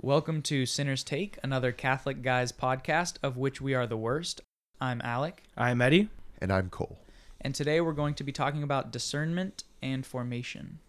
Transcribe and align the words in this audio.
Welcome 0.00 0.42
to 0.42 0.66
Sinner's 0.66 1.02
Take, 1.02 1.38
another 1.42 1.72
Catholic 1.72 2.22
Guys 2.22 2.52
podcast 2.52 3.16
of 3.22 3.36
which 3.36 3.60
we 3.60 3.74
are 3.74 3.86
the 3.86 3.96
worst. 3.96 4.40
I'm 4.80 5.00
Alec, 5.02 5.42
I'm 5.56 5.80
Eddie. 5.80 6.08
And 6.40 6.52
I'm 6.52 6.68
Cole. 6.70 6.98
and 7.40 7.54
today 7.54 7.80
we're 7.80 7.92
going 7.92 8.14
to 8.14 8.24
be 8.24 8.32
talking 8.32 8.62
about 8.62 8.90
discernment 8.92 9.64
and 9.82 10.04
formation. 10.04 10.80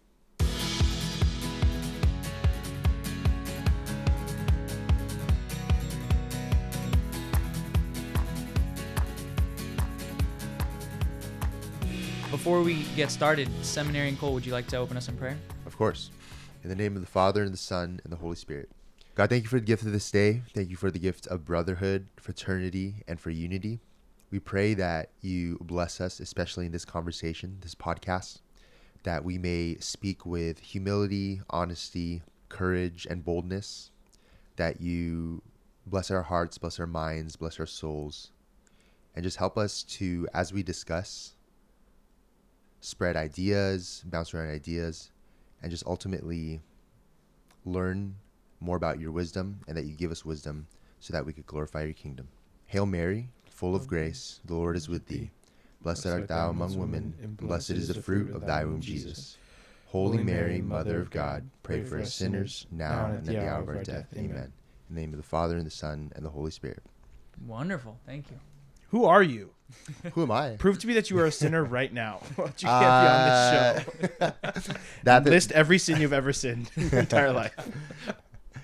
Before 12.30 12.62
we 12.62 12.84
get 12.94 13.10
started, 13.10 13.48
Seminary 13.62 14.08
and 14.08 14.18
Cole, 14.18 14.34
would 14.34 14.44
you 14.44 14.52
like 14.52 14.66
to 14.68 14.76
open 14.76 14.96
us 14.96 15.08
in 15.08 15.16
prayer? 15.16 15.36
Of 15.66 15.76
course. 15.76 16.10
In 16.62 16.68
the 16.68 16.76
name 16.76 16.94
of 16.94 17.00
the 17.00 17.08
Father, 17.08 17.42
and 17.42 17.52
the 17.52 17.56
Son, 17.58 18.00
and 18.04 18.12
the 18.12 18.16
Holy 18.16 18.36
Spirit. 18.36 18.70
God, 19.18 19.30
thank 19.30 19.42
you 19.42 19.48
for 19.48 19.58
the 19.58 19.66
gift 19.66 19.82
of 19.82 19.90
this 19.90 20.12
day. 20.12 20.42
Thank 20.54 20.70
you 20.70 20.76
for 20.76 20.92
the 20.92 20.98
gift 21.00 21.26
of 21.26 21.44
brotherhood, 21.44 22.06
fraternity, 22.18 23.02
and 23.08 23.18
for 23.18 23.30
unity. 23.30 23.80
We 24.30 24.38
pray 24.38 24.74
that 24.74 25.10
you 25.20 25.58
bless 25.60 26.00
us, 26.00 26.20
especially 26.20 26.66
in 26.66 26.70
this 26.70 26.84
conversation, 26.84 27.58
this 27.60 27.74
podcast, 27.74 28.42
that 29.02 29.24
we 29.24 29.36
may 29.36 29.76
speak 29.80 30.24
with 30.24 30.60
humility, 30.60 31.40
honesty, 31.50 32.22
courage, 32.48 33.08
and 33.10 33.24
boldness. 33.24 33.90
That 34.54 34.80
you 34.80 35.42
bless 35.84 36.12
our 36.12 36.22
hearts, 36.22 36.56
bless 36.56 36.78
our 36.78 36.86
minds, 36.86 37.34
bless 37.34 37.58
our 37.58 37.66
souls, 37.66 38.30
and 39.16 39.24
just 39.24 39.38
help 39.38 39.58
us 39.58 39.82
to, 39.82 40.28
as 40.32 40.52
we 40.52 40.62
discuss, 40.62 41.34
spread 42.80 43.16
ideas, 43.16 44.04
bounce 44.06 44.32
around 44.32 44.50
ideas, 44.50 45.10
and 45.60 45.72
just 45.72 45.84
ultimately 45.86 46.60
learn 47.64 48.14
more 48.60 48.76
about 48.76 49.00
your 49.00 49.12
wisdom 49.12 49.60
and 49.68 49.76
that 49.76 49.84
you 49.84 49.94
give 49.94 50.10
us 50.10 50.24
wisdom 50.24 50.66
so 51.00 51.12
that 51.12 51.24
we 51.24 51.32
could 51.32 51.46
glorify 51.46 51.84
your 51.84 51.92
kingdom. 51.92 52.28
Hail 52.66 52.86
Mary, 52.86 53.28
full 53.50 53.74
of 53.74 53.86
grace, 53.86 54.40
the 54.44 54.54
Lord 54.54 54.76
is 54.76 54.88
with 54.88 55.06
thee. 55.06 55.30
Blessed 55.82 56.06
art 56.06 56.28
thou 56.28 56.50
among 56.50 56.76
women, 56.76 57.14
and 57.22 57.36
blessed 57.36 57.70
is 57.70 57.88
the 57.88 58.02
fruit 58.02 58.34
of 58.34 58.44
thy 58.46 58.64
womb, 58.64 58.80
Jesus. 58.80 59.36
Holy 59.86 60.18
Mary, 60.22 60.60
Mother 60.60 61.00
of 61.00 61.10
God, 61.10 61.48
pray 61.62 61.82
for 61.84 61.98
us 62.00 62.12
sinners, 62.12 62.66
now 62.70 63.06
and 63.06 63.16
at 63.18 63.24
the 63.24 63.48
hour 63.48 63.62
of 63.62 63.68
our 63.68 63.82
death. 63.82 64.06
Amen. 64.16 64.52
In 64.88 64.94
the 64.94 65.00
name 65.00 65.12
of 65.12 65.18
the 65.18 65.22
Father, 65.22 65.56
and 65.56 65.64
the 65.64 65.70
Son, 65.70 66.12
and 66.16 66.24
the 66.24 66.30
Holy 66.30 66.50
Spirit. 66.50 66.82
Wonderful, 67.46 67.98
thank 68.04 68.28
you. 68.30 68.38
Who 68.90 69.04
are 69.04 69.22
you? 69.22 69.50
Who 70.14 70.22
am 70.24 70.30
I? 70.32 70.56
Prove 70.58 70.78
to 70.80 70.86
me 70.86 70.94
that 70.94 71.10
you 71.10 71.18
are 71.20 71.26
a 71.26 71.32
sinner 71.32 71.62
right 71.62 71.92
now. 71.92 72.20
You 72.38 72.44
can't 72.44 72.64
Uh, 72.64 73.00
be 73.02 73.08
on 73.08 73.84
this 74.54 74.64
show. 74.66 74.74
That, 75.04 75.24
List 75.24 75.52
every 75.52 75.78
sin 75.78 76.00
you've 76.00 76.12
ever 76.12 76.32
sinned 76.32 76.70
in 76.76 76.88
your 76.90 77.00
entire 77.00 77.32
life. 77.32 77.54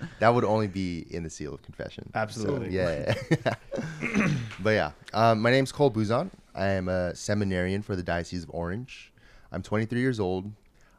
that 0.19 0.33
would 0.33 0.43
only 0.43 0.67
be 0.67 1.05
in 1.09 1.23
the 1.23 1.29
seal 1.29 1.53
of 1.53 1.61
confession. 1.61 2.09
So, 2.13 2.19
Absolutely. 2.19 2.75
yeah. 2.75 3.13
but 4.59 4.69
yeah, 4.71 4.91
um, 5.13 5.41
my 5.41 5.51
name's 5.51 5.71
Cole 5.71 5.89
Buzon. 5.89 6.31
I 6.53 6.67
am 6.67 6.87
a 6.87 7.13
seminarian 7.15 7.81
for 7.81 7.95
the 7.95 8.03
Diocese 8.03 8.43
of 8.43 8.49
Orange. 8.51 9.11
I'm 9.51 9.61
23 9.61 9.99
years 9.99 10.19
old. 10.19 10.51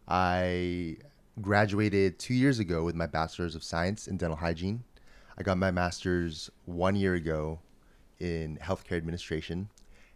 I 0.09 0.97
graduated 1.41 2.19
two 2.19 2.35
years 2.35 2.59
ago 2.59 2.85
with 2.85 2.95
my 2.95 3.07
Bachelor's 3.07 3.55
of 3.55 3.63
Science 3.63 4.07
in 4.07 4.17
Dental 4.17 4.37
Hygiene. 4.37 4.85
I 5.39 5.43
got 5.43 5.59
my 5.59 5.71
Master's 5.71 6.51
one 6.65 6.97
year 6.97 7.15
ago 7.15 7.59
in 8.19 8.59
Healthcare 8.63 8.97
Administration. 8.97 9.69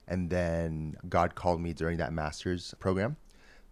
And 0.08 0.30
then 0.30 0.96
God 1.08 1.34
called 1.34 1.60
me 1.60 1.72
during 1.72 1.98
that 1.98 2.12
Master's 2.12 2.74
program. 2.80 3.16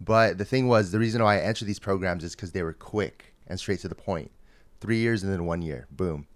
But 0.01 0.39
the 0.39 0.45
thing 0.45 0.69
was, 0.69 0.92
the 0.92 0.98
reason 0.98 1.23
why 1.23 1.39
I 1.39 1.41
entered 1.41 1.67
these 1.67 1.81
programs 1.81 2.23
is 2.23 2.36
because 2.36 2.53
they 2.53 2.62
were 2.62 2.73
quick 2.75 3.34
and 3.48 3.59
straight 3.59 3.81
to 3.81 3.89
the 3.89 3.95
point. 3.95 4.31
Three 4.81 4.98
years 4.98 5.23
and 5.23 5.33
then 5.33 5.45
one 5.45 5.62
year, 5.62 5.87
boom. 5.91 6.27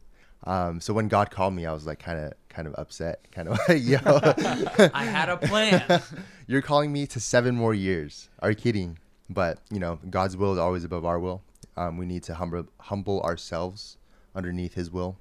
Um, 0.45 0.81
so 0.81 0.93
when 0.93 1.09
God 1.09 1.31
called 1.31 1.55
me, 1.55 1.67
I 1.67 1.73
was 1.73 1.87
like 1.87 2.01
kind 2.01 2.19
of 2.19 2.33
kind 2.49 2.67
of 2.67 2.75
upset, 2.77 3.31
kind 3.31 3.49
of 3.49 3.59
like, 3.69 3.83
yo, 3.83 3.99
I 4.95 5.05
had 5.05 5.29
a 5.29 5.37
plan. 5.37 6.03
you're 6.47 6.63
calling 6.63 6.93
me 6.93 7.07
to 7.09 7.21
seven 7.21 7.55
more 7.55 7.75
years. 7.75 8.29
Are 8.41 8.51
you 8.51 8.57
kidding? 8.57 8.99
But 9.31 9.59
you 9.71 9.79
know, 9.79 9.99
God's 10.11 10.37
will 10.37 10.53
is 10.53 10.59
always 10.59 10.85
above 10.85 11.05
our 11.05 11.19
will. 11.19 11.43
Um, 11.77 11.97
we 11.97 12.07
need 12.07 12.23
to 12.25 12.35
humble 12.35 12.67
humble 12.79 13.23
ourselves 13.23 13.97
underneath 14.35 14.75
His 14.75 14.91
will. 14.91 15.17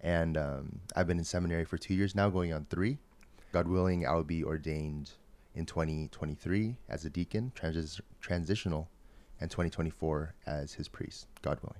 And 0.00 0.36
um, 0.36 0.80
I've 0.96 1.06
been 1.06 1.18
in 1.18 1.24
seminary 1.24 1.64
for 1.64 1.78
two 1.78 1.94
years 1.94 2.14
now, 2.14 2.28
going 2.28 2.52
on 2.52 2.66
three. 2.70 2.98
God 3.52 3.68
willing, 3.68 4.06
I 4.06 4.14
will 4.14 4.24
be 4.24 4.42
ordained 4.42 5.10
in 5.54 5.66
2023 5.66 6.76
as 6.88 7.04
a 7.04 7.10
deacon, 7.10 7.52
transis- 7.54 8.00
transitional, 8.20 8.88
and 9.40 9.50
2024 9.50 10.34
as 10.46 10.72
His 10.72 10.88
priest. 10.88 11.26
God 11.42 11.58
willing. 11.62 11.78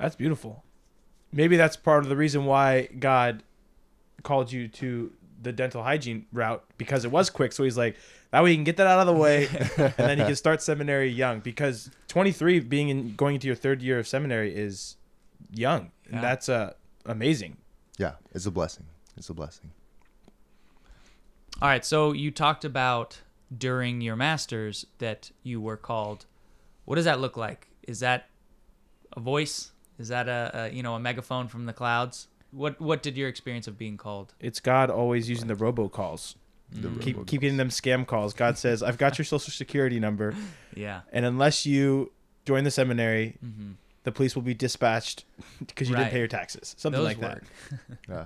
That's 0.00 0.16
beautiful. 0.16 0.64
Maybe 1.32 1.56
that's 1.56 1.76
part 1.76 2.02
of 2.02 2.08
the 2.08 2.16
reason 2.16 2.44
why 2.46 2.86
God 2.98 3.42
called 4.22 4.50
you 4.50 4.66
to 4.68 5.12
the 5.42 5.52
dental 5.52 5.82
hygiene 5.82 6.26
route 6.32 6.64
because 6.76 7.04
it 7.04 7.10
was 7.10 7.30
quick. 7.30 7.52
So 7.52 7.64
he's 7.64 7.78
like, 7.78 7.96
that 8.30 8.42
way 8.42 8.50
you 8.50 8.56
can 8.56 8.64
get 8.64 8.76
that 8.78 8.86
out 8.86 9.00
of 9.00 9.06
the 9.06 9.12
way, 9.20 9.46
and 9.76 9.92
then 9.96 10.18
you 10.18 10.24
can 10.24 10.36
start 10.36 10.62
seminary 10.62 11.08
young. 11.08 11.40
Because 11.40 11.90
23, 12.08 12.60
being 12.60 12.88
in 12.88 13.14
going 13.14 13.34
into 13.34 13.46
your 13.46 13.56
third 13.56 13.82
year 13.82 13.98
of 13.98 14.06
seminary, 14.08 14.54
is 14.54 14.96
young, 15.52 15.90
Yeah. 16.08 16.14
and 16.16 16.24
that's 16.24 16.48
uh, 16.48 16.72
amazing. 17.06 17.56
Yeah, 17.98 18.12
it's 18.32 18.46
a 18.46 18.50
blessing. 18.50 18.86
It's 19.16 19.28
a 19.30 19.34
blessing. 19.34 19.70
All 21.60 21.68
right, 21.68 21.84
so 21.84 22.12
you 22.12 22.30
talked 22.30 22.64
about 22.64 23.20
during 23.56 24.00
your 24.00 24.16
masters 24.16 24.86
that 24.98 25.30
you 25.42 25.60
were 25.60 25.76
called. 25.76 26.26
What 26.84 26.96
does 26.96 27.04
that 27.04 27.20
look 27.20 27.36
like? 27.36 27.68
Is 27.82 28.00
that 28.00 28.28
a 29.16 29.20
voice? 29.20 29.72
Is 30.00 30.08
that 30.08 30.28
a, 30.28 30.50
a 30.54 30.68
you 30.70 30.82
know 30.82 30.94
a 30.94 31.00
megaphone 31.00 31.46
from 31.48 31.66
the 31.66 31.72
clouds? 31.72 32.26
What 32.50 32.80
what 32.80 33.02
did 33.02 33.16
your 33.16 33.28
experience 33.28 33.68
of 33.68 33.76
being 33.78 33.96
called? 33.96 34.34
It's 34.40 34.58
God 34.58 34.90
always 34.90 35.28
using 35.28 35.46
the 35.46 35.54
robocalls. 35.54 36.34
The 36.72 36.88
Keep 36.88 37.16
robocalls. 37.18 37.26
keep 37.26 37.40
getting 37.42 37.56
them 37.58 37.68
scam 37.68 38.06
calls. 38.06 38.32
God 38.32 38.56
says, 38.58 38.82
"I've 38.82 38.96
got 38.98 39.18
your 39.18 39.24
social 39.24 39.52
security 39.52 40.00
number, 40.00 40.34
Yeah. 40.74 41.02
and 41.12 41.24
unless 41.26 41.66
you 41.66 42.12
join 42.46 42.64
the 42.64 42.70
seminary, 42.70 43.36
hmm 43.40 43.72
the 44.02 44.10
police 44.12 44.34
will 44.34 44.42
be 44.42 44.54
dispatched 44.54 45.26
because 45.58 45.86
you 45.90 45.94
Right. 45.94 46.04
didn't 46.04 46.12
pay 46.12 46.18
your 46.20 46.28
taxes." 46.28 46.74
Something 46.78 47.02
Those 47.04 47.18
like 47.18 47.20
that. 47.20 47.42
Yeah. 48.08 48.24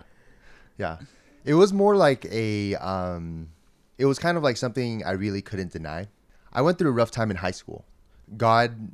Yeah. 0.78 0.98
It 1.44 1.54
was 1.54 1.72
more 1.72 1.96
like 1.96 2.24
a 2.30 2.76
um 2.76 3.48
it 3.98 4.06
was 4.06 4.18
kind 4.18 4.36
of 4.36 4.42
like 4.44 4.56
something 4.56 5.04
I 5.04 5.12
really 5.12 5.42
couldn't 5.42 5.72
deny. 5.72 6.06
I 6.52 6.62
went 6.62 6.78
through 6.78 6.90
a 6.90 6.92
rough 6.92 7.10
time 7.10 7.30
in 7.30 7.36
high 7.38 7.50
school. 7.50 7.84
God 8.36 8.92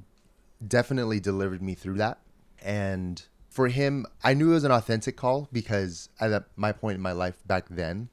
definitely 0.67 1.21
delivered 1.21 1.63
me 1.63 1.75
through 1.75 1.99
that. 1.99 2.19
And 2.63 3.23
for 3.49 3.69
him, 3.69 4.07
I 4.23 4.35
knew 4.35 4.51
it 4.51 4.55
was 4.55 4.65
an 4.65 4.73
authentic 4.73 5.17
call 5.17 5.49
because 5.53 6.09
at 6.21 6.45
my 6.57 6.73
point 6.73 6.97
in 6.97 7.03
my 7.03 7.13
life 7.13 7.37
back 7.47 7.67
then, 7.69 8.09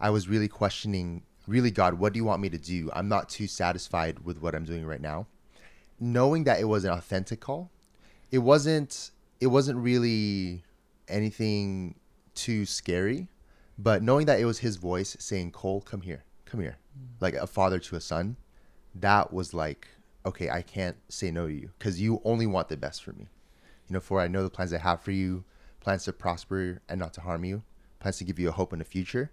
I 0.00 0.10
was 0.10 0.28
really 0.28 0.48
questioning, 0.48 1.22
really, 1.46 1.70
God, 1.70 1.94
what 1.94 2.12
do 2.12 2.18
you 2.18 2.24
want 2.24 2.42
me 2.42 2.48
to 2.50 2.58
do? 2.58 2.90
I'm 2.92 3.08
not 3.08 3.28
too 3.28 3.46
satisfied 3.46 4.20
with 4.20 4.40
what 4.40 4.54
I'm 4.54 4.64
doing 4.64 4.86
right 4.86 5.00
now. 5.00 5.26
Knowing 5.98 6.44
that 6.44 6.60
it 6.60 6.64
was 6.64 6.84
an 6.84 6.92
authentic 6.92 7.40
call, 7.40 7.70
it 8.30 8.38
wasn't 8.38 9.10
it 9.40 9.48
wasn't 9.48 9.78
really 9.78 10.62
anything 11.08 11.94
too 12.34 12.64
scary, 12.66 13.28
but 13.78 14.02
knowing 14.02 14.26
that 14.26 14.38
it 14.38 14.44
was 14.44 14.58
his 14.58 14.76
voice 14.76 15.16
saying, 15.18 15.52
Cole, 15.52 15.80
come 15.80 16.02
here, 16.02 16.24
come 16.44 16.60
here, 16.60 16.76
mm. 16.98 17.20
like 17.20 17.34
a 17.34 17.46
father 17.46 17.78
to 17.78 17.96
a 17.96 18.00
son, 18.00 18.36
that 18.94 19.32
was 19.32 19.54
like, 19.54 19.88
okay, 20.26 20.50
I 20.50 20.62
can't 20.62 20.96
say 21.08 21.30
no 21.30 21.46
to 21.46 21.52
you 21.52 21.70
because 21.78 22.00
you 22.00 22.20
only 22.24 22.46
want 22.46 22.68
the 22.68 22.76
best 22.76 23.02
for 23.02 23.12
me. 23.12 23.28
You 23.90 23.94
know, 23.94 24.00
for 24.00 24.20
I 24.20 24.28
know 24.28 24.44
the 24.44 24.50
plans 24.50 24.72
I 24.72 24.78
have 24.78 25.02
for 25.02 25.10
you, 25.10 25.42
plans 25.80 26.04
to 26.04 26.12
prosper 26.12 26.80
and 26.88 27.00
not 27.00 27.12
to 27.14 27.20
harm 27.22 27.44
you, 27.44 27.64
plans 27.98 28.18
to 28.18 28.24
give 28.24 28.38
you 28.38 28.48
a 28.48 28.52
hope 28.52 28.72
in 28.72 28.78
the 28.78 28.84
future. 28.84 29.32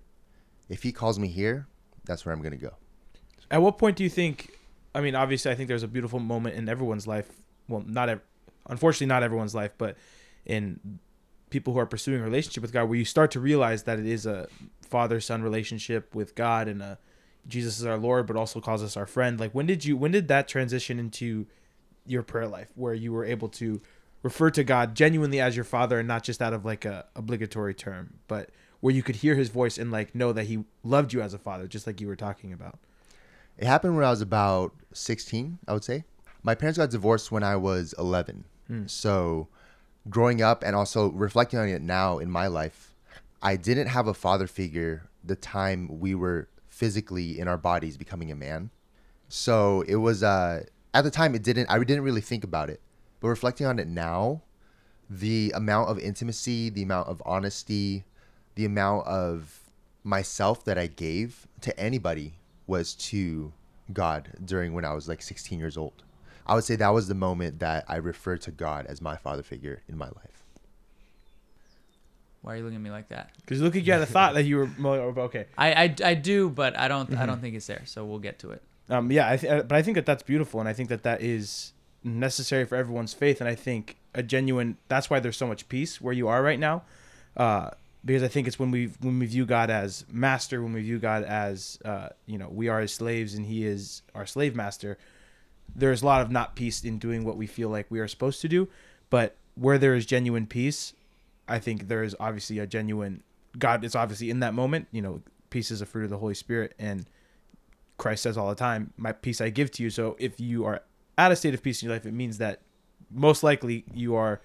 If 0.68 0.82
he 0.82 0.92
calls 0.92 1.20
me 1.20 1.28
here, 1.28 1.68
that's 2.06 2.26
where 2.26 2.34
I'm 2.34 2.42
going 2.42 2.54
to 2.54 2.58
go. 2.58 2.74
At 3.52 3.62
what 3.62 3.78
point 3.78 3.98
do 3.98 4.04
you 4.04 4.10
think? 4.10 4.50
I 4.96 5.02
mean, 5.02 5.14
obviously, 5.14 5.52
I 5.52 5.56
think 5.56 5.68
there's 5.68 5.84
a 5.84 5.88
beautiful 5.88 6.20
moment 6.20 6.56
in 6.56 6.68
everyone's 6.68 7.06
life. 7.06 7.30
Well, 7.68 7.84
not 7.86 8.10
ev- 8.10 8.22
unfortunately, 8.68 9.06
not 9.06 9.22
everyone's 9.22 9.54
life, 9.54 9.74
but 9.78 9.96
in 10.44 11.00
people 11.52 11.74
who 11.74 11.80
are 11.80 11.86
pursuing 11.86 12.20
a 12.20 12.24
relationship 12.24 12.64
with 12.64 12.74
God, 12.74 12.86
where 12.86 12.98
you 12.98 13.06
start 13.06 13.30
to 13.32 13.40
realize 13.40 13.84
that 13.84 14.00
it 14.00 14.08
is 14.08 14.26
a 14.26 14.48
father-son 14.82 15.44
relationship 15.44 16.16
with 16.16 16.34
God, 16.34 16.68
and 16.68 16.82
a 16.82 16.98
Jesus 17.48 17.80
is 17.80 17.86
our 17.86 17.98
Lord, 17.98 18.26
but 18.26 18.36
also 18.36 18.60
calls 18.60 18.82
us 18.82 18.98
our 18.98 19.06
friend. 19.06 19.40
Like, 19.40 19.52
when 19.52 19.68
did 19.68 19.86
you? 19.86 19.96
When 19.96 20.12
did 20.12 20.28
that 20.30 20.48
transition 20.48 20.98
into 20.98 21.46
your 22.08 22.24
prayer 22.24 22.48
life, 22.48 22.72
where 22.74 22.96
you 22.96 23.14
were 23.14 23.24
able 23.24 23.50
to 23.50 23.82
refer 24.24 24.50
to 24.52 24.64
God 24.64 24.96
genuinely 24.96 25.40
as 25.40 25.56
your 25.56 25.66
Father, 25.66 26.00
and 26.00 26.08
not 26.08 26.24
just 26.24 26.42
out 26.42 26.54
of 26.54 26.66
like 26.66 26.86
a 26.86 27.06
obligatory 27.16 27.74
term, 27.74 28.16
but 28.28 28.50
where 28.80 28.94
you 28.94 29.04
could 29.04 29.18
hear 29.18 29.36
His 29.36 29.50
voice 29.50 29.78
and 29.78 29.92
like 29.92 30.14
know 30.16 30.32
that 30.34 30.46
He 30.46 30.64
loved 30.84 31.14
you 31.14 31.22
as 31.22 31.34
a 31.34 31.40
father, 31.40 31.68
just 31.68 31.88
like 31.88 32.00
you 32.02 32.08
were 32.08 32.16
talking 32.16 32.54
about. 32.54 32.80
It 33.58 33.66
happened 33.66 33.96
when 33.96 34.06
I 34.06 34.12
was 34.12 34.22
about 34.22 34.74
16, 34.94 35.60
I 35.68 35.74
would 35.74 35.84
say. 35.84 36.04
My 36.44 36.54
parents 36.54 36.78
got 36.78 36.92
divorced 36.92 37.32
when 37.32 37.44
I 37.44 37.56
was 37.56 37.94
11. 37.98 38.44
So, 38.88 39.48
growing 40.10 40.42
up 40.42 40.64
and 40.64 40.76
also 40.76 41.10
reflecting 41.12 41.58
on 41.58 41.70
it 41.70 41.82
now 41.82 42.18
in 42.20 42.30
my 42.30 42.48
life, 42.48 42.94
I 43.42 43.56
didn't 43.56 43.88
have 43.88 44.08
a 44.08 44.14
father 44.14 44.46
figure 44.46 45.10
the 45.24 45.36
time 45.36 46.00
we 46.00 46.14
were 46.14 46.50
physically 46.68 47.40
in 47.40 47.48
our 47.48 47.58
bodies 47.58 47.98
becoming 47.98 48.32
a 48.32 48.36
man. 48.36 48.70
So, 49.30 49.82
it 49.88 49.96
was 49.96 50.22
uh 50.22 50.64
at 50.94 51.04
the 51.04 51.12
time 51.12 51.34
it 51.34 51.44
didn't 51.44 51.70
I 51.70 51.80
didn't 51.80 52.04
really 52.04 52.22
think 52.22 52.44
about 52.44 52.70
it. 52.70 52.82
But 53.20 53.30
reflecting 53.30 53.66
on 53.68 53.80
it 53.80 53.88
now, 53.88 54.42
the 55.10 55.52
amount 55.56 55.90
of 55.90 55.98
intimacy, 56.00 56.70
the 56.70 56.84
amount 56.84 57.08
of 57.08 57.22
honesty, 57.26 58.06
the 58.56 58.66
amount 58.66 59.08
of 59.08 59.62
myself 60.04 60.64
that 60.66 60.78
I 60.78 60.88
gave 60.88 61.48
to 61.62 61.78
anybody 61.80 62.34
was 62.68 62.94
to 62.96 63.54
God 63.94 64.30
during 64.44 64.74
when 64.74 64.86
I 64.86 64.94
was 64.94 65.08
like 65.08 65.22
16 65.22 65.58
years 65.60 65.78
old. 65.78 66.04
I 66.46 66.56
would 66.56 66.64
say 66.64 66.76
that 66.78 66.90
was 66.94 67.08
the 67.08 67.16
moment 67.16 67.60
that 67.60 67.86
I 67.88 67.98
referred 67.98 68.42
to 68.44 68.52
God 68.52 68.86
as 68.86 69.02
my 69.02 69.16
father 69.18 69.44
figure 69.44 69.82
in 69.90 69.98
my 69.98 70.06
life. 70.08 70.44
Why 72.42 72.54
are 72.54 72.58
you 72.58 72.64
looking 72.64 72.78
at 72.78 72.82
me 72.82 72.92
like 72.92 73.10
that? 73.10 73.32
Because 73.42 73.62
look 73.62 73.76
at 73.76 73.84
you 73.84 73.92
had 73.92 74.02
a 74.02 74.06
thought 74.06 74.34
that 74.36 74.44
you 74.44 74.70
were 74.78 75.20
okay. 75.24 75.48
I, 75.58 75.74
I, 75.74 75.96
I 76.06 76.14
do, 76.14 76.50
but 76.50 76.78
I 76.78 76.88
don't 76.88 77.10
I 77.12 77.16
Mm-hmm. 77.16 77.26
don't 77.26 77.42
think 77.42 77.56
it's 77.56 77.68
there. 77.68 77.82
So 77.86 78.06
we'll 78.06 78.20
get 78.20 78.40
to 78.40 78.52
it. 78.52 78.62
Um, 78.90 79.12
yeah, 79.12 79.30
I 79.30 79.36
th- 79.38 79.52
uh, 79.52 79.64
but 79.64 79.76
I 79.78 79.82
think 79.82 79.96
that 79.96 80.06
that's 80.06 80.24
beautiful, 80.24 80.62
and 80.62 80.70
I 80.70 80.74
think 80.74 80.88
that 80.90 81.04
that 81.04 81.22
is 81.22 81.74
necessary 82.08 82.66
for 82.66 82.76
everyone's 82.76 83.14
faith, 83.14 83.42
and 83.42 83.50
I 83.50 83.56
think 83.56 83.98
a 84.14 84.24
genuine. 84.24 84.78
That's 84.88 85.10
why 85.10 85.20
there's 85.20 85.38
so 85.38 85.48
much 85.48 85.70
peace 85.70 86.02
where 86.02 86.14
you 86.14 86.28
are 86.28 86.42
right 86.42 86.60
now, 86.60 86.84
uh, 87.36 87.72
because 88.04 88.24
I 88.24 88.28
think 88.28 88.48
it's 88.48 88.60
when 88.60 88.72
we 88.72 88.88
when 89.00 89.20
we 89.20 89.26
view 89.26 89.46
God 89.46 89.70
as 89.70 90.06
master, 90.12 90.62
when 90.62 90.74
we 90.74 90.82
view 90.82 91.00
God 91.00 91.24
as 91.24 91.80
uh, 91.86 92.10
you 92.26 92.38
know 92.38 92.50
we 92.50 92.68
are 92.68 92.82
his 92.82 92.94
slaves 92.94 93.36
and 93.36 93.46
he 93.46 93.66
is 93.66 94.02
our 94.16 94.26
slave 94.26 94.56
master. 94.56 94.98
There's 95.76 96.02
a 96.02 96.06
lot 96.06 96.22
of 96.22 96.32
not 96.32 96.56
peace 96.56 96.84
in 96.84 96.98
doing 96.98 97.24
what 97.24 97.38
we 97.38 97.46
feel 97.46 97.70
like 97.70 97.86
we 97.90 98.00
are 98.00 98.08
supposed 98.08 98.42
to 98.42 98.48
do, 98.48 98.68
but 99.10 99.36
where 99.56 99.78
there 99.78 99.94
is 99.94 100.06
genuine 100.06 100.48
peace, 100.48 100.94
I 101.48 101.60
think 101.60 101.88
there 101.88 102.04
is 102.04 102.16
obviously 102.20 102.60
a 102.60 102.68
genuine 102.68 103.24
God. 103.58 103.84
It's 103.84 103.96
obviously 103.96 104.30
in 104.30 104.40
that 104.40 104.54
moment. 104.54 104.88
You 104.92 105.02
know, 105.02 105.22
peace 105.50 105.72
is 105.72 105.82
a 105.82 105.86
fruit 105.86 106.06
of 106.06 106.10
the 106.10 106.18
Holy 106.18 106.36
Spirit, 106.36 106.74
and 106.80 107.06
Christ 107.98 108.24
says 108.24 108.38
all 108.38 108.50
the 108.50 108.56
time, 108.56 108.94
"My 108.98 109.12
peace 109.12 109.42
I 109.42 109.50
give 109.50 109.72
to 109.72 109.84
you." 109.84 109.90
So 109.90 110.16
if 110.20 110.40
you 110.40 110.66
are 110.66 110.82
at 111.18 111.32
a 111.32 111.36
state 111.36 111.54
of 111.54 111.64
peace 111.64 111.82
in 111.82 111.88
your 111.88 111.96
life, 111.96 112.06
it 112.06 112.14
means 112.14 112.38
that 112.38 112.62
most 113.10 113.44
likely 113.44 113.86
you 113.94 114.16
are 114.16 114.42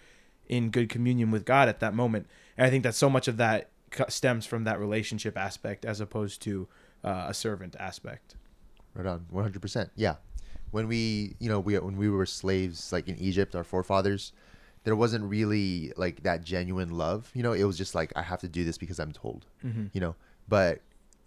in 0.48 0.70
good 0.70 0.88
communion 0.88 1.30
with 1.30 1.44
God 1.44 1.69
at 1.69 1.80
that 1.80 1.94
moment. 1.94 2.26
And 2.56 2.66
I 2.66 2.70
think 2.70 2.84
that 2.84 2.94
so 2.94 3.10
much 3.10 3.28
of 3.28 3.36
that 3.38 3.69
stems 4.08 4.46
from 4.46 4.64
that 4.64 4.78
relationship 4.78 5.36
aspect 5.36 5.84
as 5.84 6.00
opposed 6.00 6.42
to 6.42 6.69
uh, 7.04 7.26
a 7.28 7.34
servant 7.34 7.76
aspect. 7.78 8.36
Right 8.94 9.06
on, 9.06 9.26
one 9.30 9.42
hundred 9.42 9.62
percent. 9.62 9.90
Yeah, 9.96 10.16
when 10.70 10.86
we, 10.88 11.36
you 11.38 11.48
know, 11.48 11.60
we 11.60 11.78
when 11.78 11.96
we 11.96 12.10
were 12.10 12.26
slaves, 12.26 12.92
like 12.92 13.08
in 13.08 13.16
Egypt, 13.18 13.54
our 13.54 13.64
forefathers, 13.64 14.32
there 14.84 14.94
wasn't 14.94 15.25
really 15.25 15.92
like 15.96 16.22
that 16.25 16.44
genuine 16.44 16.90
love. 16.90 17.30
You 17.34 17.42
know, 17.42 17.52
it 17.52 17.64
was 17.64 17.78
just 17.78 17.94
like 17.94 18.12
I 18.16 18.22
have 18.22 18.40
to 18.40 18.48
do 18.48 18.64
this 18.64 18.78
because 18.78 18.98
I'm 18.98 19.12
told. 19.12 19.46
Mm-hmm. 19.64 19.86
You 19.92 20.00
know, 20.00 20.14
but 20.46 20.80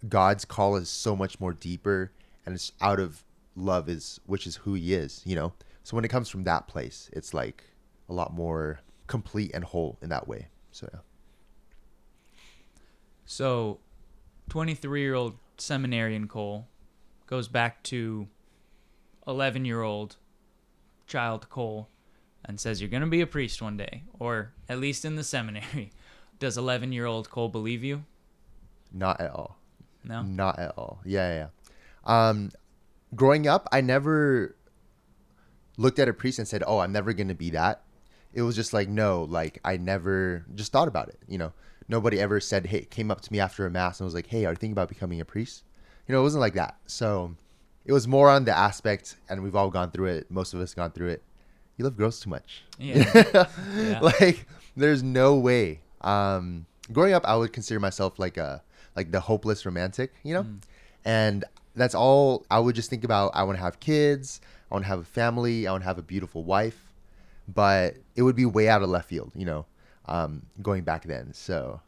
God's 0.08 0.44
call 0.44 0.76
is 0.76 0.88
so 0.88 1.16
much 1.16 1.40
more 1.40 1.52
deeper, 1.52 2.12
and 2.44 2.54
it's 2.54 2.70
out 2.80 3.00
of 3.00 3.24
love 3.56 3.88
is 3.88 4.20
which 4.26 4.46
is 4.46 4.56
who 4.56 4.74
He 4.74 4.94
is. 4.94 5.22
You 5.24 5.36
know, 5.36 5.52
so 5.82 5.96
when 5.96 6.04
it 6.04 6.08
comes 6.08 6.28
from 6.28 6.44
that 6.44 6.68
place, 6.68 7.10
it's 7.12 7.34
like 7.34 7.64
a 8.08 8.12
lot 8.12 8.32
more 8.32 8.80
complete 9.06 9.50
and 9.54 9.64
whole 9.64 9.98
in 10.02 10.08
that 10.10 10.28
way. 10.28 10.48
So 10.70 10.88
yeah. 10.92 11.00
So, 13.26 13.80
23 14.50 15.00
year 15.00 15.14
old 15.14 15.34
seminarian 15.58 16.28
Cole 16.28 16.68
goes 17.26 17.48
back 17.48 17.82
to 17.84 18.28
11 19.26 19.64
year 19.64 19.82
old 19.82 20.16
child 21.08 21.50
Cole 21.50 21.88
and 22.44 22.60
says, 22.60 22.80
You're 22.80 22.90
going 22.90 23.02
to 23.02 23.08
be 23.08 23.20
a 23.20 23.26
priest 23.26 23.60
one 23.60 23.76
day, 23.76 24.04
or 24.18 24.52
at 24.68 24.78
least 24.78 25.04
in 25.04 25.16
the 25.16 25.24
seminary. 25.24 25.90
Does 26.38 26.56
11 26.56 26.92
year 26.92 27.06
old 27.06 27.28
Cole 27.30 27.48
believe 27.48 27.82
you? 27.82 28.04
Not 28.92 29.20
at 29.20 29.30
all. 29.30 29.58
No? 30.04 30.22
Not 30.22 30.58
at 30.58 30.74
all. 30.78 31.00
Yeah, 31.04 31.28
yeah. 31.28 31.46
yeah. 32.06 32.28
Um, 32.28 32.52
growing 33.14 33.46
up, 33.46 33.68
I 33.72 33.80
never 33.80 34.56
looked 35.76 35.98
at 35.98 36.08
a 36.08 36.12
priest 36.12 36.38
and 36.38 36.48
said, 36.48 36.62
"Oh, 36.66 36.78
I'm 36.78 36.92
never 36.92 37.12
gonna 37.12 37.34
be 37.34 37.50
that." 37.50 37.82
It 38.32 38.42
was 38.42 38.54
just 38.56 38.72
like, 38.72 38.88
no, 38.88 39.24
like 39.24 39.60
I 39.64 39.76
never 39.76 40.44
just 40.54 40.72
thought 40.72 40.88
about 40.88 41.08
it. 41.08 41.18
You 41.28 41.38
know, 41.38 41.52
nobody 41.88 42.20
ever 42.20 42.40
said, 42.40 42.66
"Hey," 42.66 42.82
came 42.82 43.10
up 43.10 43.20
to 43.22 43.32
me 43.32 43.40
after 43.40 43.66
a 43.66 43.70
mass 43.70 44.00
and 44.00 44.04
was 44.04 44.14
like, 44.14 44.26
"Hey, 44.26 44.44
are 44.44 44.52
you 44.52 44.56
thinking 44.56 44.72
about 44.72 44.88
becoming 44.88 45.20
a 45.20 45.24
priest?" 45.24 45.64
You 46.06 46.12
know, 46.14 46.20
it 46.20 46.24
wasn't 46.24 46.40
like 46.40 46.54
that. 46.54 46.76
So 46.86 47.34
it 47.84 47.92
was 47.92 48.06
more 48.08 48.28
on 48.30 48.44
the 48.44 48.56
aspect, 48.56 49.16
and 49.28 49.42
we've 49.42 49.56
all 49.56 49.70
gone 49.70 49.90
through 49.90 50.06
it. 50.08 50.30
Most 50.30 50.54
of 50.54 50.60
us 50.60 50.74
gone 50.74 50.90
through 50.92 51.08
it. 51.08 51.22
You 51.76 51.84
love 51.84 51.96
girls 51.96 52.20
too 52.20 52.30
much. 52.30 52.64
Yeah. 52.78 53.46
Yeah. 53.76 54.00
like 54.00 54.46
there's 54.76 55.02
no 55.02 55.36
way 55.36 55.80
um 56.02 56.66
growing 56.92 57.14
up 57.14 57.24
i 57.24 57.34
would 57.34 57.52
consider 57.52 57.80
myself 57.80 58.18
like 58.18 58.36
a 58.36 58.62
like 58.94 59.10
the 59.10 59.20
hopeless 59.20 59.64
romantic 59.64 60.12
you 60.22 60.34
know 60.34 60.42
Mm. 60.42 60.58
and 61.04 61.44
that's 61.76 61.94
all 61.94 62.44
i 62.50 62.58
would 62.58 62.74
just 62.74 62.90
think 62.90 63.04
about. 63.04 63.30
I 63.34 63.42
want 63.44 63.58
to 63.58 63.62
have 63.62 63.78
kids. 63.80 64.40
I 64.70 64.74
want 64.74 64.84
to 64.84 64.88
have 64.88 64.98
a 65.00 65.04
family. 65.04 65.66
I 65.66 65.72
want 65.72 65.82
to 65.82 65.86
have 65.88 65.98
a 65.98 66.02
beautiful 66.02 66.42
wife. 66.42 66.92
But 67.46 67.98
it 68.16 68.22
would 68.22 68.34
be 68.34 68.44
way 68.44 68.68
out 68.68 68.82
of 68.82 68.88
left 68.88 69.08
field 69.08 69.30
you 69.34 69.44
know 69.44 69.66
um 70.06 70.42
going 70.62 70.82
back 70.84 71.04
then. 71.04 71.32
So 71.32 71.80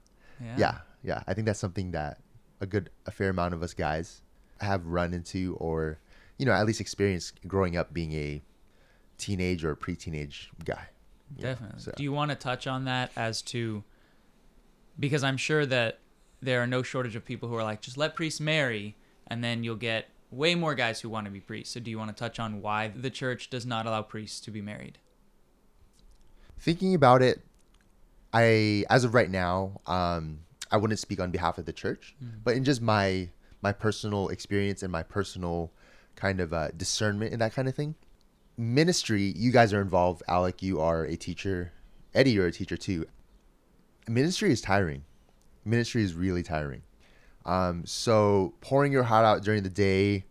yeah. 0.56 0.78
yeah 1.02 1.22
i 1.26 1.34
think 1.34 1.46
that's 1.46 1.58
something 1.58 1.90
that 1.90 2.20
a 2.60 2.66
good 2.66 2.90
a 3.06 3.10
fair 3.10 3.30
amount 3.30 3.54
of 3.54 3.62
us 3.62 3.74
guys 3.74 4.22
have 4.60 4.86
run 4.86 5.12
into 5.12 5.56
or 5.58 5.98
you 6.38 6.46
know 6.46 6.52
at 6.52 6.64
least 6.66 6.80
experienced 6.80 7.40
growing 7.48 7.76
up 7.76 7.92
being 7.92 8.12
a 8.12 8.40
teenage 9.16 9.64
or 9.64 9.74
pre-teenage 9.74 10.50
guy. 10.64 10.86
Know, 11.36 11.42
Definitely. 11.42 11.80
so- 11.80 11.92
Do 11.96 12.02
you 12.04 12.12
want 12.12 12.30
to 12.30 12.36
touch 12.36 12.66
on 12.66 12.84
that 12.84 13.10
as 13.16 13.42
to 13.42 13.82
because 14.98 15.22
I'm 15.24 15.36
sure 15.36 15.66
that 15.66 15.98
there 16.40 16.62
are 16.62 16.66
no 16.66 16.82
shortage 16.82 17.16
of 17.16 17.24
people 17.24 17.48
who 17.48 17.56
are 17.56 17.62
like, 17.64 17.80
just 17.80 17.96
let 17.96 18.14
priests 18.14 18.40
marry, 18.40 18.96
and 19.28 19.44
then 19.44 19.62
you'll 19.62 19.76
get 19.76 20.08
way 20.30 20.54
more 20.54 20.74
guys 20.74 21.00
who 21.00 21.08
want 21.08 21.26
to 21.26 21.30
be 21.30 21.40
priests. 21.40 21.74
So 21.74 21.80
do 21.80 21.90
you 21.90 21.98
want 21.98 22.14
to 22.14 22.18
touch 22.18 22.38
on 22.38 22.60
why 22.60 22.88
the 22.88 23.10
church 23.10 23.50
does 23.50 23.64
not 23.64 23.86
allow 23.86 24.02
priests 24.02 24.40
to 24.40 24.50
be 24.50 24.60
married? 24.60 24.98
thinking 26.60 26.94
about 26.94 27.22
it 27.22 27.40
i 28.32 28.84
as 28.90 29.04
of 29.04 29.14
right 29.14 29.30
now 29.30 29.80
um 29.86 30.40
i 30.70 30.76
wouldn't 30.76 30.98
speak 30.98 31.20
on 31.20 31.30
behalf 31.30 31.58
of 31.58 31.64
the 31.64 31.72
church 31.72 32.16
but 32.42 32.56
in 32.56 32.64
just 32.64 32.82
my 32.82 33.28
my 33.62 33.72
personal 33.72 34.28
experience 34.28 34.82
and 34.82 34.92
my 34.92 35.02
personal 35.02 35.70
kind 36.14 36.40
of 36.40 36.52
uh, 36.52 36.68
discernment 36.76 37.32
and 37.32 37.40
that 37.40 37.54
kind 37.54 37.68
of 37.68 37.74
thing 37.74 37.94
ministry 38.56 39.32
you 39.36 39.52
guys 39.52 39.72
are 39.72 39.80
involved. 39.80 40.22
Alec 40.26 40.62
you 40.62 40.80
are 40.80 41.04
a 41.04 41.16
teacher. 41.16 41.72
Eddie 42.14 42.32
you're 42.32 42.48
a 42.48 42.52
teacher 42.52 42.76
too. 42.76 43.06
Ministry 44.08 44.50
is 44.50 44.60
tiring. 44.60 45.04
Ministry 45.64 46.02
is 46.02 46.14
really 46.14 46.42
tiring 46.42 46.82
um 47.48 47.84
so 47.84 48.54
pouring 48.60 48.92
your 48.92 49.02
heart 49.02 49.24
out 49.24 49.42
during 49.42 49.62
the 49.62 49.70
day 49.70 50.24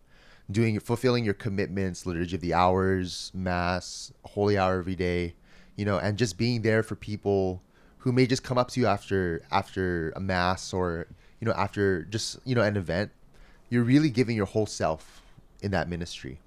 doing 0.50 0.78
fulfilling 0.80 1.24
your 1.24 1.34
commitments 1.34 2.06
liturgy 2.06 2.36
of 2.36 2.40
the 2.40 2.54
hours 2.54 3.30
mass 3.34 4.12
holy 4.24 4.56
hour 4.56 4.78
every 4.78 4.96
day 4.96 5.34
you 5.76 5.84
know 5.84 5.98
and 5.98 6.16
just 6.16 6.38
being 6.38 6.62
there 6.62 6.82
for 6.82 6.94
people 6.96 7.62
who 7.98 8.12
may 8.12 8.26
just 8.26 8.42
come 8.42 8.56
up 8.56 8.70
to 8.70 8.80
you 8.80 8.86
after 8.86 9.42
after 9.50 10.10
a 10.16 10.20
mass 10.20 10.72
or 10.72 11.06
you 11.40 11.46
know 11.46 11.52
after 11.52 12.04
just 12.04 12.38
you 12.44 12.54
know 12.54 12.62
an 12.62 12.76
event 12.76 13.10
you're 13.68 13.84
really 13.84 14.10
giving 14.10 14.36
your 14.36 14.46
whole 14.46 14.66
self 14.66 15.22
in 15.60 15.70
that 15.72 15.88
ministry. 15.88 16.40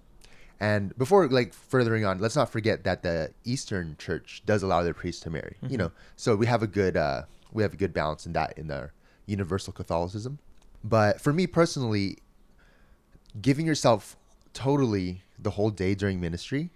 And 0.59 0.95
before 0.97 1.27
like 1.27 1.53
furthering 1.53 2.05
on 2.05 2.19
let's 2.19 2.35
not 2.35 2.51
forget 2.51 2.83
that 2.83 3.01
the 3.01 3.31
eastern 3.43 3.95
church 3.97 4.43
does 4.45 4.61
allow 4.61 4.83
their 4.83 4.93
priests 4.93 5.21
to 5.23 5.29
marry 5.29 5.57
you 5.67 5.77
know. 5.77 5.91
So 6.15 6.35
we 6.35 6.45
have 6.45 6.61
a 6.61 6.67
good 6.67 6.95
uh 6.95 7.23
we 7.51 7.63
have 7.63 7.73
a 7.73 7.77
good 7.77 7.93
balance 7.93 8.25
in 8.25 8.33
that 8.33 8.57
in 8.57 8.69
our 8.69 8.93
universal 9.25 9.73
catholicism 9.73 10.39
but 10.83 11.21
for 11.21 11.33
me 11.33 11.47
personally 11.47 12.17
giving 13.41 13.65
yourself 13.65 14.17
totally 14.53 15.21
the 15.39 15.51
whole 15.51 15.69
day 15.69 15.95
during 15.95 16.19
ministry 16.19 16.69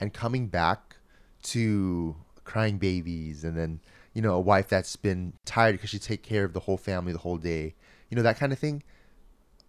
and 0.00 0.12
coming 0.12 0.46
back 0.46 0.96
to 1.42 2.16
crying 2.44 2.78
babies 2.78 3.44
and 3.44 3.56
then 3.56 3.80
you 4.14 4.20
know 4.22 4.34
a 4.34 4.40
wife 4.40 4.68
that's 4.68 4.96
been 4.96 5.32
tired 5.44 5.72
because 5.72 5.90
she 5.90 5.98
take 5.98 6.22
care 6.22 6.44
of 6.44 6.52
the 6.52 6.60
whole 6.60 6.76
family 6.76 7.12
the 7.12 7.18
whole 7.18 7.38
day 7.38 7.74
you 8.10 8.16
know 8.16 8.22
that 8.22 8.36
kind 8.36 8.52
of 8.52 8.58
thing 8.58 8.82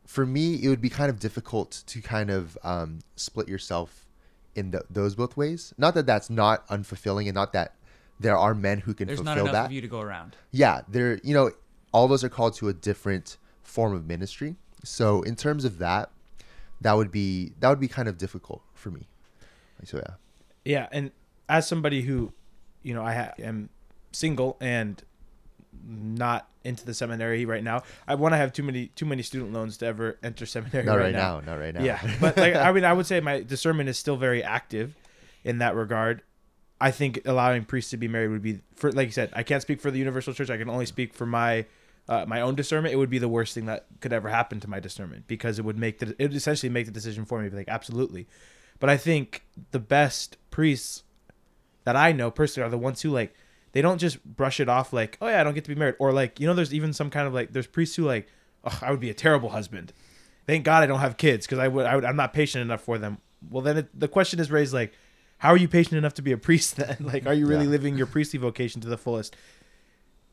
for 0.06 0.26
me 0.26 0.56
it 0.56 0.68
would 0.68 0.82
be 0.82 0.90
kind 0.90 1.10
of 1.10 1.20
difficult 1.20 1.84
to 1.88 2.02
kind 2.02 2.30
of 2.30 2.58
um, 2.64 3.00
split 3.16 3.48
yourself 3.48 4.06
in 4.56 4.72
th 4.72 4.84
those 4.90 5.16
both 5.16 5.36
ways 5.38 5.74
not 5.78 5.94
that 5.94 6.06
that's 6.06 6.30
not 6.30 6.68
unfulfilling 6.68 7.26
and 7.26 7.34
not 7.34 7.54
that 7.54 7.76
there 8.20 8.38
are 8.38 8.54
men 8.54 8.80
who 8.80 8.94
can 8.94 9.08
fulfill 9.08 9.26
that. 9.26 9.36
There's 9.36 9.38
not 9.38 9.50
enough 9.50 9.54
that 9.54 9.66
of 9.68 9.72
you 9.72 9.82
to 9.82 9.88
go 9.88 10.02
around. 10.02 10.36
yeah, 10.52 10.82
they're 10.88 11.20
you 11.24 11.34
know, 11.34 11.52
all 11.92 12.06
of 12.06 12.12
us 12.12 12.24
are 12.24 12.30
called 12.30 12.56
to 12.56 12.70
a 12.70 12.74
different 12.74 13.38
form 13.64 13.94
of 13.94 14.08
ministry. 14.08 14.56
So 14.84 15.22
in 15.22 15.36
terms 15.36 15.66
of 15.66 15.78
that, 15.80 16.10
that 16.82 16.94
would 16.94 17.12
be 17.12 17.54
that 17.60 17.70
would 17.70 17.80
be 17.80 17.88
kind 17.88 18.08
of 18.08 18.18
difficult 18.18 18.62
for 18.74 18.92
me. 18.92 19.08
So 19.86 19.98
yeah. 19.98 20.14
Yeah, 20.66 20.88
and 20.92 21.12
as 21.50 21.68
somebody 21.68 22.02
who, 22.04 22.32
you 22.84 22.94
know, 22.94 23.04
I 23.04 23.14
ha- 23.14 23.34
am 23.40 23.70
single 24.12 24.58
and 24.62 25.02
not 25.86 26.48
into 26.64 26.86
the 26.86 26.94
seminary 26.94 27.46
right 27.46 27.64
now. 27.64 27.84
I 28.08 28.16
want 28.16 28.34
to 28.34 28.38
have 28.38 28.54
too 28.54 28.64
many 28.64 28.88
too 28.88 29.06
many 29.06 29.22
student 29.24 29.52
loans 29.54 29.78
to 29.78 29.86
ever 29.86 30.18
enter 30.24 30.46
seminary 30.46 30.86
Not 30.86 30.96
right, 30.98 31.06
right, 31.06 31.14
now. 31.14 31.40
now. 31.40 31.54
not 31.54 31.60
right 31.60 31.74
now. 31.74 31.84
Yeah, 31.84 32.00
but 32.22 32.38
like 32.38 32.56
I 32.56 32.72
mean, 32.72 32.86
I 32.86 32.94
would 32.94 33.06
say 33.06 33.20
my 33.20 33.42
discernment 33.42 33.90
is 33.90 33.98
still 33.98 34.16
very 34.16 34.44
active 34.44 34.96
in 35.44 35.58
that 35.60 35.76
regard. 35.76 36.22
I 36.80 36.92
think 36.92 37.22
allowing 37.26 37.64
priests 37.66 37.92
to 37.92 37.98
be 37.98 38.08
married 38.08 38.30
would 38.30 38.42
be, 38.42 38.60
for 38.76 38.92
like 38.92 39.08
you 39.08 39.14
said, 39.14 39.30
I 39.34 39.44
can't 39.44 39.62
speak 39.62 39.80
for 39.80 39.90
the 39.90 40.00
universal 40.00 40.34
church. 40.34 40.50
I 40.50 40.58
can 40.58 40.70
only 40.70 40.86
speak 40.86 41.14
for 41.14 41.26
my 41.26 41.66
uh, 42.10 42.26
my 42.28 42.42
own 42.42 42.56
discernment. 42.56 42.94
It 42.94 42.98
would 42.98 43.10
be 43.10 43.18
the 43.20 43.28
worst 43.30 43.54
thing 43.54 43.66
that 43.68 43.86
could 44.02 44.14
ever 44.14 44.30
happen 44.30 44.60
to 44.62 44.70
my 44.70 44.80
discernment 44.80 45.28
because 45.28 45.60
it 45.60 45.66
would 45.66 45.78
make 45.78 46.00
the 46.00 46.10
it 46.20 46.24
would 46.30 46.36
essentially 46.36 46.70
make 46.70 46.86
the 46.86 46.92
decision 46.92 47.26
for 47.26 47.42
me. 47.42 47.50
Be 47.50 47.56
like 47.56 47.70
absolutely, 47.70 48.28
but 48.80 48.90
I 48.90 48.98
think 48.98 49.46
the 49.72 49.80
best 49.80 50.38
priests 50.52 51.04
that 51.86 51.96
I 51.96 52.12
know 52.12 52.32
personally 52.32 52.68
are 52.68 52.72
the 52.72 52.78
ones 52.78 53.02
who 53.02 53.10
like 53.10 53.34
they 53.72 53.82
don't 53.82 53.98
just 53.98 54.24
brush 54.24 54.60
it 54.60 54.70
off 54.70 54.94
like, 54.94 55.18
oh 55.22 55.28
yeah, 55.28 55.42
I 55.42 55.44
don't 55.44 55.54
get 55.54 55.64
to 55.66 55.70
be 55.70 55.76
married, 55.80 55.96
or 56.00 56.12
like 56.14 56.40
you 56.40 56.48
know, 56.48 56.54
there's 56.54 56.74
even 56.74 56.94
some 56.94 57.10
kind 57.10 57.28
of 57.28 57.34
like 57.34 57.54
there's 57.54 57.68
priests 57.68 57.96
who 57.96 58.04
like, 58.04 58.28
oh, 58.64 58.80
I 58.82 58.92
would 58.92 59.00
be 59.00 59.10
a 59.10 59.14
terrible 59.16 59.50
husband. 59.50 59.94
Thank 60.46 60.66
God 60.66 60.84
I 60.84 60.88
don't 60.88 61.00
have 61.00 61.16
kids 61.18 61.46
because 61.46 61.60
I 61.60 61.68
would, 61.70 61.86
I 61.86 61.96
would 61.96 62.04
I'm 62.06 62.18
not 62.18 62.34
patient 62.34 62.62
enough 62.62 62.82
for 62.82 62.98
them. 62.98 63.18
Well, 63.50 63.62
then 63.62 63.78
it, 63.78 64.00
the 64.00 64.08
question 64.08 64.40
is 64.40 64.52
raised 64.52 64.74
like, 64.74 64.94
how 65.38 65.50
are 65.50 65.58
you 65.58 65.68
patient 65.68 65.94
enough 65.96 66.14
to 66.16 66.22
be 66.22 66.32
a 66.34 66.38
priest 66.38 66.76
then? 66.76 66.98
like, 67.02 67.26
are 67.26 67.34
you 67.34 67.48
really 67.48 67.64
Yeah. 67.66 67.72
living 67.72 67.98
your 67.98 68.08
priestly 68.08 68.40
vocation 68.40 68.82
to 68.82 68.90
the 68.90 68.98
fullest? 68.98 69.36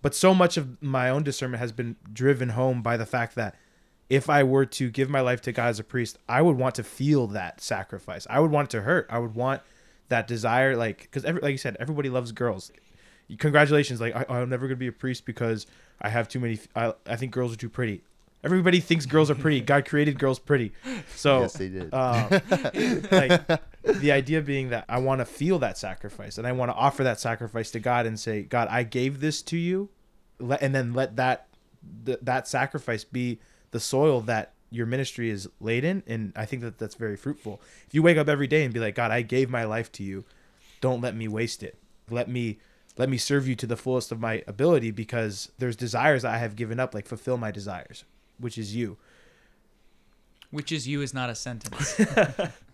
But 0.02 0.14
so 0.14 0.34
much 0.34 0.56
of 0.56 0.82
my 0.82 1.10
own 1.10 1.22
discernment 1.22 1.60
has 1.60 1.72
been 1.72 1.96
driven 2.12 2.50
home 2.50 2.82
by 2.82 2.96
the 2.96 3.06
fact 3.06 3.34
that 3.34 3.54
if 4.08 4.28
I 4.28 4.42
were 4.42 4.66
to 4.66 4.90
give 4.90 5.08
my 5.08 5.20
life 5.20 5.40
to 5.42 5.52
God 5.52 5.68
as 5.68 5.78
a 5.78 5.84
priest, 5.84 6.18
I 6.28 6.42
would 6.42 6.56
want 6.56 6.74
to 6.76 6.82
feel 6.82 7.26
that 7.28 7.60
sacrifice. 7.60 8.26
I 8.28 8.40
would 8.40 8.50
want 8.50 8.68
it 8.68 8.70
to 8.78 8.82
hurt. 8.82 9.06
I 9.08 9.18
would 9.18 9.34
want 9.34 9.62
that 10.08 10.26
desire, 10.26 10.76
like, 10.76 11.02
because 11.02 11.24
like 11.24 11.52
you 11.52 11.58
said, 11.58 11.76
everybody 11.78 12.08
loves 12.10 12.32
girls. 12.32 12.72
Congratulations, 13.38 14.00
like 14.00 14.16
I, 14.16 14.24
I'm 14.28 14.48
never 14.48 14.66
gonna 14.66 14.76
be 14.76 14.88
a 14.88 14.92
priest 14.92 15.24
because 15.24 15.66
I 16.02 16.08
have 16.08 16.28
too 16.28 16.40
many. 16.40 16.58
I, 16.74 16.94
I 17.06 17.14
think 17.14 17.30
girls 17.30 17.52
are 17.52 17.56
too 17.56 17.68
pretty. 17.68 18.02
Everybody 18.42 18.80
thinks 18.80 19.06
girls 19.06 19.30
are 19.30 19.36
pretty. 19.36 19.60
God 19.60 19.86
created 19.86 20.18
girls 20.18 20.40
pretty, 20.40 20.72
so 21.14 21.42
yes, 21.42 21.52
they 21.52 21.68
did. 21.68 21.94
um, 21.94 22.28
like 23.12 23.48
the 23.82 24.12
idea 24.12 24.42
being 24.42 24.70
that 24.70 24.84
I 24.88 24.98
want 24.98 25.20
to 25.20 25.24
feel 25.24 25.58
that 25.60 25.78
sacrifice 25.78 26.38
and 26.38 26.46
I 26.46 26.52
want 26.52 26.70
to 26.70 26.74
offer 26.74 27.02
that 27.04 27.18
sacrifice 27.18 27.70
to 27.72 27.80
God 27.80 28.06
and 28.06 28.18
say, 28.18 28.42
God, 28.42 28.68
I 28.70 28.82
gave 28.82 29.20
this 29.20 29.42
to 29.42 29.56
you, 29.56 29.88
let, 30.38 30.62
and 30.62 30.74
then 30.74 30.92
let 30.92 31.16
that 31.16 31.46
th- 32.04 32.18
that 32.22 32.46
sacrifice 32.46 33.04
be 33.04 33.38
the 33.70 33.80
soil 33.80 34.20
that 34.22 34.52
your 34.70 34.86
ministry 34.86 35.30
is 35.30 35.48
laid 35.60 35.84
in, 35.84 36.02
and 36.06 36.32
I 36.36 36.44
think 36.44 36.62
that 36.62 36.78
that's 36.78 36.94
very 36.94 37.16
fruitful. 37.16 37.60
If 37.86 37.94
you 37.94 38.02
wake 38.02 38.16
up 38.16 38.28
every 38.28 38.46
day 38.46 38.64
and 38.64 38.72
be 38.72 38.80
like, 38.80 38.94
God, 38.94 39.10
I 39.10 39.22
gave 39.22 39.50
my 39.50 39.64
life 39.64 39.90
to 39.92 40.04
you, 40.04 40.24
don't 40.80 41.00
let 41.00 41.16
me 41.16 41.26
waste 41.26 41.62
it. 41.62 41.76
Let 42.08 42.28
me 42.28 42.58
let 42.96 43.08
me 43.08 43.16
serve 43.16 43.48
you 43.48 43.54
to 43.56 43.66
the 43.66 43.76
fullest 43.76 44.12
of 44.12 44.20
my 44.20 44.42
ability 44.46 44.90
because 44.90 45.50
there's 45.58 45.76
desires 45.76 46.24
I 46.24 46.38
have 46.38 46.56
given 46.56 46.78
up, 46.78 46.94
like 46.94 47.06
fulfill 47.06 47.36
my 47.36 47.50
desires, 47.50 48.04
which 48.38 48.58
is 48.58 48.74
you. 48.74 48.98
Which 50.50 50.72
is 50.72 50.86
you 50.86 51.00
is 51.00 51.14
not 51.14 51.30
a 51.30 51.34
sentence. 51.34 52.00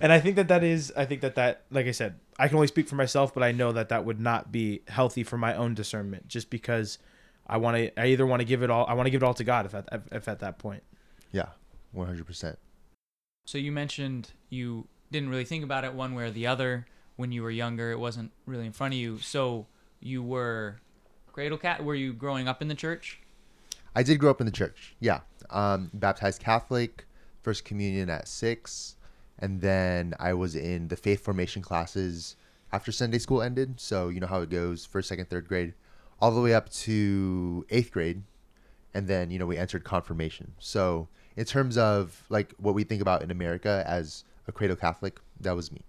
and 0.00 0.12
I 0.12 0.20
think 0.20 0.36
that 0.36 0.48
that 0.48 0.64
is, 0.64 0.92
I 0.96 1.04
think 1.04 1.20
that 1.20 1.34
that, 1.34 1.64
like 1.70 1.86
I 1.86 1.92
said, 1.92 2.18
I 2.38 2.48
can 2.48 2.56
only 2.56 2.66
speak 2.66 2.88
for 2.88 2.96
myself, 2.96 3.32
but 3.32 3.42
I 3.42 3.52
know 3.52 3.72
that 3.72 3.88
that 3.90 4.04
would 4.04 4.20
not 4.20 4.50
be 4.50 4.82
healthy 4.88 5.22
for 5.22 5.38
my 5.38 5.54
own 5.54 5.74
discernment, 5.74 6.28
just 6.28 6.50
because 6.50 6.98
I 7.46 7.58
want 7.58 7.76
to, 7.76 8.00
I 8.00 8.06
either 8.06 8.26
want 8.26 8.40
to 8.40 8.46
give 8.46 8.62
it 8.62 8.70
all, 8.70 8.86
I 8.88 8.94
want 8.94 9.06
to 9.06 9.10
give 9.10 9.22
it 9.22 9.26
all 9.26 9.34
to 9.34 9.44
God 9.44 9.66
if 9.66 9.74
at, 9.74 9.88
if 10.12 10.28
at 10.28 10.40
that 10.40 10.58
point. 10.58 10.82
yeah, 11.32 11.48
one 11.92 12.06
hundred 12.06 12.26
percent. 12.26 12.58
So 13.46 13.58
you 13.58 13.72
mentioned 13.72 14.30
you 14.48 14.86
didn't 15.10 15.28
really 15.28 15.44
think 15.44 15.64
about 15.64 15.84
it 15.84 15.92
one 15.92 16.14
way 16.14 16.24
or 16.24 16.30
the 16.30 16.46
other 16.46 16.86
when 17.16 17.32
you 17.32 17.42
were 17.42 17.50
younger. 17.50 17.90
It 17.90 17.98
wasn't 17.98 18.32
really 18.46 18.66
in 18.66 18.72
front 18.72 18.94
of 18.94 18.98
you. 18.98 19.18
So 19.18 19.66
you 20.00 20.22
were 20.22 20.80
cradle 21.32 21.58
cat. 21.58 21.84
Were 21.84 21.94
you 21.94 22.12
growing 22.12 22.48
up 22.48 22.62
in 22.62 22.68
the 22.68 22.74
church? 22.74 23.20
I 23.94 24.02
did 24.02 24.18
grow 24.18 24.30
up 24.30 24.40
in 24.40 24.46
the 24.46 24.52
church. 24.52 24.96
Yeah, 24.98 25.20
um, 25.50 25.90
baptized 25.92 26.40
Catholic, 26.40 27.04
first 27.42 27.64
communion 27.64 28.10
at 28.10 28.26
six, 28.26 28.96
and 29.44 29.60
then 29.60 30.14
I 30.18 30.32
was 30.32 30.56
in 30.56 30.88
the 30.88 30.96
faith 30.96 31.22
formation 31.22 31.60
classes 31.60 32.34
after 32.72 32.90
Sunday 32.90 33.18
school 33.18 33.42
ended. 33.42 33.78
So 33.78 34.08
you 34.08 34.18
know 34.18 34.26
how 34.26 34.40
it 34.40 34.48
goes: 34.48 34.86
first, 34.86 35.06
second, 35.06 35.28
third 35.28 35.46
grade, 35.46 35.74
all 36.18 36.30
the 36.30 36.40
way 36.40 36.54
up 36.54 36.70
to 36.70 37.66
eighth 37.68 37.92
grade, 37.92 38.22
and 38.94 39.06
then 39.06 39.30
you 39.30 39.38
know 39.38 39.44
we 39.44 39.58
entered 39.58 39.84
confirmation. 39.84 40.54
So 40.58 41.08
in 41.36 41.44
terms 41.44 41.76
of 41.76 42.24
like 42.30 42.54
what 42.56 42.74
we 42.74 42.84
think 42.84 43.02
about 43.02 43.22
in 43.22 43.30
America 43.30 43.84
as 43.86 44.24
a 44.48 44.52
cradle 44.52 44.76
Catholic, 44.76 45.20
that 45.40 45.54
was 45.54 45.70
me. 45.70 45.82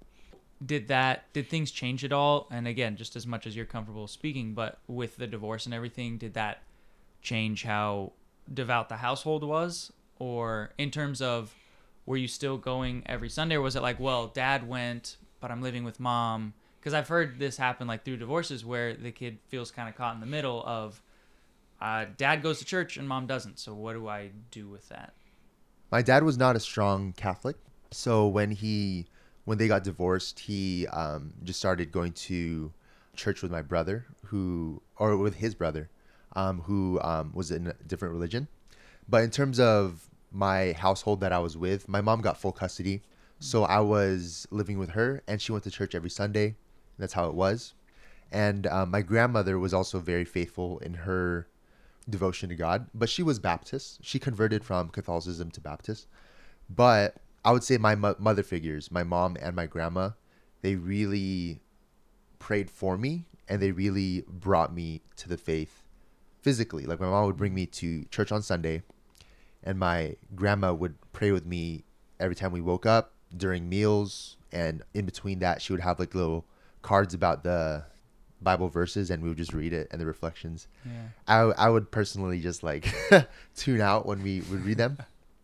Did 0.65 0.89
that 0.89 1.31
did 1.31 1.49
things 1.49 1.71
change 1.71 2.03
at 2.03 2.11
all? 2.11 2.49
And 2.51 2.67
again, 2.67 2.97
just 2.97 3.15
as 3.15 3.25
much 3.25 3.47
as 3.47 3.55
you're 3.55 3.65
comfortable 3.65 4.07
speaking, 4.07 4.53
but 4.53 4.79
with 4.87 5.15
the 5.15 5.27
divorce 5.27 5.65
and 5.65 5.73
everything, 5.73 6.17
did 6.17 6.33
that 6.33 6.61
change 7.21 7.63
how 7.63 8.11
devout 8.53 8.89
the 8.89 8.97
household 8.97 9.45
was? 9.45 9.93
Or 10.19 10.73
in 10.77 10.91
terms 10.91 11.21
of 11.21 11.55
were 12.05 12.17
you 12.17 12.27
still 12.27 12.57
going 12.57 13.03
every 13.05 13.29
Sunday 13.29 13.55
or 13.55 13.61
was 13.61 13.75
it 13.75 13.81
like, 13.81 13.99
well, 13.99 14.27
dad 14.27 14.67
went, 14.67 15.17
but 15.39 15.51
I'm 15.51 15.61
living 15.61 15.83
with 15.83 15.99
mom? 15.99 16.53
Because 16.79 16.93
I've 16.93 17.07
heard 17.07 17.39
this 17.39 17.57
happen 17.57 17.87
like 17.87 18.05
through 18.05 18.17
divorces 18.17 18.63
where 18.63 18.93
the 18.93 19.11
kid 19.11 19.39
feels 19.47 19.71
kind 19.71 19.89
of 19.89 19.95
caught 19.95 20.13
in 20.13 20.19
the 20.19 20.27
middle 20.27 20.63
of 20.65 21.01
uh, 21.81 22.05
dad 22.17 22.41
goes 22.41 22.59
to 22.59 22.65
church 22.65 22.97
and 22.97 23.07
mom 23.07 23.25
doesn't. 23.25 23.59
So 23.59 23.73
what 23.73 23.93
do 23.93 24.07
I 24.07 24.31
do 24.51 24.67
with 24.67 24.87
that? 24.89 25.13
my 25.91 26.01
dad 26.01 26.23
was 26.23 26.37
not 26.37 26.55
a 26.55 26.59
strong 26.59 27.13
Catholic, 27.13 27.55
so 27.91 28.27
when 28.27 28.51
he 28.51 29.05
when 29.45 29.57
they 29.57 29.67
got 29.67 29.83
divorced, 29.83 30.39
he 30.39 30.87
um, 30.87 31.33
just 31.43 31.59
started 31.59 31.91
going 31.91 32.11
to 32.11 32.73
church 33.15 33.41
with 33.41 33.51
my 33.51 33.61
brother, 33.61 34.05
who 34.25 34.81
or 34.97 35.15
with 35.15 35.35
his 35.35 35.55
brother, 35.55 35.89
um, 36.35 36.61
who 36.61 36.99
um, 37.01 37.31
was 37.33 37.51
in 37.51 37.67
a 37.67 37.73
different 37.87 38.13
religion. 38.13 38.47
But 39.07 39.23
in 39.23 39.29
terms 39.29 39.59
of 39.59 40.09
my 40.35 40.73
household 40.73 41.21
that 41.21 41.31
I 41.31 41.39
was 41.39 41.57
with, 41.57 41.87
my 41.87 42.01
mom 42.01 42.21
got 42.21 42.37
full 42.37 42.51
custody, 42.51 43.01
so 43.39 43.63
I 43.63 43.79
was 43.79 44.47
living 44.51 44.77
with 44.77 44.91
her, 44.91 45.21
and 45.27 45.41
she 45.41 45.51
went 45.51 45.63
to 45.65 45.71
church 45.71 45.95
every 45.95 46.09
Sunday. 46.09 46.55
That's 46.97 47.13
how 47.13 47.27
it 47.27 47.33
was. 47.35 47.73
And 48.31 48.67
um, 48.67 48.91
my 48.91 49.01
grandmother 49.01 49.59
was 49.59 49.73
also 49.73 49.99
very 49.99 50.25
faithful 50.25 50.79
in 50.79 50.93
her 50.93 51.47
devotion 52.09 52.49
to 52.49 52.55
God, 52.55 52.87
but 52.93 53.09
she 53.09 53.23
was 53.23 53.39
Baptist. 53.39 53.99
She 54.03 54.19
converted 54.19 54.63
from 54.63 54.89
Catholicism 54.89 55.51
to 55.51 55.61
Baptist. 55.61 56.07
But 56.69 57.17
I 57.43 57.51
would 57.51 57.63
say 57.63 57.77
my 57.77 57.95
mo- 57.95 58.15
mother 58.19 58.43
figures, 58.43 58.91
my 58.91 59.03
mom 59.03 59.37
and 59.41 59.55
my 59.55 59.65
grandma, 59.67 60.11
they 60.61 60.75
really 60.75 61.61
prayed 62.39 62.69
for 62.69 62.97
me 62.97 63.25
and 63.47 63.61
they 63.61 63.71
really 63.71 64.23
brought 64.27 64.73
me 64.73 65.01
to 65.17 65.29
the 65.29 65.37
faith 65.37 65.83
physically. 66.41 66.85
Like 66.85 66.99
my 66.99 67.07
mom 67.09 67.25
would 67.25 67.37
bring 67.37 67.53
me 67.53 67.65
to 67.67 68.05
church 68.05 68.31
on 68.31 68.41
Sunday, 68.41 68.83
and 69.65 69.79
my 69.79 70.15
grandma 70.35 70.73
would 70.73 70.95
pray 71.11 71.31
with 71.31 71.45
me 71.45 71.83
every 72.19 72.35
time 72.35 72.51
we 72.51 72.61
woke 72.61 72.85
up 72.85 73.13
during 73.35 73.67
meals, 73.67 74.37
and 74.51 74.83
in 74.93 75.05
between 75.05 75.39
that, 75.39 75.61
she 75.61 75.73
would 75.73 75.81
have 75.81 75.99
like 75.99 76.15
little 76.15 76.45
cards 76.81 77.13
about 77.13 77.43
the 77.43 77.83
Bible 78.41 78.69
verses, 78.69 79.09
and 79.09 79.23
we 79.23 79.29
would 79.29 79.37
just 79.37 79.53
read 79.53 79.73
it 79.73 79.87
and 79.91 79.99
the 79.99 80.05
reflections. 80.05 80.67
Yeah. 80.85 81.07
I 81.27 81.39
I 81.65 81.69
would 81.69 81.91
personally 81.91 82.39
just 82.39 82.63
like 82.63 82.93
tune 83.55 83.81
out 83.81 84.05
when 84.05 84.21
we 84.23 84.41
would 84.41 84.63
read 84.63 84.77
them, 84.77 84.97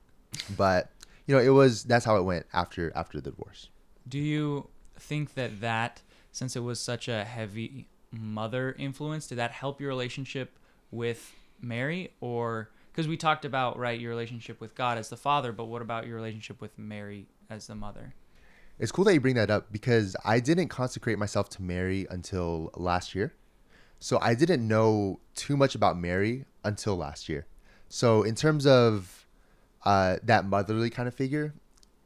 but 0.57 0.89
you 1.25 1.35
know 1.35 1.41
it 1.41 1.49
was 1.49 1.83
that's 1.83 2.05
how 2.05 2.15
it 2.17 2.23
went 2.23 2.45
after 2.53 2.91
after 2.95 3.19
the 3.19 3.31
divorce. 3.31 3.69
Do 4.07 4.19
you 4.19 4.69
think 4.97 5.33
that 5.33 5.61
that, 5.61 6.01
since 6.31 6.55
it 6.55 6.61
was 6.61 6.79
such 6.79 7.07
a 7.07 7.23
heavy 7.23 7.87
mother 8.11 8.75
influence, 8.77 9.27
did 9.27 9.37
that 9.37 9.51
help 9.51 9.79
your 9.79 9.89
relationship 9.89 10.57
with 10.91 11.33
Mary? 11.61 12.11
Or, 12.19 12.69
because 12.91 13.07
we 13.07 13.17
talked 13.17 13.45
about, 13.45 13.77
right, 13.77 13.99
your 13.99 14.09
relationship 14.09 14.59
with 14.59 14.75
God 14.75 14.97
as 14.97 15.09
the 15.09 15.17
father, 15.17 15.51
but 15.51 15.65
what 15.65 15.81
about 15.81 16.07
your 16.07 16.15
relationship 16.15 16.61
with 16.61 16.77
Mary 16.77 17.27
as 17.49 17.67
the 17.67 17.75
mother? 17.75 18.13
It's 18.79 18.91
cool 18.91 19.05
that 19.05 19.13
you 19.13 19.21
bring 19.21 19.35
that 19.35 19.51
up 19.51 19.71
because 19.71 20.15
I 20.25 20.39
didn't 20.39 20.69
consecrate 20.69 21.17
myself 21.17 21.49
to 21.49 21.61
Mary 21.61 22.07
until 22.09 22.71
last 22.75 23.13
year. 23.15 23.33
So 23.99 24.17
I 24.21 24.33
didn't 24.33 24.67
know 24.67 25.19
too 25.35 25.55
much 25.55 25.75
about 25.75 25.97
Mary 25.97 26.45
until 26.63 26.97
last 26.97 27.29
year. 27.29 27.45
So 27.89 28.23
in 28.23 28.35
terms 28.35 28.65
of 28.65 29.27
uh, 29.85 30.17
that 30.23 30.45
motherly 30.45 30.89
kind 30.89 31.07
of 31.07 31.13
figure, 31.13 31.53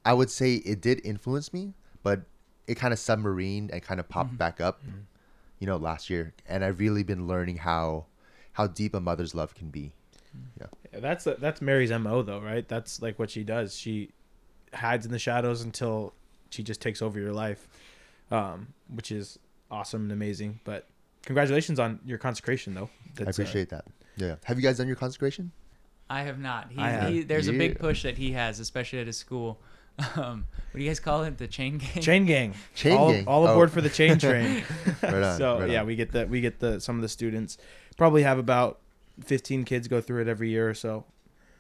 I 0.04 0.14
would 0.14 0.30
say 0.30 0.56
it 0.56 0.82
did 0.82 1.02
influence 1.06 1.54
me, 1.54 1.74
but 2.04 2.22
it 2.68 2.76
kind 2.76 2.94
of 2.94 3.00
submarined 3.00 3.72
and 3.72 3.82
kind 3.82 4.00
of 4.00 4.10
popped 4.10 4.30
mm-hmm. 4.30 4.38
back 4.38 4.60
up, 4.60 4.82
mm-hmm. 4.84 5.00
you 5.60 5.68
know, 5.68 5.78
last 5.78 6.10
year. 6.10 6.34
And 6.48 6.64
I've 6.66 6.80
really 6.80 7.04
been 7.04 7.28
learning 7.28 7.58
how 7.58 8.06
how 8.54 8.68
deep 8.68 8.94
a 8.94 9.00
mother's 9.00 9.36
love 9.36 9.54
can 9.54 9.70
be. 9.70 9.92
Mm. 10.36 10.62
Yeah, 10.62 10.68
that's 11.00 11.24
that's 11.26 11.62
Mary's 11.62 11.92
mo 11.92 12.22
though, 12.22 12.40
right? 12.40 12.68
That's 12.68 13.02
like 13.02 13.18
what 13.20 13.30
she 13.30 13.44
does. 13.44 13.76
She 13.76 14.12
hides 14.74 15.06
in 15.06 15.12
the 15.12 15.20
shadows 15.20 15.62
until 15.62 16.14
she 16.50 16.64
just 16.64 16.82
takes 16.82 17.02
over 17.02 17.20
your 17.20 17.34
life, 17.34 17.68
um, 18.32 18.68
which 18.94 19.12
is 19.12 19.40
awesome 19.72 20.04
and 20.04 20.12
amazing. 20.12 20.60
But 20.64 20.88
congratulations 21.24 21.80
on 21.80 22.00
your 22.06 22.18
consecration, 22.18 22.74
though. 22.74 22.90
I 23.20 23.24
That's, 23.24 23.40
uh, 23.40 23.42
appreciate 23.44 23.70
that. 23.70 23.86
Yeah. 24.18 24.36
Have 24.46 24.58
you 24.58 24.64
guys 24.64 24.78
done 24.78 24.88
your 24.88 24.96
consecration? 24.96 25.52
I 26.10 26.22
have 26.24 26.40
not. 26.40 26.72
He, 26.72 26.80
I 26.80 26.90
have. 26.90 27.10
he 27.12 27.24
there's 27.24 27.48
a 27.48 27.54
big 27.54 27.80
push 27.80 28.04
that 28.04 28.18
he 28.18 28.32
has, 28.34 28.60
especially 28.60 29.00
at 29.00 29.08
his 29.08 29.18
school. 29.18 29.60
Um, 30.18 30.46
what 30.72 30.78
do 30.80 30.84
you 30.84 30.90
guys 30.90 31.00
call 31.00 31.24
it? 31.24 31.38
The 31.38 31.48
chain 31.48 31.78
gang? 31.78 32.02
chain 32.04 32.26
gang, 32.26 32.54
Chain 32.76 32.98
all, 32.98 33.12
gang. 33.14 33.28
all 33.28 33.48
Oh. 33.48 33.52
aboard 33.54 33.72
for 33.72 33.80
the 33.80 33.90
chain 33.90 34.20
train. 34.20 34.62
Right 35.02 35.14
on, 35.24 35.38
so 35.38 35.60
right 35.62 35.70
yeah, 35.70 35.80
on. 35.80 35.88
we 35.88 35.96
get 35.96 36.12
the 36.12 36.28
we 36.28 36.42
get 36.42 36.60
the 36.60 36.82
some 36.82 36.98
of 36.98 37.02
the 37.02 37.08
students 37.08 37.58
probably 37.96 38.24
have 38.24 38.38
about 38.38 38.82
15 39.24 39.64
kids 39.66 39.88
go 39.88 40.02
through 40.02 40.22
it 40.22 40.28
every 40.28 40.50
year 40.50 40.70
or 40.70 40.74
so. 40.74 41.06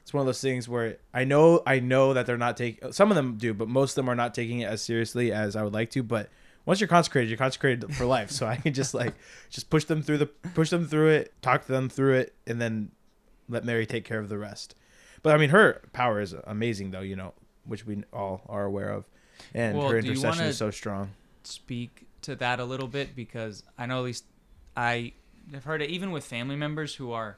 It's 0.02 0.14
one 0.14 0.22
of 0.22 0.28
those 0.28 0.42
things 0.42 0.70
where 0.70 0.98
I 1.14 1.24
know 1.24 1.64
I 1.66 1.80
know 1.80 2.14
that 2.14 2.28
they're 2.28 2.38
not 2.38 2.58
taking 2.58 2.92
some 2.92 3.10
of 3.10 3.16
them 3.16 3.38
do, 3.38 3.54
but 3.54 3.68
most 3.68 3.92
of 3.92 3.96
them 3.96 4.10
are 4.10 4.16
not 4.16 4.36
taking 4.36 4.60
it 4.60 4.66
as 4.66 4.82
seriously 4.82 5.32
as 5.32 5.56
I 5.56 5.64
would 5.64 5.74
like 5.74 5.90
to. 5.92 6.04
But 6.04 6.30
once 6.66 6.80
you're 6.80 6.88
consecrated, 6.88 7.30
you're 7.30 7.38
consecrated 7.38 7.96
for 7.96 8.06
life. 8.06 8.30
So 8.30 8.46
I 8.46 8.58
can 8.58 8.74
just 8.74 8.94
like 8.94 9.16
just 9.50 9.70
push 9.70 9.86
them 9.86 10.04
through 10.04 10.20
the 10.20 10.28
push 10.28 10.70
them 10.70 10.86
through 10.88 11.10
it, 11.10 11.34
talk 11.42 11.66
to 11.66 11.72
them 11.72 11.90
through 11.90 12.16
it, 12.16 12.36
and 12.46 12.62
then 12.62 12.92
let 13.50 13.66
Mary 13.66 13.86
take 13.86 14.06
care 14.06 14.20
of 14.20 14.30
the 14.30 14.38
rest. 14.38 14.76
But 15.24 15.34
I 15.34 15.38
mean, 15.40 15.50
her 15.50 15.82
power 15.92 16.20
is 16.22 16.36
amazing, 16.46 16.92
though. 16.92 17.02
You 17.02 17.16
know, 17.16 17.34
which 17.66 17.88
we 17.88 18.04
all 18.14 18.44
are 18.48 18.64
aware 18.66 18.90
of, 18.90 19.06
and 19.56 19.76
Well, 19.76 19.90
her 19.90 19.98
intercession 19.98 20.46
is 20.46 20.58
so 20.58 20.70
strong. 20.70 21.12
speak 21.44 22.06
to 22.22 22.36
that 22.36 22.60
a 22.60 22.66
little 22.66 22.88
bit 22.88 23.16
because 23.16 23.64
I 23.78 23.88
know 23.88 24.00
at 24.00 24.06
least 24.06 24.26
I 24.78 25.14
have 25.52 25.64
heard 25.64 25.82
it 25.82 25.90
even 25.90 26.12
with 26.12 26.24
family 26.26 26.56
members 26.56 26.96
who 26.96 27.12
are 27.12 27.38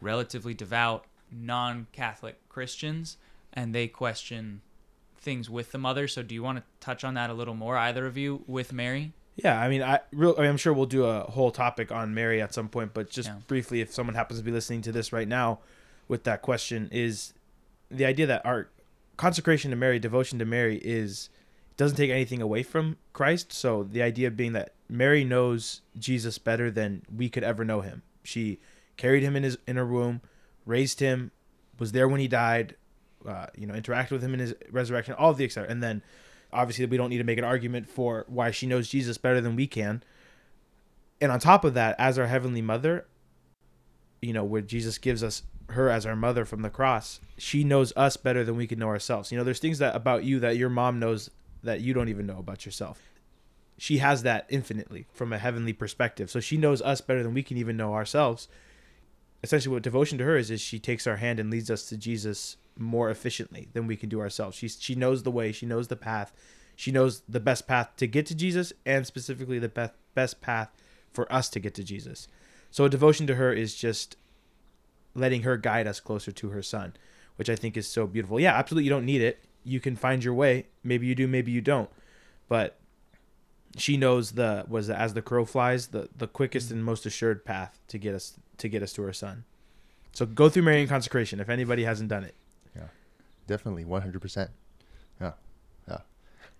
relatively 0.00 0.54
devout, 0.54 1.04
non-Catholic 1.30 2.48
Christians, 2.48 3.16
and 3.52 3.74
they 3.74 3.88
question 3.88 4.62
things 5.18 5.50
with 5.50 5.72
the 5.72 5.78
mother. 5.78 6.08
So, 6.08 6.22
do 6.22 6.34
you 6.34 6.42
want 6.42 6.58
to 6.58 6.64
touch 6.80 7.04
on 7.04 7.14
that 7.14 7.30
a 7.30 7.34
little 7.34 7.54
more, 7.54 7.76
either 7.76 8.06
of 8.06 8.16
you, 8.16 8.42
with 8.46 8.72
Mary? 8.72 9.12
Yeah, 9.36 9.60
I 9.60 9.68
mean, 9.68 9.82
I 9.82 10.00
real, 10.12 10.34
I 10.36 10.42
mean, 10.42 10.50
I'm 10.50 10.56
sure 10.56 10.72
we'll 10.72 10.86
do 10.86 11.04
a 11.04 11.22
whole 11.22 11.50
topic 11.50 11.90
on 11.92 12.14
Mary 12.14 12.42
at 12.42 12.52
some 12.52 12.68
point, 12.68 12.92
but 12.92 13.10
just 13.10 13.28
Yeah. 13.28 13.36
briefly, 13.46 13.80
if 13.80 13.92
someone 13.92 14.14
happens 14.14 14.40
to 14.40 14.44
be 14.44 14.50
listening 14.50 14.82
to 14.82 14.92
this 14.92 15.12
right 15.12 15.28
now, 15.28 15.60
with 16.08 16.24
that 16.24 16.42
question, 16.42 16.88
is 16.90 17.32
the 17.90 18.04
idea 18.04 18.26
that 18.26 18.44
our 18.44 18.68
consecration 19.16 19.70
to 19.70 19.76
Mary, 19.76 19.98
devotion 19.98 20.38
to 20.38 20.44
Mary, 20.44 20.76
is 20.78 21.30
doesn't 21.76 21.96
take 21.96 22.10
anything 22.10 22.42
away 22.42 22.62
from 22.62 22.98
Christ. 23.14 23.52
So 23.52 23.84
the 23.84 24.02
idea 24.02 24.30
being 24.30 24.52
that 24.52 24.74
Mary 24.88 25.24
knows 25.24 25.80
Jesus 25.98 26.36
better 26.36 26.70
than 26.70 27.02
we 27.14 27.30
could 27.30 27.42
ever 27.42 27.64
know 27.64 27.80
him. 27.80 28.02
She 28.22 28.58
carried 29.00 29.22
him 29.22 29.34
in 29.34 29.42
his 29.42 29.56
in 29.66 29.76
her 29.76 29.86
womb, 29.86 30.20
raised 30.66 31.00
him, 31.00 31.30
was 31.78 31.92
there 31.92 32.06
when 32.06 32.20
he 32.20 32.28
died, 32.28 32.76
uh, 33.26 33.46
you 33.56 33.66
know, 33.66 33.74
interacted 33.74 34.10
with 34.10 34.22
him 34.22 34.34
in 34.34 34.40
his 34.40 34.54
resurrection, 34.70 35.14
all 35.14 35.30
of 35.30 35.38
the 35.38 35.44
etc. 35.44 35.70
And 35.70 35.82
then 35.82 36.02
obviously 36.52 36.84
we 36.86 36.96
don't 36.96 37.10
need 37.10 37.18
to 37.18 37.24
make 37.24 37.38
an 37.38 37.44
argument 37.44 37.88
for 37.88 38.26
why 38.28 38.50
she 38.50 38.66
knows 38.66 38.88
Jesus 38.88 39.16
better 39.16 39.40
than 39.40 39.56
we 39.56 39.66
can. 39.66 40.02
And 41.20 41.32
on 41.32 41.40
top 41.40 41.64
of 41.64 41.74
that, 41.74 41.96
as 41.98 42.18
our 42.18 42.26
heavenly 42.26 42.62
mother, 42.62 43.06
you 44.20 44.32
know, 44.32 44.44
where 44.44 44.60
Jesus 44.60 44.98
gives 44.98 45.22
us 45.22 45.42
her 45.70 45.88
as 45.88 46.04
our 46.04 46.16
mother 46.16 46.44
from 46.44 46.62
the 46.62 46.70
cross, 46.70 47.20
she 47.38 47.64
knows 47.64 47.92
us 47.96 48.16
better 48.16 48.44
than 48.44 48.56
we 48.56 48.66
can 48.66 48.78
know 48.78 48.88
ourselves. 48.88 49.32
You 49.32 49.38
know, 49.38 49.44
there's 49.44 49.60
things 49.60 49.78
that 49.78 49.96
about 49.96 50.24
you 50.24 50.40
that 50.40 50.56
your 50.56 50.70
mom 50.70 50.98
knows 50.98 51.30
that 51.62 51.80
you 51.80 51.94
don't 51.94 52.08
even 52.08 52.26
know 52.26 52.38
about 52.38 52.66
yourself. 52.66 53.00
She 53.78 53.98
has 53.98 54.24
that 54.24 54.46
infinitely 54.50 55.06
from 55.12 55.32
a 55.32 55.38
heavenly 55.38 55.72
perspective. 55.72 56.30
So 56.30 56.40
she 56.40 56.58
knows 56.58 56.82
us 56.82 57.00
better 57.00 57.22
than 57.22 57.32
we 57.32 57.42
can 57.42 57.56
even 57.56 57.78
know 57.78 57.94
ourselves. 57.94 58.48
Essentially 59.42 59.72
what 59.72 59.82
devotion 59.82 60.18
to 60.18 60.24
her 60.24 60.36
is 60.36 60.50
is 60.50 60.60
she 60.60 60.78
takes 60.78 61.06
our 61.06 61.16
hand 61.16 61.40
and 61.40 61.50
leads 61.50 61.70
us 61.70 61.88
to 61.88 61.96
Jesus 61.96 62.56
more 62.76 63.10
efficiently 63.10 63.68
than 63.72 63.86
we 63.86 63.96
can 63.96 64.08
do 64.08 64.20
ourselves. 64.20 64.56
She 64.56 64.68
she 64.68 64.94
knows 64.94 65.22
the 65.22 65.30
way, 65.30 65.52
she 65.52 65.66
knows 65.66 65.88
the 65.88 65.96
path. 65.96 66.32
She 66.76 66.92
knows 66.92 67.22
the 67.28 67.40
best 67.40 67.66
path 67.66 67.90
to 67.96 68.06
get 68.06 68.26
to 68.26 68.34
Jesus 68.34 68.72
and 68.86 69.06
specifically 69.06 69.58
the 69.58 69.68
best 69.68 69.94
best 70.14 70.40
path 70.40 70.70
for 71.12 71.30
us 71.32 71.48
to 71.50 71.60
get 71.60 71.74
to 71.74 71.84
Jesus. 71.84 72.28
So 72.70 72.84
a 72.84 72.88
devotion 72.88 73.26
to 73.26 73.34
her 73.34 73.52
is 73.52 73.74
just 73.74 74.16
letting 75.14 75.42
her 75.42 75.56
guide 75.56 75.86
us 75.86 76.00
closer 76.00 76.32
to 76.32 76.50
her 76.50 76.62
son, 76.62 76.94
which 77.36 77.50
I 77.50 77.56
think 77.56 77.76
is 77.76 77.88
so 77.88 78.06
beautiful. 78.06 78.38
Yeah, 78.38 78.54
absolutely 78.54 78.84
you 78.84 78.90
don't 78.90 79.04
need 79.04 79.20
it. 79.20 79.44
You 79.64 79.80
can 79.80 79.96
find 79.96 80.22
your 80.22 80.34
way. 80.34 80.66
Maybe 80.84 81.06
you 81.06 81.14
do, 81.14 81.26
maybe 81.26 81.50
you 81.50 81.60
don't. 81.60 81.90
But 82.48 82.78
she 83.76 83.96
knows 83.96 84.32
the 84.32 84.64
was 84.68 84.90
as 84.90 85.14
the 85.14 85.22
crow 85.22 85.44
flies, 85.44 85.88
the 85.88 86.08
the 86.16 86.26
quickest 86.26 86.66
mm-hmm. 86.66 86.76
and 86.76 86.84
most 86.84 87.06
assured 87.06 87.44
path 87.44 87.80
to 87.88 87.98
get 87.98 88.14
us 88.14 88.38
to 88.60 88.68
get 88.68 88.82
us 88.82 88.92
to 88.94 89.02
her 89.02 89.12
son. 89.12 89.44
So 90.12 90.26
go 90.26 90.48
through 90.48 90.62
Marian 90.62 90.88
consecration 90.88 91.40
if 91.40 91.48
anybody 91.48 91.84
hasn't 91.84 92.08
done 92.08 92.24
it. 92.24 92.34
Yeah, 92.76 92.88
definitely. 93.46 93.84
100% 93.84 94.48
yeah. 95.20 95.32
Yeah. 95.88 95.98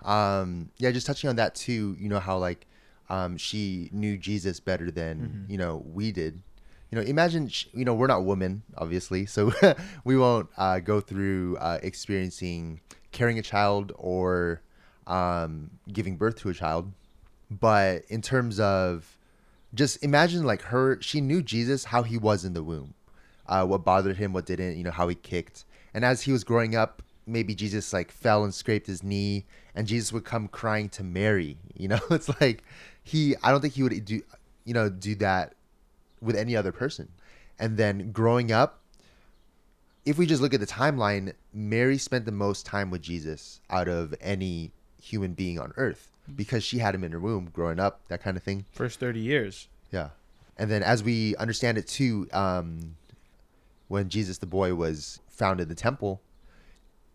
Um 0.03 0.71
yeah 0.79 0.91
just 0.91 1.07
touching 1.07 1.29
on 1.31 1.37
that 1.37 1.55
too 1.55 1.97
you 1.99 2.09
know 2.09 2.21
how 2.21 2.39
like 2.39 2.67
um 3.09 3.37
she 3.37 3.89
knew 3.93 4.17
jesus 4.17 4.61
better 4.61 4.91
than 4.91 5.47
Mhm. 5.47 5.51
you 5.51 5.59
know 5.59 5.83
we 5.93 6.13
did. 6.13 6.43
You 6.91 6.97
know 6.99 7.03
imagine 7.03 7.49
sh- 7.49 7.67
you 7.73 7.85
know 7.85 7.95
we're 7.95 8.07
not 8.07 8.25
women 8.25 8.63
obviously 8.77 9.27
so 9.35 9.53
we 10.05 10.17
won't 10.17 10.49
uh, 10.57 10.81
go 10.81 11.01
through 11.01 11.57
uh, 11.59 11.79
experiencing 11.83 12.81
carrying 13.13 13.39
a 13.39 13.43
child 13.43 13.93
or 13.97 14.61
um 15.07 15.71
giving 15.93 16.17
birth 16.17 16.37
to 16.43 16.49
a 16.51 16.55
child. 16.55 16.93
But 17.51 18.05
in 18.09 18.23
terms 18.23 18.59
of 18.61 19.17
just 19.75 20.03
imagine 20.03 20.45
like 20.45 20.63
her 20.63 21.01
she 21.01 21.21
knew 21.21 21.43
jesus 21.43 21.85
how 21.85 22.03
he 22.03 22.19
was 22.19 22.45
in 22.45 22.55
the 22.55 22.63
womb 22.63 22.95
uh, 23.51 23.67
what 23.67 23.85
bothered 23.85 24.17
him 24.17 24.33
what 24.33 24.47
didn't 24.47 24.77
you 24.77 24.85
know 24.85 24.93
how 24.93 25.09
he 25.09 25.15
kicked. 25.15 25.65
And 25.93 26.05
as 26.05 26.23
he 26.23 26.33
was 26.33 26.45
growing 26.45 26.77
up 26.77 27.03
maybe 27.27 27.55
jesus 27.55 27.93
like 27.93 28.11
fell 28.11 28.45
and 28.45 28.55
scraped 28.55 28.87
his 28.87 29.03
knee 29.03 29.45
and 29.75 29.87
jesus 29.87 30.13
would 30.13 30.25
come 30.25 30.49
crying 30.49 30.89
to 30.89 31.05
mary 31.05 31.59
you 31.75 31.89
know? 31.89 32.01
It's 32.11 32.31
like 32.41 32.63
he 33.03 33.35
i 33.43 33.51
don't 33.51 33.61
think 33.61 33.75
he 33.75 33.83
would 33.83 34.05
do 34.05 34.23
you 34.65 34.75
know 34.75 34.89
do 34.89 35.15
that 35.17 35.55
with 36.21 36.37
any 36.37 36.55
other 36.55 36.71
person. 36.71 37.09
And 37.59 37.77
then 37.77 38.13
growing 38.13 38.53
up 38.53 38.81
if 40.07 40.17
we 40.17 40.27
just 40.27 40.41
look 40.41 40.55
at 40.55 40.61
the 40.61 40.67
timeline 40.67 41.35
mary 41.53 41.99
spent 41.99 42.25
the 42.25 42.33
most 42.33 42.65
time 42.65 42.91
with 42.91 43.03
jesus 43.03 43.61
out 43.69 43.89
of 43.89 44.15
any 44.21 44.71
human 45.03 45.35
being 45.35 45.59
on 45.59 45.73
earth 45.77 46.11
because 46.37 46.65
she 46.65 46.79
had 46.79 46.95
him 46.95 47.05
in 47.05 47.13
her 47.13 47.21
womb 47.21 47.51
growing 47.53 47.79
up 47.81 48.03
that 48.09 48.23
kind 48.23 48.37
of 48.37 48.43
thing 48.43 48.65
First 48.73 49.01
30 49.01 49.21
years. 49.21 49.69
yeah. 49.91 50.11
And 50.57 50.71
then 50.71 50.83
as 50.83 51.03
we 51.03 51.35
understand 51.37 51.79
it 51.79 51.87
too, 51.87 52.29
um, 52.33 52.97
when 53.89 54.09
Jesus 54.09 54.39
the 54.39 54.47
boy 54.47 54.75
was 54.75 55.21
found 55.29 55.59
in 55.61 55.69
the 55.69 55.75
temple, 55.75 56.21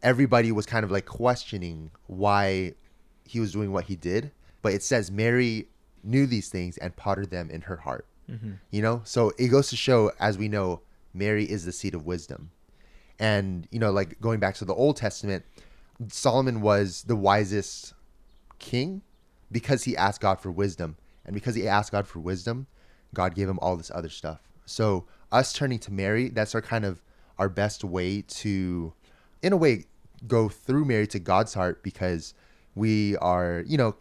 everybody 0.01 0.51
was 0.51 0.65
kind 0.65 0.83
of 0.83 0.91
like 0.91 1.05
questioning 1.05 1.91
why 2.07 2.73
he 3.23 3.39
was 3.39 3.51
doing 3.51 3.71
what 3.71 3.85
he 3.85 3.95
did. 3.95 4.31
But 4.61 4.73
it 4.73 4.83
says 4.83 5.11
Mary 5.11 5.67
knew 6.03 6.25
these 6.25 6.49
things 6.49 6.77
and 6.77 6.95
pottered 6.95 7.31
them 7.31 7.49
in 7.49 7.61
her 7.61 7.77
heart. 7.77 8.07
Mm-hmm. 8.29 8.53
You 8.71 8.81
know? 8.81 9.01
So 9.03 9.31
it 9.37 9.47
goes 9.47 9.69
to 9.69 9.75
show, 9.75 10.11
as 10.19 10.37
we 10.37 10.47
know, 10.47 10.81
Mary 11.13 11.45
is 11.45 11.65
the 11.65 11.71
seat 11.71 11.95
of 11.95 12.05
wisdom. 12.05 12.51
And, 13.19 13.67
you 13.71 13.79
know, 13.79 13.91
like 13.91 14.19
going 14.19 14.39
back 14.39 14.55
to 14.55 14.65
the 14.65 14.73
Old 14.73 14.97
Testament, 14.97 15.45
Solomon 16.09 16.61
was 16.61 17.03
the 17.03 17.15
wisest 17.15 17.93
king 18.65 19.01
because 19.51 19.83
he 19.83 19.95
asked 19.95 20.21
God 20.21 20.39
for 20.39 20.51
wisdom. 20.51 20.97
And 21.25 21.33
because 21.33 21.55
he 21.55 21.67
asked 21.67 21.91
God 21.91 22.07
for 22.07 22.19
wisdom, 22.19 22.67
God 23.13 23.35
gave 23.35 23.47
him 23.47 23.59
all 23.59 23.77
this 23.77 23.91
other 23.93 24.09
stuff. 24.09 24.41
So 24.65 25.05
us 25.31 25.53
turning 25.53 25.79
to 25.79 25.93
Mary, 25.93 26.29
that's 26.29 26.55
our 26.55 26.61
kind 26.61 26.85
of 26.85 27.01
our 27.37 27.49
best 27.49 27.83
way 27.83 28.21
to, 28.21 28.93
in 29.41 29.53
a 29.53 29.57
way, 29.57 29.85
go 30.27 30.49
through 30.49 30.85
Mary 30.85 31.07
to 31.07 31.19
God's 31.19 31.53
heart 31.53 31.83
because 31.83 32.33
we 32.73 33.15
are, 33.17 33.63
you 33.67 33.77
know, 33.77 33.95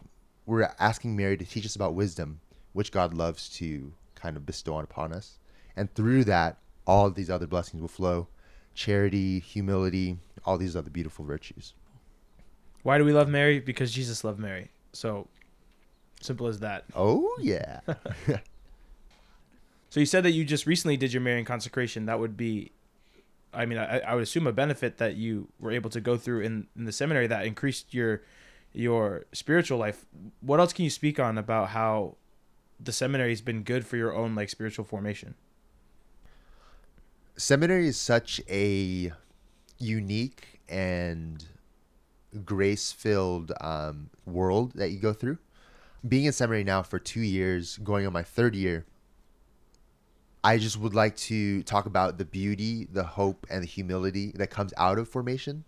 we're 0.45 0.69
asking 0.79 1.15
Mary 1.15 1.37
to 1.37 1.45
teach 1.45 1.65
us 1.65 1.75
about 1.75 1.93
wisdom, 1.93 2.39
which 2.73 2.91
God 2.91 3.13
loves 3.13 3.49
to 3.57 3.93
kind 4.15 4.37
of 4.37 4.45
bestow 4.45 4.79
upon 4.79 5.13
us. 5.13 5.39
And 5.75 5.93
through 5.93 6.23
that, 6.25 6.57
all 6.87 7.09
these 7.09 7.29
other 7.29 7.47
blessings 7.47 7.81
will 7.81 7.87
flow 7.87 8.27
charity, 8.73 9.39
humility, 9.39 10.17
all 10.45 10.57
these 10.57 10.75
other 10.75 10.89
beautiful 10.89 11.25
virtues. 11.25 11.73
Why 12.85 12.99
do 12.99 13.03
we 13.03 13.13
love 13.13 13.27
Mary? 13.27 13.59
Because 13.59 13.91
Jesus 13.91 14.23
loved 14.23 14.37
Mary. 14.39 14.69
So 14.93 15.27
simple 16.21 16.45
as 16.45 16.59
that. 16.59 16.85
Oh, 16.95 17.35
yeah. 17.41 17.79
So 19.91 20.01
you 20.01 20.05
said 20.05 20.23
that 20.23 20.31
you 20.31 20.43
just 20.43 20.65
recently 20.65 20.97
did 20.97 21.13
your 21.13 21.21
Marian 21.21 21.45
consecration. 21.45 22.07
That 22.07 22.19
would 22.19 22.35
be, 22.35 22.73
I 23.53 23.65
mean, 23.65 23.77
I, 23.77 23.99
I 23.99 24.13
would 24.13 24.23
assume 24.23 24.45
a 24.45 24.51
benefit 24.51 24.97
that 24.97 25.15
you 25.15 25.47
were 25.57 25.71
able 25.71 25.89
to 25.91 26.01
go 26.01 26.17
through 26.17 26.41
in, 26.41 26.67
in 26.75 26.83
the 26.83 26.91
seminary 26.91 27.27
that 27.27 27.45
increased 27.45 27.93
your 27.93 28.21
your 28.73 29.23
spiritual 29.31 29.77
life. 29.77 30.05
What 30.41 30.59
else 30.59 30.73
can 30.73 30.83
you 30.83 30.89
speak 30.89 31.17
on 31.17 31.37
about 31.37 31.69
how 31.69 32.17
the 32.77 32.91
seminary 32.91 33.29
has 33.29 33.39
been 33.39 33.63
good 33.63 33.87
for 33.87 33.95
your 33.95 34.13
own 34.13 34.35
like 34.35 34.49
spiritual 34.49 34.83
formation? 34.83 35.35
seminary 37.37 37.87
is 37.87 37.97
such 37.97 38.41
a 38.49 39.13
unique 39.79 40.59
and 40.67 41.45
grace 42.43 42.91
filled 42.91 43.51
um, 43.61 44.09
world 44.25 44.73
that 44.75 44.89
you 44.89 44.99
go 44.99 45.13
through. 45.13 45.37
Being 46.07 46.25
in 46.25 46.33
seminary 46.33 46.63
now 46.63 46.83
for 46.83 46.99
two 46.99 47.21
years, 47.21 47.77
going 47.77 48.05
on 48.05 48.13
my 48.13 48.23
third 48.23 48.55
year, 48.55 48.85
I 50.43 50.59
just 50.59 50.77
would 50.77 50.93
like 50.93 51.15
to 51.17 51.63
talk 51.63 51.87
about 51.87 52.19
the 52.19 52.25
beauty, 52.25 52.87
the 52.91 53.03
hope, 53.03 53.47
and 53.49 53.63
the 53.63 53.67
humility 53.67 54.31
that 54.35 54.51
comes 54.51 54.73
out 54.77 54.99
of 54.99 55.09
formation. 55.09 55.63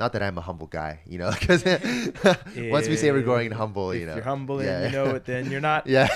Not 0.00 0.12
that 0.12 0.22
I'm 0.22 0.36
a 0.36 0.40
humble 0.42 0.66
guy, 0.66 1.00
you 1.06 1.18
know, 1.18 1.30
because 1.40 1.64
once 2.56 2.88
we 2.88 2.96
say 2.96 3.12
we're 3.12 3.22
growing 3.22 3.52
humble, 3.52 3.92
if 3.92 4.00
you 4.00 4.06
know, 4.06 4.14
you're 4.14 4.24
humble 4.24 4.62
yeah. 4.62 4.80
and 4.80 4.92
you 4.92 4.98
know 4.98 5.14
it, 5.14 5.24
then 5.24 5.50
you're 5.50 5.60
not. 5.60 5.86
yeah 5.86 6.08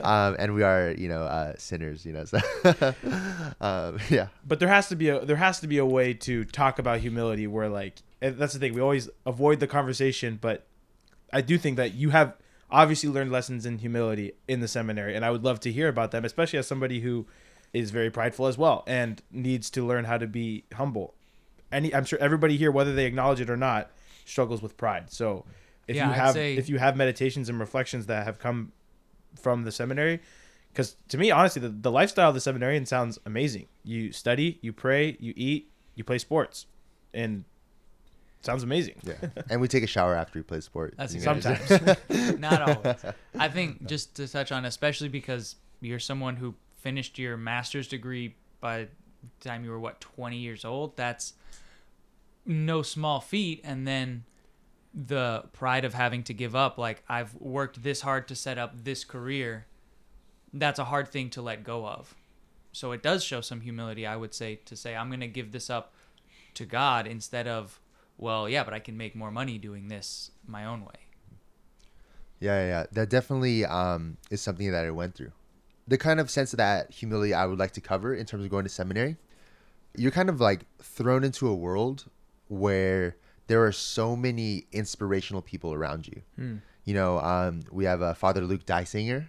um 0.00 0.36
and 0.38 0.54
we 0.54 0.62
are 0.62 0.94
you 0.96 1.08
know 1.08 1.22
uh 1.22 1.54
sinners 1.56 2.04
you 2.04 2.12
know 2.12 2.24
so 2.24 2.38
um 3.60 3.98
yeah 4.10 4.28
But 4.46 4.60
there 4.60 4.68
has 4.68 4.88
to 4.88 4.96
be 4.96 5.08
a 5.08 5.24
there 5.24 5.36
has 5.36 5.60
to 5.60 5.66
be 5.66 5.78
a 5.78 5.86
way 5.86 6.14
to 6.14 6.44
talk 6.44 6.78
about 6.78 7.00
humility 7.00 7.46
where 7.46 7.68
like 7.68 8.02
and 8.20 8.36
that's 8.38 8.52
the 8.54 8.58
thing 8.58 8.74
we 8.74 8.80
always 8.80 9.08
avoid 9.24 9.60
the 9.60 9.66
conversation, 9.66 10.38
but 10.40 10.66
I 11.32 11.40
do 11.40 11.58
think 11.58 11.76
that 11.76 11.94
you 11.94 12.10
have 12.10 12.34
obviously 12.70 13.08
learned 13.08 13.30
lessons 13.30 13.66
in 13.66 13.78
humility 13.78 14.32
in 14.48 14.60
the 14.60 14.68
seminary, 14.68 15.14
and 15.14 15.24
I 15.24 15.30
would 15.30 15.44
love 15.44 15.60
to 15.60 15.72
hear 15.72 15.88
about 15.88 16.10
them, 16.10 16.24
especially 16.24 16.58
as 16.58 16.66
somebody 16.66 17.00
who 17.00 17.26
is 17.72 17.90
very 17.90 18.10
prideful 18.10 18.46
as 18.46 18.56
well 18.56 18.84
and 18.86 19.22
needs 19.30 19.68
to 19.70 19.84
learn 19.86 20.04
how 20.04 20.16
to 20.18 20.26
be 20.26 20.64
humble. 20.74 21.14
Any, 21.70 21.94
I'm 21.94 22.04
sure 22.04 22.18
everybody 22.20 22.56
here, 22.56 22.70
whether 22.70 22.94
they 22.94 23.04
acknowledge 23.06 23.40
it 23.40 23.50
or 23.50 23.56
not, 23.56 23.90
struggles 24.24 24.62
with 24.62 24.76
pride. 24.76 25.10
So 25.10 25.44
if 25.86 25.96
Yeah, 25.96 26.06
you 26.06 26.12
I'd 26.12 26.16
have 26.16 26.34
say- 26.34 26.56
if 26.56 26.68
you 26.68 26.78
have 26.78 26.96
meditations 26.96 27.48
and 27.48 27.60
reflections 27.60 28.06
that 28.06 28.24
have 28.24 28.38
come 28.38 28.72
from 29.40 29.64
the 29.64 29.72
seminary, 29.72 30.20
because 30.72 30.96
to 31.08 31.18
me, 31.18 31.30
honestly, 31.30 31.60
the, 31.60 31.68
the 31.68 31.90
lifestyle 31.90 32.28
of 32.30 32.34
the 32.34 32.40
seminarian 32.40 32.86
sounds 32.86 33.18
amazing. 33.26 33.66
You 33.84 34.12
study, 34.12 34.58
you 34.62 34.72
pray, 34.72 35.16
you 35.20 35.32
eat, 35.36 35.70
you 35.94 36.04
play 36.04 36.18
sports, 36.18 36.66
and 37.12 37.44
sounds 38.42 38.62
amazing. 38.62 38.96
yeah 39.02 39.14
and 39.50 39.60
we 39.60 39.68
take 39.68 39.82
a 39.82 39.86
shower 39.86 40.14
after 40.14 40.38
we 40.38 40.42
play 40.42 40.60
sport 40.60 40.94
That's 40.96 41.14
you? 41.14 41.20
Sometimes. 41.20 41.68
Not 42.38 42.62
always. 42.62 42.96
I 43.38 43.48
think 43.48 43.86
just 43.86 44.14
to 44.16 44.28
touch 44.28 44.52
on, 44.52 44.64
especially 44.64 45.08
because 45.08 45.56
you're 45.80 45.98
someone 45.98 46.36
who 46.36 46.54
finished 46.78 47.18
your 47.18 47.36
master's 47.36 47.88
degree 47.88 48.36
by 48.60 48.88
the 49.40 49.48
time 49.48 49.64
you 49.64 49.70
were 49.70 49.80
what 49.80 50.00
20 50.00 50.36
years 50.36 50.64
old. 50.64 50.96
That's 50.96 51.34
no 52.44 52.82
small 52.82 53.20
feat 53.20 53.60
and 53.64 53.86
then 53.86 54.24
the 54.94 55.44
pride 55.52 55.84
of 55.84 55.92
having 55.92 56.22
to 56.22 56.32
give 56.32 56.54
up 56.56 56.78
like 56.78 57.02
I've 57.08 57.34
worked 57.34 57.82
this 57.82 58.00
hard 58.00 58.28
to 58.28 58.34
set 58.34 58.56
up 58.56 58.84
this 58.84 59.04
career. 59.04 59.66
That's 60.52 60.78
a 60.78 60.84
hard 60.84 61.08
thing 61.08 61.28
to 61.30 61.42
let 61.42 61.64
go 61.64 61.86
of. 61.86 62.14
So 62.72 62.92
it 62.92 63.02
does 63.02 63.24
show 63.24 63.40
some 63.40 63.60
humility, 63.62 64.06
I 64.06 64.16
would 64.16 64.34
say, 64.34 64.60
to 64.66 64.76
say 64.76 64.94
I'm 64.94 65.08
going 65.08 65.20
to 65.20 65.26
give 65.26 65.52
this 65.52 65.68
up 65.68 65.92
to 66.54 66.64
God 66.64 67.06
instead 67.06 67.46
of 67.46 67.80
well, 68.18 68.48
yeah, 68.48 68.64
but 68.64 68.74
I 68.74 68.78
can 68.78 68.96
make 68.96 69.14
more 69.14 69.30
money 69.30 69.58
doing 69.58 69.88
this 69.88 70.30
my 70.46 70.64
own 70.64 70.84
way. 70.84 71.06
Yeah, 72.40 72.60
yeah, 72.60 72.66
yeah. 72.66 72.86
That 72.92 73.10
definitely 73.10 73.64
um, 73.64 74.18
is 74.30 74.40
something 74.40 74.70
that 74.70 74.84
I 74.84 74.90
went 74.90 75.14
through. 75.14 75.32
The 75.88 75.98
kind 75.98 76.20
of 76.20 76.30
sense 76.30 76.52
of 76.52 76.58
that 76.58 76.90
humility 76.90 77.32
I 77.32 77.46
would 77.46 77.58
like 77.58 77.72
to 77.72 77.80
cover 77.80 78.14
in 78.14 78.26
terms 78.26 78.44
of 78.44 78.50
going 78.50 78.64
to 78.64 78.70
seminary. 78.70 79.16
You're 79.96 80.10
kind 80.10 80.28
of 80.28 80.40
like 80.40 80.60
thrown 80.82 81.24
into 81.24 81.48
a 81.48 81.54
world 81.54 82.04
where 82.48 83.16
there 83.46 83.64
are 83.64 83.72
so 83.72 84.16
many 84.16 84.66
inspirational 84.72 85.42
people 85.42 85.72
around 85.72 86.06
you. 86.08 86.22
Hmm. 86.36 86.56
You 86.84 86.94
know, 86.94 87.18
um, 87.20 87.62
we 87.70 87.84
have 87.84 88.02
uh, 88.02 88.14
Father 88.14 88.42
Luke 88.42 88.64
Dysinger, 88.66 89.28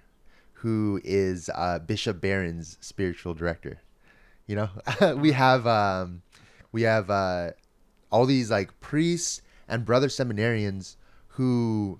who 0.53 0.99
is 1.03 1.49
uh, 1.53 1.79
Bishop 1.79 2.19
Barron's 2.19 2.77
spiritual 2.81 3.33
director. 3.33 3.81
You 4.47 4.55
know, 4.55 5.15
we 5.17 5.31
have 5.31 5.65
um, 5.67 6.21
we 6.71 6.83
have 6.83 7.09
uh, 7.09 7.51
all 8.11 8.25
these 8.25 8.51
like 8.51 8.79
priests 8.79 9.41
and 9.67 9.85
brother 9.85 10.07
seminarians 10.07 10.95
who 11.29 11.99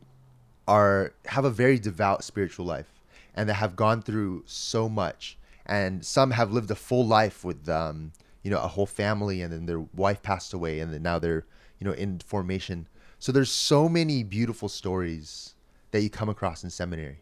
are 0.68 1.14
have 1.26 1.46
a 1.46 1.50
very 1.50 1.80
devout 1.80 2.24
spiritual 2.24 2.66
life 2.66 3.02
and 3.36 3.48
that 3.48 3.56
have 3.56 3.76
gone 3.76 4.02
through 4.02 4.44
so 4.46 4.90
much. 4.90 5.38
And 5.66 6.06
some 6.06 6.32
have 6.32 6.52
lived 6.52 6.72
a 6.72 6.76
full 6.76 7.06
life 7.06 7.44
with 7.44 7.68
um 7.70 8.12
you 8.44 8.52
know 8.52 8.62
a 8.62 8.68
whole 8.68 8.86
family 8.86 9.42
and 9.42 9.52
then 9.52 9.66
their 9.66 9.80
wife 9.80 10.22
passed 10.22 10.54
away 10.54 10.80
and 10.80 10.94
then 10.94 11.04
now 11.04 11.20
they're 11.20 11.46
you 11.80 11.86
know 11.86 11.94
in 11.94 12.20
formation. 12.20 12.88
So 13.20 13.32
there's 13.32 13.52
so 13.52 13.90
many 13.90 14.24
beautiful 14.24 14.70
stories 14.70 15.56
that 15.92 16.02
you 16.02 16.10
come 16.10 16.30
across 16.30 16.64
in 16.64 16.70
seminary. 16.70 17.22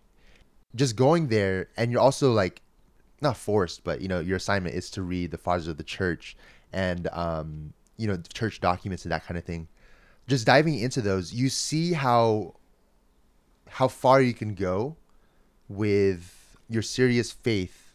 Just 0.75 0.95
going 0.95 1.27
there 1.27 1.69
and 1.77 1.91
you're 1.91 2.01
also 2.01 2.31
like 2.33 2.61
not 3.21 3.37
forced 3.37 3.83
but 3.83 4.01
you 4.01 4.07
know 4.07 4.19
your 4.19 4.37
assignment 4.37 4.75
is 4.75 4.89
to 4.91 5.01
read 5.01 5.31
the 5.31 5.37
fathers 5.37 5.67
of 5.67 5.77
the 5.77 5.83
church 5.83 6.35
and 6.73 7.07
um 7.13 7.73
you 7.97 8.07
know 8.07 8.17
church 8.33 8.59
documents 8.59 9.03
and 9.03 9.11
that 9.11 9.25
kind 9.25 9.37
of 9.37 9.43
thing 9.43 9.67
just 10.27 10.45
diving 10.45 10.79
into 10.79 11.01
those 11.01 11.33
you 11.33 11.49
see 11.49 11.93
how 11.93 12.53
how 13.69 13.87
far 13.87 14.21
you 14.21 14.33
can 14.33 14.53
go 14.53 14.95
with 15.67 16.57
your 16.69 16.81
serious 16.81 17.31
faith 17.31 17.93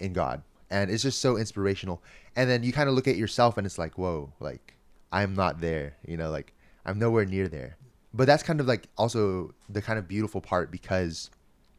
in 0.00 0.12
God. 0.12 0.42
And 0.70 0.90
it's 0.90 1.02
just 1.02 1.20
so 1.20 1.36
inspirational. 1.36 2.02
And 2.36 2.48
then 2.48 2.62
you 2.62 2.72
kind 2.72 2.88
of 2.88 2.94
look 2.94 3.06
at 3.06 3.16
yourself 3.16 3.58
and 3.58 3.66
it's 3.66 3.78
like, 3.78 3.98
whoa, 3.98 4.32
like 4.40 4.74
I'm 5.12 5.34
not 5.34 5.60
there, 5.60 5.96
you 6.06 6.16
know, 6.16 6.30
like 6.30 6.54
I'm 6.86 6.98
nowhere 6.98 7.26
near 7.26 7.48
there. 7.48 7.76
But 8.14 8.26
that's 8.26 8.42
kind 8.42 8.60
of 8.60 8.66
like 8.66 8.88
also 8.96 9.54
the 9.68 9.82
kind 9.82 9.98
of 9.98 10.08
beautiful 10.08 10.40
part 10.40 10.70
because 10.70 11.30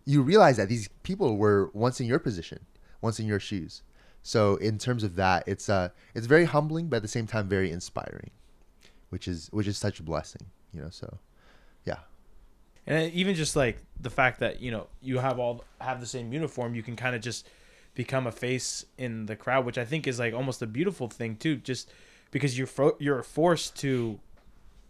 you 0.06 0.21
realize 0.21 0.58
that 0.58 0.69
these 0.69 0.89
people 1.04 1.38
were 1.38 1.69
once 1.73 1.99
in 1.99 2.08
your 2.08 2.19
position, 2.19 2.60
once 3.02 3.19
in 3.19 3.26
your 3.26 3.39
shoes. 3.39 3.84
So 4.24 4.56
in 4.56 4.78
terms 4.78 5.04
of 5.04 5.16
that, 5.18 5.44
it's 5.48 5.70
uh 5.70 5.90
it's 6.16 6.26
very 6.26 6.46
humbling 6.46 6.88
but 6.88 6.98
at 6.98 7.02
the 7.02 7.08
same 7.10 7.28
time 7.28 7.48
very 7.48 7.70
inspiring, 7.72 8.32
which 9.10 9.28
is 9.28 9.50
which 9.52 9.68
is 9.68 9.78
such 9.78 10.00
a 10.00 10.04
blessing, 10.04 10.48
you 10.74 10.82
know, 10.82 10.90
so 10.90 11.20
yeah. 11.86 12.00
and 12.88 13.12
even 13.14 13.36
just 13.36 13.56
like 13.56 13.78
the 14.00 14.10
fact 14.10 14.40
that 14.40 14.62
you 14.62 14.72
know 14.72 14.88
you 15.02 15.20
have 15.20 15.40
all 15.40 15.64
have 15.80 16.00
the 16.00 16.06
same 16.06 16.32
uniform 16.32 16.76
you 16.76 16.84
can 16.84 16.96
kind 16.96 17.16
of 17.16 17.22
just 17.22 17.48
become 17.94 18.26
a 18.26 18.32
face 18.32 18.86
in 18.98 19.26
the 19.28 19.36
crowd 19.36 19.66
which 19.66 19.78
i 19.78 19.86
think 19.86 20.08
is 20.08 20.18
like 20.20 20.34
almost 20.34 20.62
a 20.62 20.68
beautiful 20.68 21.08
thing 21.08 21.36
too 21.36 21.56
just 21.58 21.92
because 22.32 22.58
you're 22.58 22.68
you're 23.00 23.22
forced 23.22 23.76
to 23.76 24.20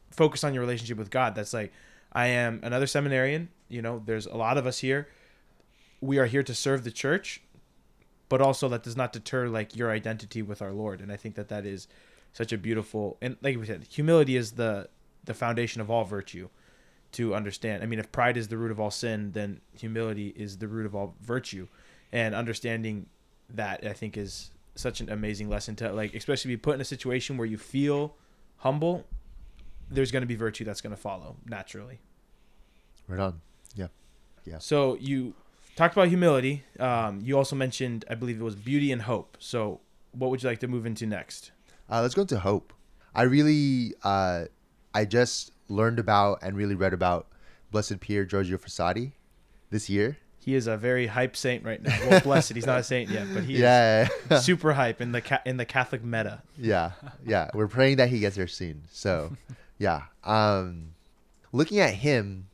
focus 0.10 0.44
on 0.44 0.54
your 0.54 0.62
relationship 0.62 0.98
with 0.98 1.10
god 1.10 1.36
that's 1.36 1.54
like 1.54 1.72
i 2.14 2.28
am 2.28 2.60
another 2.64 2.88
seminarian 2.88 3.50
you 3.68 3.82
know 3.82 4.02
there's 4.06 4.26
a 4.26 4.36
lot 4.36 4.58
of 4.58 4.66
us 4.66 4.80
here 4.80 5.08
we 6.00 6.18
are 6.18 6.26
here 6.26 6.44
to 6.44 6.54
serve 6.54 6.84
the 6.84 6.92
church 6.92 7.42
but 8.30 8.42
also 8.42 8.68
that 8.70 8.84
does 8.84 8.98
not 8.98 9.14
deter 9.14 9.48
like 9.48 9.76
your 9.76 9.92
identity 9.92 10.42
with 10.42 10.62
our 10.62 10.72
lord 10.72 11.02
and 11.02 11.12
i 11.12 11.16
think 11.16 11.36
that 11.36 11.50
that 11.50 11.66
is 11.66 11.88
such 12.32 12.52
a 12.52 12.58
beautiful 12.58 13.18
and 13.22 13.38
like 13.42 13.58
we 13.58 13.66
said 13.66 13.86
humility 13.90 14.36
is 14.36 14.54
the 14.54 14.88
the 15.26 15.34
foundation 15.34 15.82
of 15.82 15.90
all 15.90 16.04
virtue 16.04 16.50
to 17.14 17.34
understand. 17.34 17.82
I 17.82 17.86
mean, 17.86 18.00
if 18.00 18.12
pride 18.12 18.38
is 18.38 18.50
the 18.50 18.58
root 18.58 18.72
of 18.72 18.80
all 18.80 18.92
sin, 18.92 19.32
then 19.32 19.62
humility 19.78 20.34
is 20.36 20.58
the 20.58 20.68
root 20.68 20.86
of 20.86 20.96
all 20.96 21.16
virtue. 21.22 21.68
And 22.12 22.36
understanding 22.36 23.08
that, 23.52 23.86
I 23.86 23.94
think, 23.94 24.18
is 24.18 24.52
such 24.76 25.00
an 25.00 25.10
amazing 25.10 25.50
lesson 25.50 25.76
to 25.78 25.94
like, 25.94 26.14
especially 26.14 26.50
be 26.50 26.58
put 26.58 26.76
in 26.76 26.82
a 26.82 26.86
situation 26.86 27.38
where 27.38 27.48
you 27.48 27.58
feel 27.58 28.16
humble. 28.58 29.06
There's 29.90 30.12
going 30.12 30.22
to 30.22 30.28
be 30.28 30.36
virtue 30.36 30.66
that's 30.66 30.82
going 30.82 30.96
to 30.96 31.02
follow 31.02 31.38
naturally. 31.46 32.00
Right 33.08 33.20
on. 33.20 33.42
Yeah. 33.76 33.88
Yeah. 34.46 34.58
So 34.58 34.98
you 35.00 35.36
talked 35.76 35.96
about 35.96 36.08
humility. 36.08 36.64
Um, 36.80 37.22
you 37.24 37.38
also 37.38 37.56
mentioned, 37.56 38.06
I 38.10 38.16
believe 38.16 38.40
it 38.40 38.44
was 38.44 38.56
beauty 38.56 38.92
and 38.92 39.02
hope. 39.04 39.38
So 39.40 39.82
what 40.12 40.30
would 40.30 40.44
you 40.44 40.50
like 40.50 40.60
to 40.60 40.68
move 40.68 40.86
into 40.86 41.06
next? 41.06 41.52
Uh, 41.90 42.02
let's 42.02 42.14
go 42.14 42.22
into 42.22 42.40
hope. 42.40 42.74
I 43.16 43.24
really, 43.24 43.94
uh, 44.04 44.46
I 44.94 45.06
just 45.06 45.52
learned 45.68 46.00
about 46.00 46.40
and 46.42 46.56
really 46.58 46.76
read 46.76 46.94
about 46.94 47.28
Blessed 47.72 48.00
Pier 48.00 48.26
Giorgio 48.26 48.58
Frassati 48.58 49.14
this 49.70 49.90
year. 49.90 50.18
He 50.40 50.56
is 50.56 50.68
a 50.68 50.76
very 50.76 51.08
hype 51.08 51.38
saint 51.38 51.64
right 51.64 51.82
now. 51.82 51.98
Well, 52.10 52.20
blessed, 52.20 52.54
he's 52.54 52.66
not 52.66 52.80
a 52.80 52.84
saint 52.84 53.10
yet, 53.10 53.28
but 53.34 53.44
he 53.46 53.58
yeah, 53.60 54.10
is 54.30 54.44
super 54.46 54.74
hype 54.74 55.00
in 55.00 55.14
the 55.14 55.22
ca- 55.22 55.42
in 55.46 55.56
the 55.56 55.64
Catholic 55.66 56.04
meta. 56.04 56.42
yeah, 56.58 56.92
yeah. 57.26 57.50
We're 57.54 57.70
praying 57.70 57.96
that 57.98 58.10
he 58.10 58.20
gets 58.20 58.36
there 58.36 58.48
soon. 58.48 58.84
So, 58.92 59.38
yeah. 59.78 60.02
Um, 60.26 60.96
looking 61.54 61.80
at 61.80 61.94
him, 61.94 62.48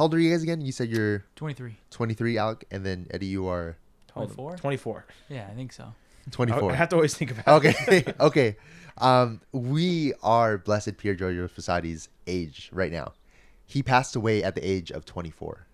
how 0.00 0.04
old 0.04 0.14
are 0.14 0.18
you 0.18 0.30
guys 0.30 0.42
again? 0.42 0.62
You 0.62 0.72
said 0.72 0.88
you're 0.88 1.26
23. 1.36 1.76
23, 1.90 2.38
Alec, 2.38 2.64
and 2.70 2.86
then 2.86 3.06
Eddie, 3.10 3.26
you 3.26 3.46
are 3.48 3.76
24? 4.08 4.56
24. 4.56 5.04
Yeah, 5.28 5.46
I 5.46 5.54
think 5.54 5.74
so. 5.74 5.92
24. 6.30 6.72
I 6.72 6.74
have 6.74 6.88
to 6.88 6.96
always 6.96 7.14
think 7.14 7.32
about 7.32 7.64
it. 7.64 7.74
okay 7.74 8.14
okay 8.20 8.56
um 8.96 9.42
we 9.52 10.14
are 10.22 10.56
blessed 10.56 10.96
pier 10.96 11.14
giorgio 11.14 11.48
Frassati's 11.48 12.08
age 12.26 12.70
right 12.72 12.92
now 12.92 13.12
he 13.66 13.82
passed 13.82 14.16
away 14.16 14.42
at 14.42 14.54
the 14.54 14.62
age 14.62 14.90
of 14.90 15.04
24 15.04 15.66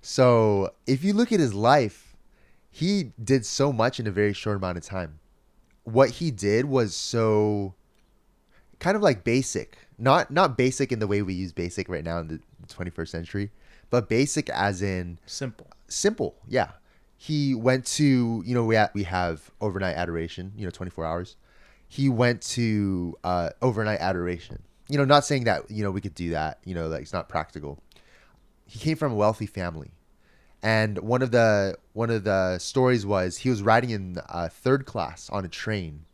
so 0.00 0.70
if 0.86 1.04
you 1.04 1.12
look 1.12 1.30
at 1.32 1.40
his 1.40 1.54
life 1.54 2.16
he 2.70 3.12
did 3.22 3.44
so 3.44 3.72
much 3.72 4.00
in 4.00 4.06
a 4.06 4.10
very 4.10 4.32
short 4.32 4.56
amount 4.56 4.78
of 4.78 4.84
time 4.84 5.18
what 5.84 6.10
he 6.10 6.30
did 6.30 6.64
was 6.64 6.96
so 6.96 7.74
kind 8.78 8.96
of 8.96 9.02
like 9.02 9.22
basic 9.22 9.76
not 9.98 10.30
not 10.30 10.56
basic 10.56 10.90
in 10.90 10.98
the 10.98 11.06
way 11.06 11.20
we 11.20 11.34
use 11.34 11.52
basic 11.52 11.88
right 11.88 12.04
now 12.04 12.18
in 12.18 12.28
the 12.28 12.40
21st 12.70 13.08
century 13.08 13.50
but 13.90 14.08
basic 14.08 14.48
as 14.50 14.82
in 14.82 15.18
Simple. 15.26 15.66
simple 15.88 16.36
yeah. 16.48 16.70
He 17.16 17.54
went 17.54 17.84
to 17.98 18.42
you 18.46 18.54
know 18.54 18.64
we 18.64 18.76
ha- 18.76 18.90
we 18.94 19.02
have 19.02 19.50
overnight 19.60 19.96
adoration 19.96 20.52
you 20.56 20.64
know 20.64 20.70
24 20.70 21.04
hours. 21.04 21.36
He 21.88 22.08
went 22.08 22.40
to 22.42 23.16
uh 23.24 23.50
overnight 23.60 24.00
adoration. 24.00 24.62
You 24.88 24.96
know 24.98 25.04
not 25.04 25.24
saying 25.24 25.44
that 25.44 25.70
you 25.70 25.82
know 25.82 25.90
we 25.90 26.00
could 26.00 26.14
do 26.14 26.30
that 26.30 26.58
you 26.64 26.74
know 26.74 26.88
like 26.88 27.02
it's 27.02 27.12
not 27.12 27.28
practical. 27.28 27.82
He 28.66 28.78
came 28.78 28.96
from 28.96 29.12
a 29.12 29.16
wealthy 29.16 29.46
family. 29.46 29.90
And 30.62 30.98
one 30.98 31.22
of 31.22 31.30
the 31.30 31.76
one 31.94 32.10
of 32.10 32.24
the 32.24 32.58
stories 32.58 33.04
was 33.04 33.38
he 33.38 33.50
was 33.50 33.62
riding 33.62 33.90
in 33.90 34.18
uh, 34.28 34.48
third 34.48 34.86
class 34.86 35.28
on 35.30 35.44
a 35.44 35.48
train. 35.48 36.04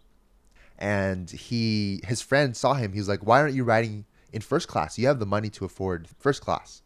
And 0.79 1.31
he 1.31 2.01
his 2.07 2.21
friend 2.23 2.57
saw 2.57 2.75
him. 2.75 2.93
He 2.93 2.99
was 2.99 3.09
like 3.09 3.25
why 3.25 3.41
aren't 3.41 3.55
you 3.55 3.65
riding 3.65 4.07
in 4.33 4.41
first 4.43 4.69
class 4.69 4.99
you 4.99 5.07
have 5.07 5.19
the 5.19 5.27
money 5.27 5.51
to 5.51 5.65
afford 5.65 6.09
first 6.19 6.43
class. 6.43 6.83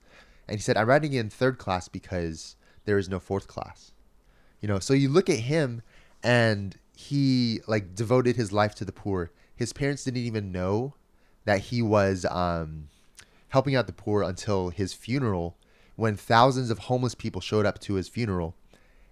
And 0.49 0.59
he 0.59 0.63
said 0.63 0.77
i'm 0.77 0.89
riding 0.89 1.13
in 1.13 1.31
third 1.31 1.59
class 1.59 1.89
because 1.89 2.57
there 2.85 2.99
is 2.99 3.09
no 3.09 3.21
fourth 3.21 3.49
class. 3.49 3.93
You 4.61 4.69
know 4.69 4.79
so 4.79 4.95
you 4.95 5.09
look 5.09 5.29
at 5.31 5.41
him 5.41 5.83
and 6.23 6.77
he 6.97 7.61
like 7.67 7.95
devoted 7.95 8.37
his 8.37 8.53
life 8.53 8.75
to 8.77 8.85
the 8.85 8.93
poor. 8.93 9.31
His 9.55 9.73
parents 9.73 10.05
didn't 10.05 10.19
even 10.23 10.53
know 10.53 10.95
that 11.45 11.61
he 11.61 11.83
was 11.83 12.27
um 12.27 12.89
helping 13.49 13.75
out 13.75 13.87
the 13.87 13.93
poor 13.93 14.23
until 14.23 14.71
his 14.71 14.93
funeral 14.93 15.57
when 15.97 16.17
thousands 16.17 16.71
of 16.71 16.79
homeless 16.79 17.15
people 17.15 17.41
showed 17.41 17.67
up 17.67 17.79
to 17.81 17.95
his 17.95 18.09
funeral. 18.09 18.55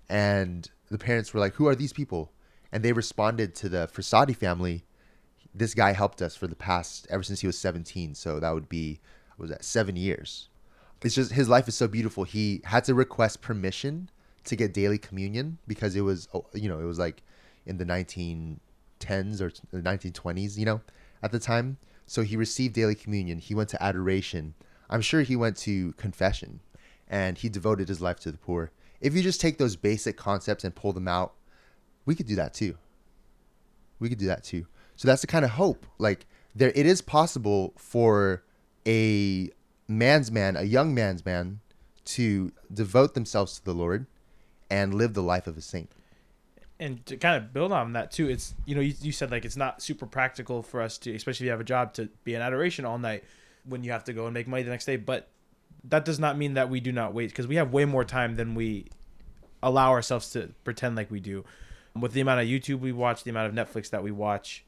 And 0.08 0.70
the 0.90 0.98
parents 0.98 1.32
were 1.32 1.40
like 1.40 1.54
who 1.54 1.66
are 1.66 1.74
these 1.74 1.92
people? 1.92 2.32
And 2.70 2.82
they 2.82 2.92
responded 2.92 3.54
to 3.56 3.68
the 3.68 3.88
Frassati 3.92 4.36
family 4.36 4.84
this 5.54 5.74
guy 5.74 5.92
helped 5.92 6.22
us 6.22 6.37
for 6.37 6.46
the 6.46 6.56
past 6.56 7.06
ever 7.11 7.22
since 7.22 7.40
he 7.40 7.46
was 7.46 7.58
17 7.58 8.14
so 8.14 8.38
that 8.40 8.54
would 8.54 8.68
be 8.68 9.00
what 9.37 9.44
was 9.44 9.50
that 9.50 9.64
7 9.64 9.96
years. 9.96 10.48
It's 11.02 11.14
just 11.14 11.32
his 11.32 11.48
life 11.48 11.68
is 11.68 11.76
so 11.76 11.87
beautiful. 11.87 12.24
He 12.24 12.61
had 12.64 12.84
to 12.84 12.94
request 12.94 13.40
permission 13.40 14.11
to 14.44 14.56
get 14.56 14.74
daily 14.74 14.98
communion 14.98 15.58
because 15.66 15.94
it 15.94 16.00
was 16.00 16.28
oh, 16.34 16.46
you 16.52 16.68
know 16.68 16.80
it 16.80 16.84
was 16.84 16.98
like 16.98 17.22
in 17.66 17.78
the 17.78 17.84
1910s 17.84 19.40
or 19.40 19.50
1920s 19.72 20.56
you 20.56 20.64
know 20.64 20.80
at 21.22 21.32
the 21.32 21.38
time. 21.38 21.78
So 22.06 22.22
he 22.22 22.37
received 22.37 22.74
daily 22.74 22.94
communion. 22.94 23.38
He 23.38 23.54
went 23.54 23.68
to 23.70 23.82
adoration. 23.82 24.54
I'm 24.88 25.02
sure 25.02 25.22
he 25.22 25.37
went 25.37 25.56
to 25.58 25.92
confession 25.92 26.61
and 27.06 27.38
he 27.38 27.48
devoted 27.48 27.88
his 27.88 28.00
life 28.00 28.18
to 28.20 28.32
the 28.32 28.38
poor. 28.38 28.70
If 29.00 29.14
you 29.14 29.22
just 29.22 29.40
take 29.40 29.58
those 29.58 29.76
basic 29.76 30.16
concepts 30.16 30.64
and 30.64 30.74
pull 30.74 30.92
them 30.92 31.06
out, 31.06 31.34
we 32.06 32.14
could 32.14 32.26
do 32.26 32.37
that 32.37 32.54
too. 32.54 32.76
We 34.00 34.08
could 34.08 34.18
do 34.18 34.26
that 34.26 34.42
too. 34.42 34.66
So 34.98 35.06
that's 35.06 35.22
the 35.22 35.28
kind 35.28 35.44
of 35.44 35.52
hope. 35.52 35.87
Like 35.96 36.26
there 36.54 36.72
it 36.74 36.84
is 36.84 37.00
possible 37.00 37.72
for 37.78 38.42
a 38.87 39.48
man's 39.87 40.30
man, 40.30 40.56
a 40.56 40.64
young 40.64 40.92
man's 40.92 41.24
man 41.24 41.61
to 42.04 42.52
devote 42.72 43.14
themselves 43.14 43.58
to 43.58 43.64
the 43.64 43.72
Lord 43.72 44.06
and 44.68 44.92
live 44.92 45.14
the 45.14 45.22
life 45.22 45.46
of 45.46 45.56
a 45.56 45.62
saint. 45.62 45.90
and 46.80 47.04
to 47.06 47.16
kind 47.16 47.37
of 47.37 47.52
build 47.52 47.72
on 47.72 47.92
that 47.92 48.11
too 48.11 48.28
it's 48.28 48.54
you 48.66 48.74
know 48.74 48.80
you, 48.80 48.94
you 49.00 49.12
said 49.12 49.30
like 49.30 49.44
it's 49.44 49.56
not 49.56 49.82
super 49.82 50.06
practical 50.06 50.62
for 50.62 50.80
us 50.80 50.98
to 50.98 51.14
especially 51.14 51.44
if 51.44 51.48
you 51.48 51.50
have 51.50 51.61
a 51.61 51.64
job 51.64 51.92
to 51.92 52.08
be 52.24 52.34
in 52.34 52.42
adoration 52.42 52.84
all 52.84 52.98
night 52.98 53.24
when 53.64 53.82
you 53.82 53.90
have 53.90 54.04
to 54.04 54.12
go 54.12 54.26
and 54.26 54.34
make 54.34 54.46
money 54.46 54.62
the 54.62 54.70
next 54.70 54.84
day 54.84 54.96
but 54.96 55.28
that 55.84 56.04
does 56.04 56.18
not 56.18 56.37
mean 56.37 56.54
that 56.54 56.68
we 56.68 56.80
do 56.80 56.92
not 56.92 57.14
wait 57.14 57.30
because 57.30 57.46
we 57.46 57.56
have 57.56 57.72
way 57.72 57.84
more 57.84 58.04
time 58.04 58.37
than 58.37 58.54
we 58.54 58.87
allow 59.62 59.90
ourselves 59.90 60.30
to 60.30 60.50
pretend 60.64 60.94
like 60.94 61.11
we 61.11 61.18
do 61.18 61.44
with 61.98 62.12
the 62.12 62.20
amount 62.20 62.40
of 62.40 62.46
youtube 62.46 62.78
we 62.78 62.92
watch 62.92 63.24
the 63.24 63.30
amount 63.30 63.48
of 63.48 63.54
netflix 63.68 63.90
that 63.90 64.02
we 64.02 64.12
watch 64.12 64.64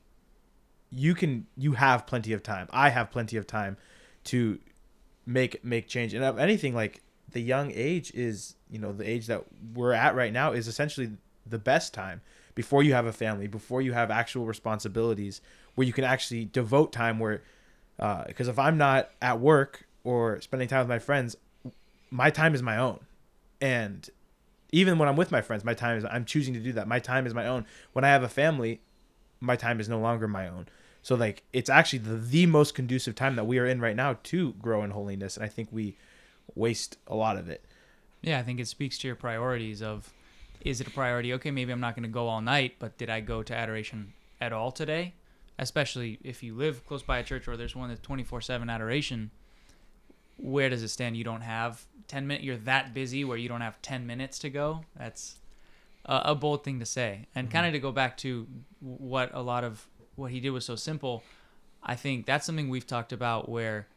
you 0.91 1.15
can 1.15 1.47
you 1.57 1.73
have 1.73 2.07
plenty 2.07 2.33
of 2.33 2.43
time. 2.43 2.69
I 2.71 2.91
have 2.91 3.11
plenty 3.11 3.37
of 3.37 3.47
time 3.47 3.77
to 4.25 4.59
make 5.27 5.65
make 5.65 5.89
change. 5.89 6.15
And 6.15 6.25
of 6.25 6.39
anything 6.39 6.75
like 6.75 7.03
the 7.31 7.41
young 7.41 7.71
age 7.75 8.13
is 8.15 8.57
you 8.71 8.79
know 8.79 8.93
the 8.93 9.09
age 9.09 9.27
that 9.27 9.45
we're 9.75 9.93
at 9.93 10.15
right 10.15 10.33
now 10.33 10.53
is 10.53 10.69
essentially 10.69 11.13
the 11.47 11.59
best 11.59 11.95
time 11.95 12.21
before 12.55 12.83
you 12.83 12.93
have 12.93 13.07
a 13.07 13.13
family 13.13 13.47
before 13.47 13.81
you 13.81 13.93
have 13.93 14.11
actual 14.11 14.45
responsibilities 14.45 15.41
where 15.75 15.87
you 15.87 15.93
can 15.93 16.05
actually 16.05 16.45
devote 16.45 16.93
time 16.93 17.19
where 17.19 17.43
uh, 17.99 18.25
because 18.27 18.49
if 18.49 18.59
i'm 18.59 18.77
not 18.77 19.11
at 19.23 19.41
work 19.41 19.87
or 20.05 20.41
spending 20.41 20.69
time 20.69 20.81
with 20.81 20.89
my 20.89 20.99
friends 20.99 21.37
my 22.11 22.31
time 22.31 22.55
is 22.55 22.63
my 22.63 22.77
own. 22.77 22.99
And 23.61 24.09
even 24.73 24.99
when 24.99 25.09
i'm 25.09 25.17
with 25.17 25.31
my 25.31 25.41
friends 25.41 25.65
my 25.65 25.75
time 25.75 25.97
is 25.97 26.05
i'm 26.05 26.25
choosing 26.25 26.55
to 26.55 26.61
do 26.61 26.73
that. 26.73 26.87
My 26.89 26.99
time 26.99 27.27
is 27.27 27.35
my 27.35 27.47
own. 27.47 27.67
When 27.93 28.05
i 28.05 28.09
have 28.09 28.23
a 28.23 28.29
family 28.29 28.81
my 29.41 29.57
time 29.57 29.81
is 29.81 29.89
no 29.89 29.99
longer 29.99 30.29
my 30.29 30.49
own 30.49 30.67
so 31.03 31.15
like 31.15 31.43
it's 31.53 31.71
actually 31.71 31.99
the, 31.99 32.17
the 32.17 32.47
most 32.47 32.75
conducive 32.75 33.15
time 33.15 33.37
that 33.37 33.47
we 33.47 33.59
are 33.59 33.67
in 33.67 33.81
right 33.81 33.97
now 33.97 34.17
to 34.23 34.53
grow 34.55 34.83
in 34.83 34.91
holiness 34.91 35.37
and 35.37 35.45
i 35.45 35.49
think 35.49 35.69
we 35.71 35.97
waste 36.55 36.97
a 37.07 37.15
lot 37.15 37.37
of 37.37 37.49
it 37.49 37.65
Yeah, 38.23 38.39
I 38.39 38.43
think 38.43 38.61
it 38.61 38.69
speaks 38.69 38.99
to 38.99 39.07
your 39.07 39.17
priorities 39.17 39.83
of 39.83 40.13
is 40.61 40.81
it 40.81 40.87
a 40.87 40.91
priority? 40.91 41.33
Okay, 41.35 41.51
maybe 41.51 41.73
I'm 41.73 41.81
not 41.81 41.95
going 41.95 42.03
to 42.03 42.09
go 42.09 42.29
all 42.29 42.43
night, 42.43 42.75
but 42.79 42.99
did 42.99 43.09
I 43.09 43.21
go 43.21 43.43
to 43.43 43.55
adoration 43.55 44.13
at 44.41 44.53
all 44.53 44.71
today? 44.71 45.15
Especially 45.59 46.19
if 46.23 46.43
you 46.43 46.55
live 46.55 46.87
close 46.87 47.03
by 47.03 47.19
a 47.19 47.23
church 47.23 47.49
or 47.49 47.57
there's 47.57 47.75
one 47.75 47.89
that's 47.89 48.01
24/7 48.01 48.71
adoration. 48.71 49.31
Where 50.37 50.69
does 50.69 50.83
it 50.83 50.89
stand? 50.89 51.17
You 51.17 51.25
don't 51.25 51.43
have 51.43 51.85
10 52.09 52.27
minutes. 52.27 52.45
You're 52.45 52.57
that 52.59 52.95
busy 52.95 53.25
where 53.25 53.37
you 53.37 53.49
don't 53.49 53.61
have 53.61 53.81
10 53.83 54.07
minutes 54.07 54.39
to 54.41 54.51
go. 54.51 54.85
That's 54.97 55.37
a, 56.05 56.23
a 56.27 56.35
bold 56.35 56.65
thing 56.65 56.79
to 56.81 56.87
say. 56.87 57.27
And 57.35 57.49
mm-hmm. 57.49 57.53
kind 57.53 57.67
of 57.67 57.73
to 57.73 57.79
go 57.79 57.93
back 57.93 58.17
to 58.19 58.47
what 58.81 59.31
a 59.35 59.43
lot 59.43 59.65
of 59.65 59.87
what 60.21 60.31
he 60.31 60.39
did 60.39 60.51
was 60.51 60.65
so 60.65 60.77
simple. 60.77 61.23
I 61.83 61.97
think 61.97 62.27
that's 62.27 62.47
something 62.47 62.69
we've 62.69 62.87
talked 62.87 63.13
about 63.13 63.49
where 63.49 63.89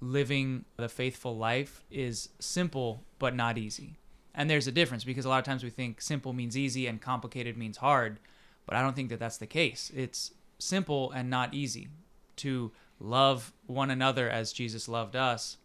living 0.00 0.66
the 0.76 0.88
faithful 0.88 1.36
life 1.36 1.82
is 1.90 2.28
simple 2.38 3.02
but 3.18 3.34
not 3.34 3.56
easy. 3.56 3.96
And 4.34 4.50
there's 4.50 4.66
a 4.66 4.72
difference 4.72 5.02
because 5.02 5.24
a 5.24 5.30
lot 5.30 5.38
of 5.38 5.44
times 5.44 5.64
we 5.64 5.70
think 5.70 6.02
simple 6.02 6.34
means 6.34 6.56
easy 6.56 6.86
and 6.86 7.00
complicated 7.00 7.56
means 7.56 7.78
hard, 7.78 8.20
but 8.66 8.76
I 8.76 8.82
don't 8.82 8.94
think 8.94 9.08
that 9.08 9.18
that's 9.18 9.38
the 9.38 9.46
case. 9.46 9.90
It's 9.96 10.32
simple 10.58 11.10
and 11.12 11.30
not 11.30 11.54
easy 11.54 11.88
to 12.36 12.70
love 13.00 13.54
one 13.66 13.90
another 13.90 14.28
as 14.28 14.52
Jesus 14.52 14.88
loved 14.88 15.16
us. 15.16 15.56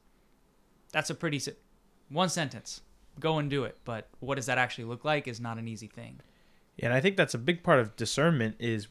That's 0.94 1.10
a 1.10 1.16
pretty 1.16 1.40
si- 1.40 1.56
one 2.08 2.30
sentence. 2.30 2.82
Go 3.20 3.40
and 3.40 3.50
do 3.50 3.66
it, 3.66 3.78
but 3.84 4.08
what 4.22 4.36
does 4.36 4.46
that 4.46 4.58
actually 4.58 4.86
look 4.86 5.04
like 5.04 5.28
is 5.28 5.42
not 5.42 5.58
an 5.58 5.68
easy 5.68 5.88
thing. 5.88 6.22
Yeah, 6.78 6.86
and 6.86 6.94
i 6.94 7.02
think 7.02 7.18
that's 7.18 7.34
a 7.34 7.38
big 7.38 7.62
part 7.62 7.80
of 7.80 7.98
discernment 7.98 8.56
is 8.58 8.88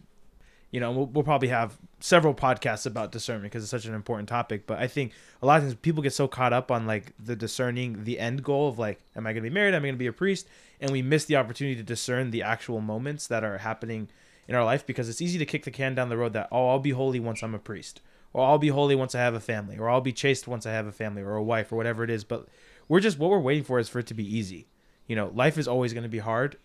you 0.70 0.80
know 0.80 0.92
we'll, 0.92 1.06
we'll 1.06 1.24
probably 1.24 1.48
have 1.48 1.76
several 2.00 2.34
podcasts 2.34 2.86
about 2.86 3.12
discernment 3.12 3.52
because 3.52 3.62
it's 3.62 3.70
such 3.70 3.84
an 3.84 3.94
important 3.94 4.28
topic. 4.28 4.66
But 4.66 4.78
i 4.78 4.86
think 4.86 5.12
a 5.42 5.46
lot 5.46 5.58
of 5.58 5.64
times 5.64 5.74
people 5.76 6.02
get 6.02 6.12
so 6.12 6.28
caught 6.28 6.52
up 6.52 6.70
on 6.70 6.86
like 6.86 7.12
the 7.18 7.36
discerning 7.36 8.04
the 8.04 8.18
end 8.18 8.42
goal 8.42 8.68
of 8.68 8.78
like 8.78 9.00
am 9.16 9.26
i 9.26 9.32
going 9.32 9.42
to 9.42 9.50
be 9.50 9.54
married? 9.54 9.74
Am 9.74 9.82
i 9.82 9.86
going 9.86 9.94
to 9.94 9.98
be 9.98 10.06
a 10.06 10.12
priest? 10.12 10.48
And 10.80 10.90
we 10.90 11.02
miss 11.02 11.24
the 11.24 11.36
opportunity 11.36 11.76
to 11.76 11.82
discern 11.82 12.30
the 12.30 12.42
actual 12.42 12.80
moments 12.80 13.26
that 13.26 13.44
are 13.44 13.58
happening 13.58 14.08
in 14.48 14.54
our 14.54 14.64
life 14.64 14.86
because 14.86 15.08
it's 15.08 15.20
easy 15.20 15.38
to 15.38 15.46
kick 15.46 15.64
the 15.64 15.70
can 15.70 15.94
down 15.94 16.08
the 16.08 16.16
road 16.16 16.32
that 16.32 16.48
oh 16.50 16.70
i'll 16.70 16.78
be 16.78 16.90
holy 16.90 17.20
once 17.20 17.42
i'm 17.42 17.54
a 17.54 17.58
priest 17.58 18.00
or 18.32 18.44
i'll 18.44 18.58
be 18.58 18.68
holy 18.68 18.94
once 18.94 19.14
i 19.14 19.18
have 19.20 19.34
a 19.34 19.40
family 19.40 19.78
or 19.78 19.88
i'll 19.88 20.00
be 20.00 20.12
chaste 20.12 20.48
once 20.48 20.66
i 20.66 20.72
have 20.72 20.86
a 20.86 20.92
family 20.92 21.22
or 21.22 21.36
a 21.36 21.42
wife 21.42 21.72
or 21.72 21.76
whatever 21.76 22.04
it 22.04 22.10
is. 22.10 22.24
But 22.24 22.48
we're 22.88 23.00
just 23.00 23.18
what 23.18 23.30
we're 23.30 23.38
waiting 23.38 23.64
for 23.64 23.78
is 23.78 23.88
for 23.88 24.00
it 24.00 24.06
to 24.08 24.14
be 24.14 24.36
easy. 24.36 24.66
You 25.06 25.16
know 25.16 25.30
life 25.34 25.58
is 25.58 25.68
always 25.68 25.92
going 25.92 26.04
to 26.04 26.08
be 26.08 26.18
hard. 26.18 26.56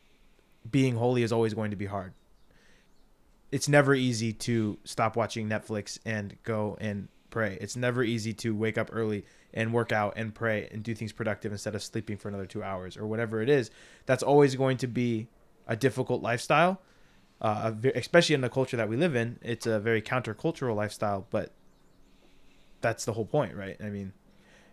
Being 0.70 0.96
holy 0.96 1.22
is 1.22 1.32
always 1.32 1.54
going 1.54 1.70
to 1.72 1.78
be 1.78 1.86
hard 1.86 2.14
it's 3.52 3.70
never 3.70 3.94
easy 3.94 4.34
to 4.34 4.78
stop 4.84 5.16
watching 5.16 5.48
Netflix 5.48 6.00
and 6.06 6.36
go 6.44 6.78
and 6.80 7.08
pray. 7.30 7.58
It's 7.60 7.76
never 7.76 8.04
easy 8.04 8.34
to 8.34 8.56
wake 8.56 8.78
up 8.78 8.90
early 8.92 9.26
and 9.54 9.74
work 9.74 9.92
out 9.92 10.14
and 10.16 10.34
pray 10.34 10.68
and 10.72 10.84
do 10.84 10.96
things 10.96 11.12
productive 11.12 11.52
instead 11.52 11.76
of 11.76 11.84
sleeping 11.84 12.18
for 12.18 12.30
another 12.30 12.46
two 12.46 12.64
hours 12.64 12.98
or 12.98 13.06
whatever 13.06 13.42
it 13.42 13.50
is. 13.50 13.72
That's 14.06 14.24
always 14.24 14.56
going 14.56 14.78
to 14.78 14.88
be 14.88 15.28
a 15.68 15.76
difficult 15.76 16.22
lifestyle, 16.22 16.82
uh, 17.42 17.72
especially 17.96 18.36
in 18.36 18.42
the 18.42 18.50
culture 18.50 18.78
that 18.78 18.90
we 18.90 18.98
live 18.98 19.16
in. 19.16 19.40
It's 19.42 19.66
a 19.66 19.80
very 19.80 20.02
countercultural 20.02 20.76
lifestyle, 20.76 21.28
but 21.30 21.52
that's 22.82 23.06
the 23.06 23.14
whole 23.14 23.26
point, 23.26 23.56
right? 23.56 23.78
I 23.82 23.90
mean, 23.90 24.14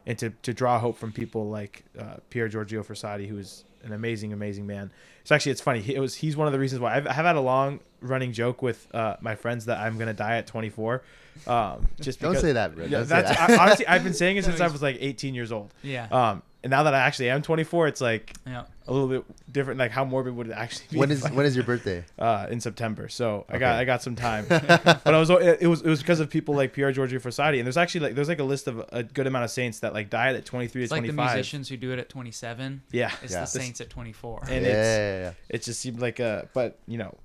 and 0.06 0.18
to, 0.18 0.30
to 0.30 0.52
draw 0.52 0.78
hope 0.78 0.98
from 0.98 1.12
people 1.12 1.48
like 1.48 1.84
uh, 1.98 2.16
Pier 2.30 2.48
Giorgio 2.48 2.82
Frassati, 2.82 3.28
who 3.28 3.38
is 3.38 3.64
an 3.84 3.92
amazing, 3.92 4.32
amazing 4.32 4.66
man. 4.66 4.92
It's 5.22 5.32
actually 5.32 5.52
it's 5.52 5.60
funny. 5.60 5.80
He, 5.80 5.94
it 5.94 6.00
was 6.00 6.16
he's 6.16 6.36
one 6.36 6.46
of 6.46 6.52
the 6.52 6.58
reasons 6.58 6.80
why 6.80 6.96
I've, 6.96 7.06
I've 7.06 7.14
had 7.14 7.36
a 7.36 7.40
long 7.40 7.80
running 8.02 8.32
joke 8.32 8.62
with 8.62 8.86
uh, 8.94 9.16
my 9.20 9.34
friends 9.34 9.66
that 9.66 9.78
I'm 9.78 9.98
gonna 9.98 10.14
die 10.14 10.36
at 10.38 10.46
24. 10.46 11.02
Um, 11.46 11.86
just 12.00 12.20
Don't 12.20 12.36
say 12.36 12.52
that, 12.52 12.74
bro. 12.74 12.84
Yeah, 12.84 12.98
Don't 12.98 13.06
say 13.08 13.22
that's 13.22 13.36
that. 13.38 13.50
I, 13.50 13.62
honestly 13.62 13.86
I've 13.86 14.04
been 14.04 14.14
saying 14.14 14.36
it 14.36 14.44
since 14.46 14.60
I 14.60 14.68
was 14.68 14.82
like 14.82 14.98
18 15.00 15.34
years 15.34 15.50
old. 15.50 15.72
Yeah. 15.82 16.06
Um, 16.10 16.42
and 16.64 16.70
now 16.70 16.84
that 16.84 16.94
I 16.94 17.00
actually 17.00 17.28
am 17.30 17.42
24, 17.42 17.88
it's 17.88 18.00
like 18.00 18.34
yeah. 18.46 18.64
a 18.86 18.92
little 18.92 19.08
bit 19.08 19.24
different. 19.50 19.80
Like 19.80 19.90
how 19.90 20.04
morbid 20.04 20.36
would 20.36 20.46
it 20.48 20.52
actually 20.52 20.84
be? 20.92 20.98
when 20.98 21.10
if 21.10 21.18
is 21.18 21.24
I- 21.24 21.32
when 21.32 21.44
is 21.46 21.56
your 21.56 21.64
birthday? 21.64 22.04
uh, 22.18 22.46
in 22.50 22.60
September. 22.60 23.08
So 23.08 23.46
I 23.48 23.58
got 23.58 23.76
I 23.76 23.84
got 23.84 24.00
some 24.02 24.14
time, 24.14 24.44
but 24.48 25.06
I 25.06 25.18
was 25.18 25.28
it, 25.30 25.58
it 25.62 25.66
was 25.66 25.82
it 25.82 25.88
was 25.88 26.00
because 26.00 26.20
of 26.20 26.30
people 26.30 26.54
like 26.54 26.72
Pier 26.72 26.92
Giorgio 26.92 27.18
Frassati, 27.18 27.56
and 27.58 27.66
there's 27.66 27.76
actually 27.76 28.02
like 28.02 28.14
there's 28.14 28.28
like 28.28 28.38
a 28.38 28.44
list 28.44 28.68
of 28.68 28.84
a 28.92 29.02
good 29.02 29.26
amount 29.26 29.44
of 29.44 29.50
saints 29.50 29.80
that 29.80 29.92
like 29.92 30.08
died 30.08 30.36
at 30.36 30.44
23 30.44 30.82
It's 30.84 30.90
to 30.90 30.96
like 30.96 31.06
the 31.06 31.12
musicians 31.12 31.68
who 31.68 31.76
do 31.76 31.90
it 31.92 31.98
at 31.98 32.08
27. 32.08 32.82
Yeah, 32.92 33.10
It's 33.22 33.32
Yeah. 33.32 33.40
the 33.40 33.46
saints 33.46 33.80
at 33.80 33.90
24. 33.90 34.42
And 34.42 34.50
yeah, 34.50 34.56
it's- 34.56 34.86
yeah, 34.86 35.20
yeah. 35.22 35.32
it 35.48 35.62
just 35.62 35.80
seemed 35.80 36.00
like 36.00 36.20
a 36.20 36.48
but 36.54 36.78
you 36.86 36.98
know 36.98 37.16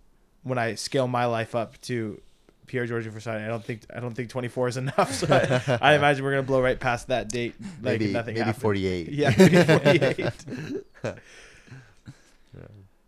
when 0.48 0.58
I 0.58 0.76
scale 0.76 1.08
my 1.08 1.26
life 1.26 1.56
up 1.56 1.80
to 1.82 2.22
Pier 2.68 2.86
Giorgio 2.86 3.12
Frassati, 3.12 3.44
I 3.44 3.48
don't 3.48 3.64
think 3.64 3.82
I 3.94 4.00
don't 4.00 4.14
think 4.14 4.30
24 4.30 4.68
is 4.68 4.78
enough. 4.78 5.14
So 5.18 5.28
I, 5.30 5.78
I 5.82 5.96
imagine 5.96 6.24
we're 6.24 6.32
gonna 6.32 6.44
blow 6.44 6.62
right 6.62 6.80
past 6.80 7.08
that 7.08 7.30
date 7.30 7.56
like 7.82 8.00
maybe 8.00 8.14
nothing 8.14 8.36
maybe 8.36 8.46
happened. 8.46 8.62
48. 8.62 9.08
Yeah, 9.12 9.34
maybe 9.38 9.64
48. 9.64 10.34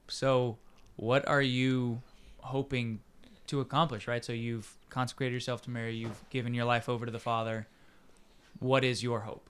So, 0.08 0.58
what 0.96 1.28
are 1.28 1.42
you 1.42 2.02
hoping 2.40 3.00
to 3.48 3.60
accomplish, 3.62 4.08
right? 4.08 4.26
So, 4.26 4.34
you've 4.34 4.74
consecrated 4.90 5.34
yourself 5.34 5.62
to 5.64 5.70
Mary, 5.70 5.96
you've 5.96 6.24
given 6.32 6.54
your 6.54 6.66
life 6.66 6.90
over 6.90 7.06
to 7.06 7.12
the 7.12 7.20
Father. 7.20 7.68
What 8.60 8.84
is 8.84 9.04
your 9.04 9.22
hope? 9.22 9.50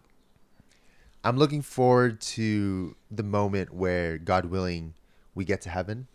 I'm 1.23 1.38
looking 1.38 1.62
forward 1.62 2.19
to 2.21 2.95
the 3.10 3.23
moment 3.23 3.73
where, 3.73 4.17
God 4.17 4.45
willing, 4.45 4.93
we 5.34 5.45
get 5.45 5.62
to 5.62 5.69
heaven 5.69 6.08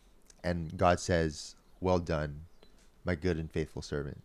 and 0.43 0.77
God 0.77 1.01
says, 1.01 1.57
Well 1.85 1.99
done, 1.99 2.47
my 3.05 3.15
good 3.15 3.37
and 3.37 3.51
faithful 3.51 3.83
servant. 3.83 4.23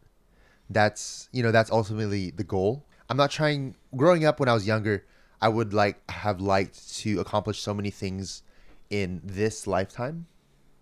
That's, 0.69 1.27
you 1.33 1.43
know, 1.43 1.51
that's 1.51 1.69
ultimately 1.69 2.31
the 2.31 2.45
goal. 2.45 2.85
I'm 3.09 3.17
not 3.17 3.31
trying, 3.31 3.75
growing 3.97 4.23
up 4.23 4.39
when 4.39 4.47
I 4.47 4.53
was 4.53 4.65
younger, 4.65 5.03
I 5.41 5.49
would 5.49 5.73
like 5.73 6.09
have 6.09 6.39
liked 6.39 6.95
to 6.99 7.19
accomplish 7.19 7.59
so 7.59 7.73
many 7.73 7.89
things 7.91 8.43
in 8.89 9.19
this 9.25 9.67
lifetime. 9.67 10.27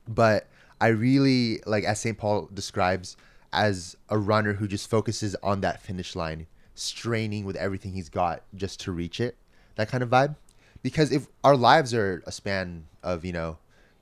But 0.08 0.46
I 0.80 0.90
really, 0.90 1.64
like, 1.66 1.84
as 1.84 2.00
St. 2.00 2.16
Paul 2.16 2.48
describes, 2.54 3.18
as 3.52 3.98
a 4.10 4.20
runner 4.20 4.54
who 4.54 4.68
just 4.68 4.88
focuses 4.88 5.36
on 5.42 5.62
that 5.62 5.82
finish 5.82 6.16
line, 6.16 6.46
straining 6.76 7.44
with 7.44 7.56
everything 7.56 7.94
he's 7.94 8.10
got 8.10 8.44
just 8.54 8.80
to 8.82 8.92
reach 8.92 9.20
it, 9.20 9.36
that 9.78 9.90
kind 9.90 10.04
of 10.04 10.12
vibe. 10.12 10.36
Because 10.84 11.12
if 11.12 11.26
our 11.44 11.58
lives 11.58 11.92
are 11.96 12.22
a 12.28 12.32
span 12.32 12.86
of, 13.02 13.26
you 13.26 13.34
know, 13.34 13.58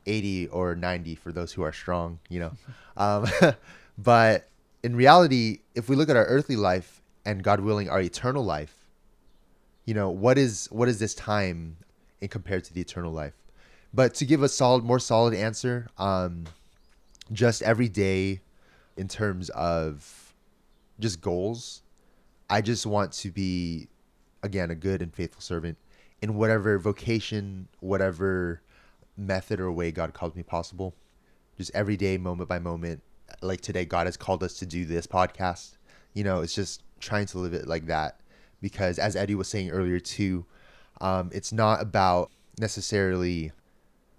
80 0.05 0.47
or 0.47 0.75
90 0.75 1.15
for 1.15 1.31
those 1.31 1.53
who 1.53 1.61
are 1.63 1.73
strong, 1.73 2.19
you 2.29 2.39
know. 2.39 2.51
Um, 2.97 3.27
but 3.97 4.47
in 4.81 4.95
reality, 4.95 5.59
if 5.73 5.89
we 5.89 5.97
look 5.97 6.07
at 6.07 6.15
our 6.15 6.23
earthly 6.23 6.55
life 6.55 7.01
and 7.25 7.43
God 7.43 7.59
willing, 7.59 7.89
our 7.89 7.99
eternal 7.99 8.41
life, 8.41 8.73
you 9.83 9.93
know, 9.93 10.09
what 10.09 10.37
is 10.37 10.69
what 10.71 10.87
is 10.87 10.97
this 10.97 11.13
time 11.13 11.75
in 12.21 12.29
compared 12.29 12.63
to 12.63 12.73
the 12.73 12.79
eternal 12.79 13.11
life? 13.11 13.33
But 13.93 14.13
to 14.15 14.25
give 14.25 14.43
a 14.43 14.47
solid, 14.47 14.85
more 14.85 14.97
solid 14.97 15.33
answer, 15.33 15.89
um, 15.97 16.45
just 17.33 17.61
every 17.63 17.89
day 17.89 18.39
in 18.95 19.09
terms 19.09 19.49
of 19.49 20.33
just 20.99 21.19
goals, 21.19 21.81
I 22.49 22.61
just 22.61 22.85
want 22.85 23.11
to 23.13 23.31
be 23.31 23.89
again 24.43 24.71
a 24.71 24.75
good 24.75 25.01
and 25.01 25.13
faithful 25.13 25.41
servant 25.41 25.77
in 26.21 26.35
whatever 26.35 26.79
vocation, 26.79 27.67
whatever 27.79 28.61
method 29.17 29.59
or 29.59 29.71
way 29.71 29.91
God 29.91 30.13
calls 30.13 30.35
me 30.35 30.43
possible. 30.43 30.95
Just 31.57 31.71
every 31.73 31.97
day, 31.97 32.17
moment 32.17 32.49
by 32.49 32.59
moment. 32.59 33.01
Like 33.41 33.61
today, 33.61 33.85
God 33.85 34.07
has 34.07 34.17
called 34.17 34.43
us 34.43 34.55
to 34.55 34.65
do 34.65 34.85
this 34.85 35.07
podcast. 35.07 35.77
You 36.13 36.23
know, 36.23 36.41
it's 36.41 36.53
just 36.53 36.83
trying 36.99 37.25
to 37.27 37.39
live 37.39 37.53
it 37.53 37.67
like 37.67 37.87
that. 37.87 38.19
Because 38.61 38.99
as 38.99 39.15
Eddie 39.15 39.35
was 39.35 39.47
saying 39.47 39.69
earlier, 39.71 39.99
too, 39.99 40.45
um, 41.01 41.29
it's 41.33 41.51
not 41.51 41.81
about 41.81 42.31
necessarily 42.59 43.51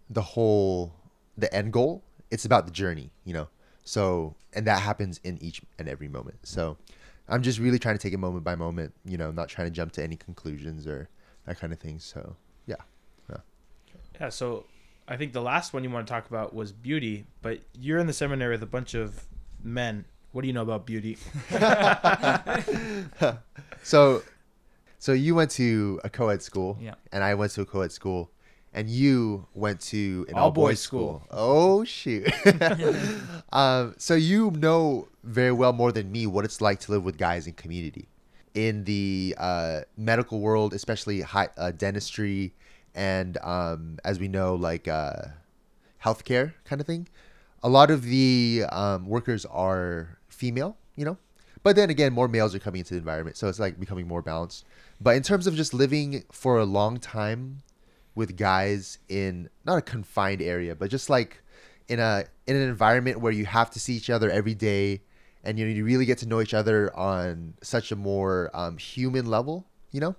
the 0.09 0.23
whole, 0.23 0.95
the 1.37 1.53
end 1.55 1.73
goal. 1.73 2.03
It's 2.31 2.45
about 2.45 2.67
the 2.67 2.73
journey, 2.73 3.11
you 3.25 3.35
know? 3.35 3.49
So, 3.85 4.35
and 4.53 4.67
that 4.67 4.81
happens 4.81 5.21
in 5.25 5.39
each 5.43 5.63
and 5.79 5.89
every 5.89 6.09
moment. 6.09 6.39
So, 6.43 6.77
I'm 7.29 7.43
just 7.43 7.59
really 7.59 7.79
trying 7.79 7.97
to 7.97 8.03
take 8.03 8.13
it 8.13 8.19
moment 8.19 8.45
by 8.45 8.55
moment, 8.55 8.95
you 9.05 9.17
know, 9.17 9.31
not 9.31 9.49
trying 9.49 9.67
to 9.67 9.73
jump 9.73 9.93
to 9.93 10.03
any 10.03 10.17
conclusions 10.17 10.87
or 10.87 11.09
that 11.47 11.59
kind 11.59 11.73
of 11.73 11.81
thing. 11.81 11.99
So, 11.99 12.37
yeah. 12.67 12.77
Yeah, 14.21 14.31
so 14.31 14.65
I 15.09 15.17
think 15.17 15.33
the 15.33 15.43
last 15.43 15.73
one 15.73 15.85
you 15.85 15.91
want 15.91 16.07
to 16.07 16.13
talk 16.13 16.29
about 16.29 16.55
was 16.55 16.73
beauty, 16.73 17.27
but 17.43 17.61
you're 17.79 17.99
in 17.99 18.07
the 18.07 18.13
seminary 18.13 18.55
with 18.55 18.63
a 18.63 18.67
bunch 18.67 18.95
of 18.95 19.25
men. 19.63 20.05
What 20.33 20.43
do 20.43 20.49
you 20.49 20.55
know 20.55 20.63
about 20.63 20.87
beauty? 20.87 21.17
so, 23.83 24.23
so 24.99 25.13
you 25.13 25.35
went 25.35 25.51
to 25.53 26.01
a 26.05 26.11
co-ed 26.11 26.43
school, 26.43 26.79
Yeah. 26.81 26.95
and 27.13 27.23
I 27.25 27.35
went 27.35 27.53
to 27.53 27.63
a 27.63 27.65
co-ed 27.65 27.93
school, 27.93 28.31
and 28.73 28.89
you 28.91 29.47
went 29.55 29.81
to 29.83 30.27
an 30.29 30.35
All 30.35 30.51
boys 30.51 30.63
all-boys 30.63 30.81
school. 30.81 31.23
school. 31.27 31.29
Oh 31.31 31.85
shoot! 31.85 32.27
um, 33.53 33.95
so 33.99 34.15
you 34.15 34.51
know 34.53 35.09
very 35.25 35.53
well 35.53 35.73
more 35.73 35.93
than 35.93 36.11
me 36.13 36.27
what 36.27 36.45
it's 36.45 36.61
like 36.61 36.81
to 36.81 36.93
live 36.93 37.05
with 37.05 37.17
guys 37.17 37.47
in 37.47 37.55
community, 37.55 38.09
in 38.55 38.85
the 38.85 39.35
uh, 39.39 39.81
medical 39.97 40.41
world, 40.41 40.75
especially 40.75 41.21
high, 41.23 41.49
uh, 41.57 41.71
dentistry, 41.71 42.55
and 42.97 43.39
um, 43.43 43.99
as 44.05 44.19
we 44.19 44.27
know, 44.27 44.57
like 44.57 44.89
uh, 44.89 45.23
healthcare 46.05 46.55
kind 46.65 46.81
of 46.81 46.87
thing. 46.87 47.07
A 47.63 47.69
lot 47.69 47.91
of 47.91 48.03
the 48.03 48.65
um, 48.71 49.07
workers 49.07 49.45
are 49.47 50.19
female, 50.29 50.77
you 50.97 51.05
know, 51.05 51.19
but 51.63 51.75
then 51.77 51.91
again, 51.91 52.13
more 52.13 52.29
males 52.29 52.55
are 52.55 52.61
coming 52.61 52.79
into 52.79 52.95
the 52.95 52.99
environment, 52.99 53.37
so 53.37 53.49
it's 53.49 53.59
like 53.59 53.79
becoming 53.79 54.07
more 54.07 54.23
balanced. 54.23 54.65
But 55.01 55.17
in 55.17 55.23
terms 55.23 55.47
of 55.47 55.55
just 55.57 55.75
living 55.75 56.23
for 56.31 56.59
a 56.59 56.65
long 56.65 56.99
time 56.99 57.63
with 58.15 58.37
guys 58.37 58.99
in 59.09 59.51
not 59.65 59.79
a 59.79 59.83
confined 59.83 60.41
area, 60.41 60.75
but 60.77 60.91
just 60.91 61.11
like 61.11 61.43
in 61.89 61.99
a 61.99 62.25
in 62.47 62.57
an 62.57 62.63
environment 62.63 63.21
where 63.21 63.33
you 63.33 63.47
have 63.47 63.71
to 63.71 63.81
see 63.81 63.95
each 63.95 64.11
other 64.11 64.31
every 64.31 64.55
day, 64.55 65.03
and 65.43 65.59
you 65.59 65.67
know, 65.67 65.73
you 65.73 65.85
really 65.85 66.07
get 66.07 66.19
to 66.19 66.27
know 66.27 66.41
each 66.41 66.55
other 66.55 66.97
on 66.97 67.55
such 67.63 67.91
a 67.93 67.97
more 67.97 68.51
um, 68.55 68.79
human 68.79 69.27
level, 69.27 69.67
you 69.91 70.01
know, 70.01 70.15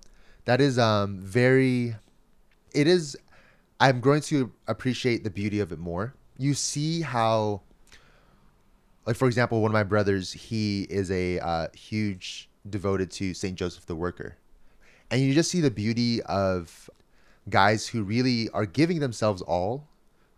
that 0.46 0.60
is 0.62 0.78
um, 0.78 1.20
very. 1.20 1.96
It 2.74 2.88
is. 2.88 3.18
I'm 3.80 4.00
growing 4.00 4.22
to 4.22 4.52
appreciate 4.68 5.24
the 5.24 5.30
beauty 5.30 5.60
of 5.60 5.72
it 5.72 5.80
more. 5.80 6.16
You 6.38 6.54
see 6.54 7.02
how 7.02 7.62
like 9.08 9.16
for 9.16 9.26
example, 9.26 9.62
one 9.62 9.72
of 9.72 9.74
my 9.74 9.84
brothers, 9.84 10.34
he 10.34 10.84
is 10.90 11.10
a 11.10 11.40
uh, 11.40 11.68
huge 11.74 12.50
devoted 12.70 13.10
to 13.10 13.34
Saint 13.34 13.56
Joseph 13.56 13.86
the 13.86 13.96
Worker, 13.96 14.36
and 15.10 15.22
you 15.22 15.34
just 15.34 15.50
see 15.50 15.62
the 15.62 15.72
beauty 15.72 16.22
of 16.24 16.90
guys 17.50 17.88
who 17.88 18.04
really 18.04 18.50
are 18.50 18.66
giving 18.66 19.00
themselves 19.00 19.42
all 19.42 19.88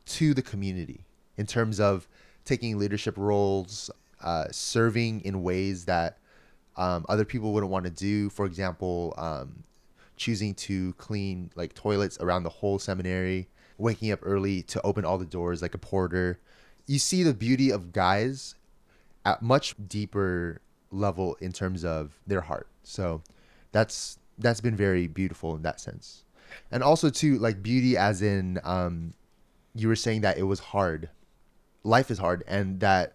to 0.06 0.36
the 0.36 0.44
community 0.44 1.04
in 1.38 1.48
terms 1.48 1.80
of 1.80 2.08
taking 2.46 2.78
leadership 2.78 3.18
roles, 3.18 3.90
uh, 4.22 4.46
serving 4.52 5.22
in 5.22 5.42
ways 5.42 5.86
that 5.86 6.20
um, 6.78 7.06
other 7.10 7.26
people 7.26 7.52
wouldn't 7.52 7.72
want 7.72 7.86
to 7.86 7.92
do. 7.92 8.30
For 8.30 8.46
example, 8.46 9.16
um, 9.18 9.64
choosing 10.20 10.54
to 10.54 10.94
clean 10.94 11.50
like 11.56 11.74
toilets 11.74 12.20
around 12.20 12.44
the 12.44 12.50
whole 12.50 12.78
seminary, 12.78 13.48
waking 13.78 14.12
up 14.12 14.20
early 14.22 14.62
to 14.64 14.82
open 14.84 15.06
all 15.06 15.18
the 15.18 15.26
doors 15.26 15.62
like 15.62 15.74
a 15.74 15.80
porter. 15.80 16.40
You 16.86 17.00
see 17.00 17.24
the 17.24 17.34
beauty 17.34 17.72
of 17.72 17.92
guys 17.94 18.56
at 19.26 19.42
much 19.42 19.76
deeper 19.88 20.62
level 20.92 21.36
in 21.40 21.54
terms 21.54 21.84
of 21.86 22.20
their 22.28 22.42
heart. 22.42 22.68
So 22.84 23.24
that's 23.72 24.20
that's 24.38 24.62
been 24.62 24.76
very 24.76 25.08
beautiful 25.08 25.56
in 25.56 25.62
that 25.64 25.80
sense. 25.80 26.26
And 26.72 26.84
also 26.84 27.10
too 27.10 27.40
like 27.40 27.64
beauty 27.64 27.98
as 27.98 28.22
in 28.22 28.60
um 28.64 29.14
you 29.74 29.88
were 29.88 29.96
saying 29.96 30.22
that 30.22 30.38
it 30.38 30.44
was 30.44 30.60
hard. 30.60 31.10
Life 31.84 32.12
is 32.12 32.18
hard 32.18 32.44
and 32.48 32.82
that 32.82 33.14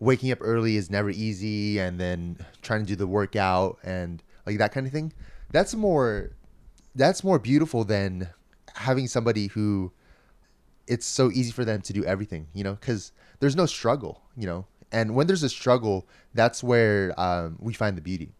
waking 0.00 0.32
up 0.32 0.38
early 0.40 0.76
is 0.76 0.90
never 0.90 1.10
easy 1.10 1.78
and 1.78 2.00
then 2.00 2.38
trying 2.62 2.80
to 2.80 2.86
do 2.86 2.96
the 2.96 3.06
workout 3.06 3.78
and 3.84 4.22
like 4.44 4.58
that 4.58 4.72
kind 4.72 4.86
of 4.86 4.92
thing. 4.92 5.12
That's 5.50 5.74
more 5.74 6.30
that's 6.94 7.22
more 7.22 7.38
beautiful 7.38 7.84
than 7.84 8.30
having 8.74 9.06
somebody 9.06 9.48
who 9.48 9.92
it's 10.86 11.06
so 11.06 11.30
easy 11.30 11.50
for 11.50 11.64
them 11.64 11.82
to 11.82 11.92
do 11.92 12.04
everything, 12.04 12.46
you 12.54 12.64
know, 12.64 12.74
because 12.74 13.12
there's 13.40 13.56
no 13.56 13.66
struggle, 13.66 14.22
you 14.36 14.46
know. 14.46 14.66
And 14.92 15.14
when 15.14 15.26
there's 15.26 15.42
a 15.42 15.48
struggle, 15.48 16.06
that's 16.32 16.62
where 16.62 17.12
um, 17.20 17.56
we 17.60 17.74
find 17.74 17.96
the 17.96 18.02
beauty. 18.02 18.30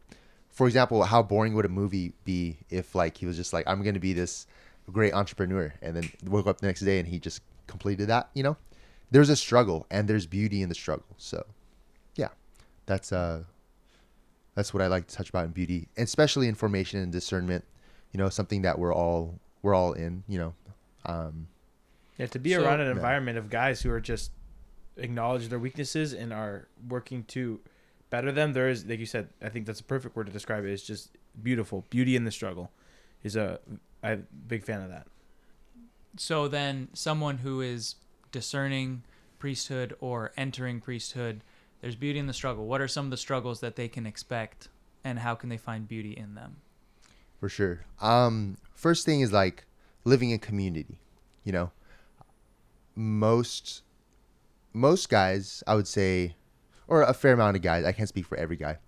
For 0.48 0.66
example, 0.66 1.02
how 1.02 1.22
boring 1.22 1.54
would 1.54 1.64
a 1.64 1.68
movie 1.68 2.14
be 2.24 2.58
if, 2.70 2.94
like, 2.94 3.18
he 3.18 3.26
was 3.26 3.36
just 3.36 3.52
like, 3.52 3.66
I'm 3.66 3.82
to 3.82 4.00
be 4.00 4.12
this 4.12 4.46
great 4.90 5.12
entrepreneur, 5.12 5.74
and 5.82 5.96
then 5.96 6.10
woke 6.24 6.46
up 6.46 6.60
the 6.60 6.66
next 6.66 6.80
day 6.80 6.98
and 6.98 7.08
he 7.08 7.18
just 7.18 7.42
completed 7.66 8.08
that, 8.08 8.30
you 8.32 8.42
know? 8.42 8.56
There's 9.10 9.28
a 9.28 9.36
struggle, 9.36 9.86
and 9.90 10.08
there's 10.08 10.26
beauty 10.26 10.62
in 10.62 10.68
the 10.68 10.74
struggle. 10.74 11.06
So, 11.18 11.44
yeah, 12.14 12.28
that's 12.86 13.12
uh, 13.12 13.42
that's 14.56 14.74
what 14.74 14.82
I 14.82 14.88
like 14.88 15.06
to 15.06 15.14
touch 15.14 15.28
about 15.28 15.44
in 15.44 15.52
beauty, 15.52 15.86
especially 15.96 16.48
in 16.48 16.56
formation 16.56 16.98
and 16.98 17.12
discernment. 17.12 17.64
You 18.12 18.18
know, 18.18 18.28
something 18.28 18.62
that 18.62 18.78
we're 18.80 18.92
all 18.94 19.38
we're 19.62 19.74
all 19.74 19.92
in. 19.92 20.24
You 20.26 20.38
know, 20.38 20.54
um, 21.04 21.46
Yeah, 22.18 22.26
to 22.26 22.38
be 22.40 22.54
So- 22.54 22.64
around 22.64 22.80
an 22.80 22.86
Yeah. 22.86 22.92
environment 22.92 23.38
of 23.38 23.48
guys 23.50 23.82
who 23.82 23.90
are 23.90 24.00
just 24.00 24.32
acknowledge 24.96 25.48
their 25.48 25.58
weaknesses 25.58 26.12
and 26.14 26.32
are 26.32 26.66
working 26.88 27.22
to 27.24 27.60
better 28.08 28.32
them. 28.32 28.54
There 28.54 28.68
is, 28.70 28.86
like 28.86 28.98
you 28.98 29.04
said, 29.06 29.28
I 29.42 29.50
think 29.50 29.66
that's 29.66 29.80
a 29.80 29.84
perfect 29.84 30.16
word 30.16 30.26
to 30.26 30.32
describe 30.32 30.64
it. 30.64 30.72
It's 30.72 30.82
just 30.82 31.10
beautiful. 31.42 31.84
Beauty 31.90 32.16
in 32.16 32.24
the 32.24 32.30
struggle 32.30 32.72
is 33.22 33.36
a 33.36 33.60
I'm 34.02 34.12
a 34.12 34.16
big 34.48 34.64
fan 34.64 34.80
of 34.82 34.88
that. 34.88 35.06
So 36.16 36.48
then, 36.48 36.88
someone 36.94 37.38
who 37.38 37.60
is 37.60 37.96
discerning 38.32 39.02
priesthood 39.38 39.94
or 40.00 40.32
entering 40.36 40.80
priesthood, 40.80 41.42
there's 41.86 41.94
beauty 41.94 42.18
in 42.18 42.26
the 42.26 42.32
struggle. 42.32 42.66
What 42.66 42.80
are 42.80 42.88
some 42.88 43.04
of 43.04 43.12
the 43.12 43.16
struggles 43.16 43.60
that 43.60 43.76
they 43.76 43.86
can 43.86 44.06
expect, 44.06 44.66
and 45.04 45.20
how 45.20 45.36
can 45.36 45.50
they 45.50 45.56
find 45.56 45.86
beauty 45.86 46.10
in 46.16 46.34
them? 46.34 46.56
for 47.38 47.48
sure. 47.48 47.84
Um, 48.00 48.56
first 48.74 49.04
thing 49.06 49.20
is 49.20 49.32
like 49.32 49.66
living 50.02 50.30
in 50.30 50.40
community. 50.40 50.98
You 51.44 51.52
know, 51.52 51.70
most 52.96 53.82
most 54.72 55.08
guys, 55.08 55.62
I 55.64 55.76
would 55.76 55.86
say, 55.86 56.34
or 56.88 57.02
a 57.02 57.14
fair 57.14 57.34
amount 57.34 57.56
of 57.56 57.62
guys. 57.62 57.84
I 57.84 57.92
can't 57.92 58.08
speak 58.08 58.26
for 58.26 58.36
every 58.36 58.56
guy, 58.56 58.78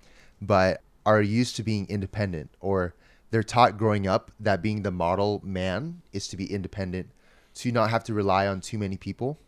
but 0.42 0.80
are 1.06 1.22
used 1.22 1.54
to 1.54 1.62
being 1.62 1.86
independent, 1.88 2.50
or 2.58 2.96
they're 3.30 3.44
taught 3.44 3.78
growing 3.78 4.08
up 4.08 4.32
that 4.40 4.60
being 4.60 4.82
the 4.82 4.90
model 4.90 5.40
man 5.44 6.02
is 6.12 6.26
to 6.26 6.36
be 6.36 6.52
independent, 6.52 7.10
to 7.54 7.70
not 7.70 7.90
have 7.90 8.02
to 8.04 8.12
rely 8.12 8.48
on 8.48 8.60
too 8.60 8.76
many 8.76 8.96
people. 8.96 9.38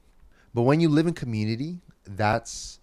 But 0.55 0.63
when 0.63 0.79
you 0.79 0.89
live 0.89 1.09
in 1.09 1.15
community, 1.15 1.81
that's 2.05 2.80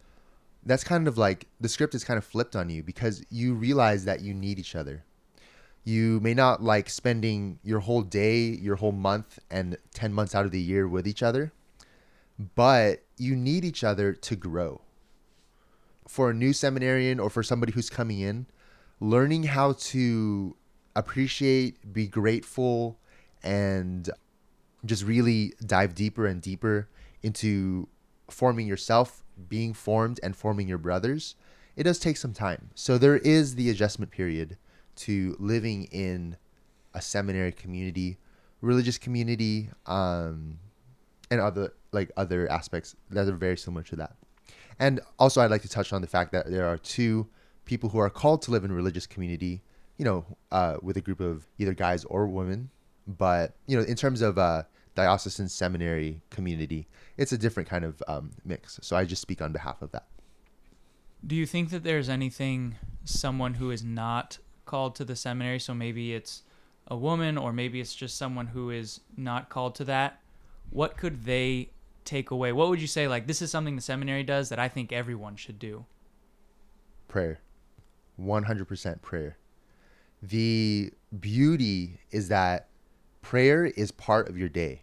that's 0.68 0.84
kind 0.84 1.08
of 1.08 1.18
like 1.18 1.48
the 1.60 1.70
script 1.70 1.96
is 1.96 2.04
kind 2.04 2.18
of 2.18 2.26
flipped 2.26 2.56
on 2.56 2.70
you 2.70 2.84
because 2.84 3.24
you 3.32 3.56
realize 3.56 4.06
that 4.06 4.22
you 4.22 4.34
need 4.34 4.60
each 4.60 4.76
other 4.76 5.04
you 5.88 6.20
may 6.20 6.34
not 6.34 6.62
like 6.62 6.90
spending 6.90 7.60
your 7.64 7.80
whole 7.80 8.02
day, 8.02 8.40
your 8.42 8.76
whole 8.76 8.92
month, 8.92 9.40
and 9.50 9.78
10 9.94 10.12
months 10.12 10.36
out 10.36 10.44
of 10.44 10.52
the 10.52 10.60
year 10.60 10.86
with 10.86 11.08
each 11.08 11.24
other, 11.24 11.54
but 12.56 13.04
you 13.16 13.38
need 13.38 13.64
each 13.64 13.86
other 13.86 14.12
to 14.12 14.36
grow. 14.36 14.82
For 16.06 16.32
a 16.32 16.34
new 16.34 16.52
seminarian 16.52 17.22
or 17.22 17.30
for 17.30 17.42
somebody 17.42 17.72
who's 17.72 17.90
coming 17.90 18.20
in, 18.20 18.48
learning 19.00 19.44
how 19.44 19.76
to 19.80 20.58
appreciate, 20.94 21.94
be 21.94 22.06
grateful, 22.06 23.00
and 23.42 24.10
just 24.84 25.06
really 25.06 25.54
dive 25.66 25.96
deeper 25.96 26.26
and 26.26 26.42
deeper 26.42 26.90
into 27.24 27.88
forming 28.30 28.68
yourself, 28.68 29.24
being 29.50 29.74
formed, 29.74 30.20
and 30.24 30.36
forming 30.36 30.68
your 30.68 30.78
brothers, 30.78 31.36
it 31.76 31.84
does 31.84 32.00
take 32.00 32.18
some 32.18 32.34
time. 32.34 32.70
So 32.76 32.98
there 32.98 33.18
is 33.18 33.56
the 33.56 33.70
adjustment 33.70 34.12
period 34.12 34.58
to 34.98 35.36
living 35.40 35.86
in 35.86 36.38
a 36.94 37.02
seminary 37.02 37.52
community, 37.52 38.18
religious 38.62 38.98
community, 38.98 39.70
um, 39.86 40.60
and 41.30 41.40
other 41.40 41.74
like 41.92 42.12
other 42.18 42.50
aspects 42.52 42.96
that 43.10 43.28
are 43.28 43.36
very 43.36 43.58
similar 43.58 43.84
to 43.84 43.96
that. 43.98 44.16
And 44.80 45.00
also, 45.18 45.42
I'd 45.42 45.52
like 45.52 45.62
to 45.64 45.70
touch 45.70 45.94
on 45.94 46.02
the 46.02 46.08
fact 46.08 46.32
that 46.32 46.50
there 46.50 46.68
are 46.68 46.78
two 46.78 47.28
people 47.66 47.90
who 47.90 48.00
are 48.00 48.10
called 48.10 48.42
to 48.44 48.52
live 48.52 48.64
in 48.64 48.72
religious 48.72 49.08
community. 49.08 49.62
You 49.98 50.06
know, 50.06 50.26
uh, 50.52 50.78
with 50.84 50.96
a 50.98 51.02
group 51.02 51.20
of 51.20 51.48
either 51.58 51.74
guys 51.74 52.06
or 52.06 52.28
women, 52.28 52.70
but 53.08 53.56
you 53.66 53.76
know, 53.78 53.84
in 53.84 53.96
terms 53.96 54.22
of 54.22 54.38
uh, 54.38 54.64
diocesan 54.98 55.48
seminary 55.48 56.22
community, 56.30 56.88
it's 57.18 57.32
a 57.32 57.38
different 57.38 57.70
kind 57.70 57.86
of 57.86 58.02
um, 58.08 58.32
mix. 58.44 58.80
So 58.82 58.96
I 58.96 59.06
just 59.06 59.22
speak 59.22 59.42
on 59.42 59.52
behalf 59.52 59.82
of 59.82 59.92
that. 59.92 60.08
Do 61.26 61.36
you 61.36 61.46
think 61.46 61.70
that 61.70 61.84
there's 61.84 62.10
anything 62.10 62.76
someone 63.06 63.56
who 63.56 63.72
is 63.72 63.84
not 63.84 64.40
called 64.66 64.96
to 64.96 65.06
the 65.06 65.16
seminary, 65.16 65.60
so 65.60 65.74
maybe 65.74 66.14
it's 66.14 66.44
a 66.88 66.98
woman 66.98 67.38
or 67.38 67.54
maybe 67.54 67.80
it's 67.80 67.96
just 67.96 68.18
someone 68.18 68.48
who 68.48 68.70
is 68.70 69.02
not 69.16 69.50
called 69.50 69.76
to 69.76 69.84
that, 69.86 70.20
what 70.70 70.98
could 70.98 71.26
they 71.26 71.70
take 72.04 72.32
away? 72.32 72.52
What 72.52 72.70
would 72.70 72.82
you 72.82 72.88
say 72.88 73.08
like 73.08 73.28
this 73.28 73.42
is 73.42 73.52
something 73.52 73.76
the 73.76 73.82
seminary 73.82 74.24
does 74.24 74.50
that 74.50 74.60
I 74.60 74.68
think 74.68 74.92
everyone 74.92 75.36
should 75.36 75.60
do? 75.60 75.86
prayer 77.08 77.40
100% 78.20 79.02
prayer 79.02 79.38
the 80.22 80.92
beauty 81.20 82.00
is 82.12 82.28
that 82.28 82.68
prayer 83.22 83.66
is 83.66 83.92
part 83.92 84.28
of 84.28 84.38
your 84.38 84.50
day 84.50 84.82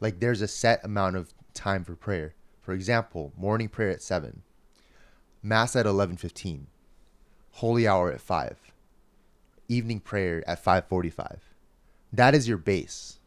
like 0.00 0.20
there's 0.20 0.42
a 0.42 0.48
set 0.48 0.84
amount 0.84 1.16
of 1.16 1.32
time 1.54 1.84
for 1.84 1.96
prayer. 1.96 2.34
For 2.62 2.72
example 2.72 3.32
morning 3.36 3.68
prayer 3.68 3.90
at 3.90 4.02
7 4.02 4.42
mass 5.42 5.76
at 5.76 5.86
11:15 5.86 6.66
holy 7.52 7.86
hour 7.86 8.10
at 8.10 8.20
5 8.20 8.72
evening 9.68 10.00
prayer 10.00 10.42
at 10.48 10.62
5:45 10.62 11.38
that 12.12 12.34
is 12.34 12.48
your 12.48 12.58
base. 12.58 13.18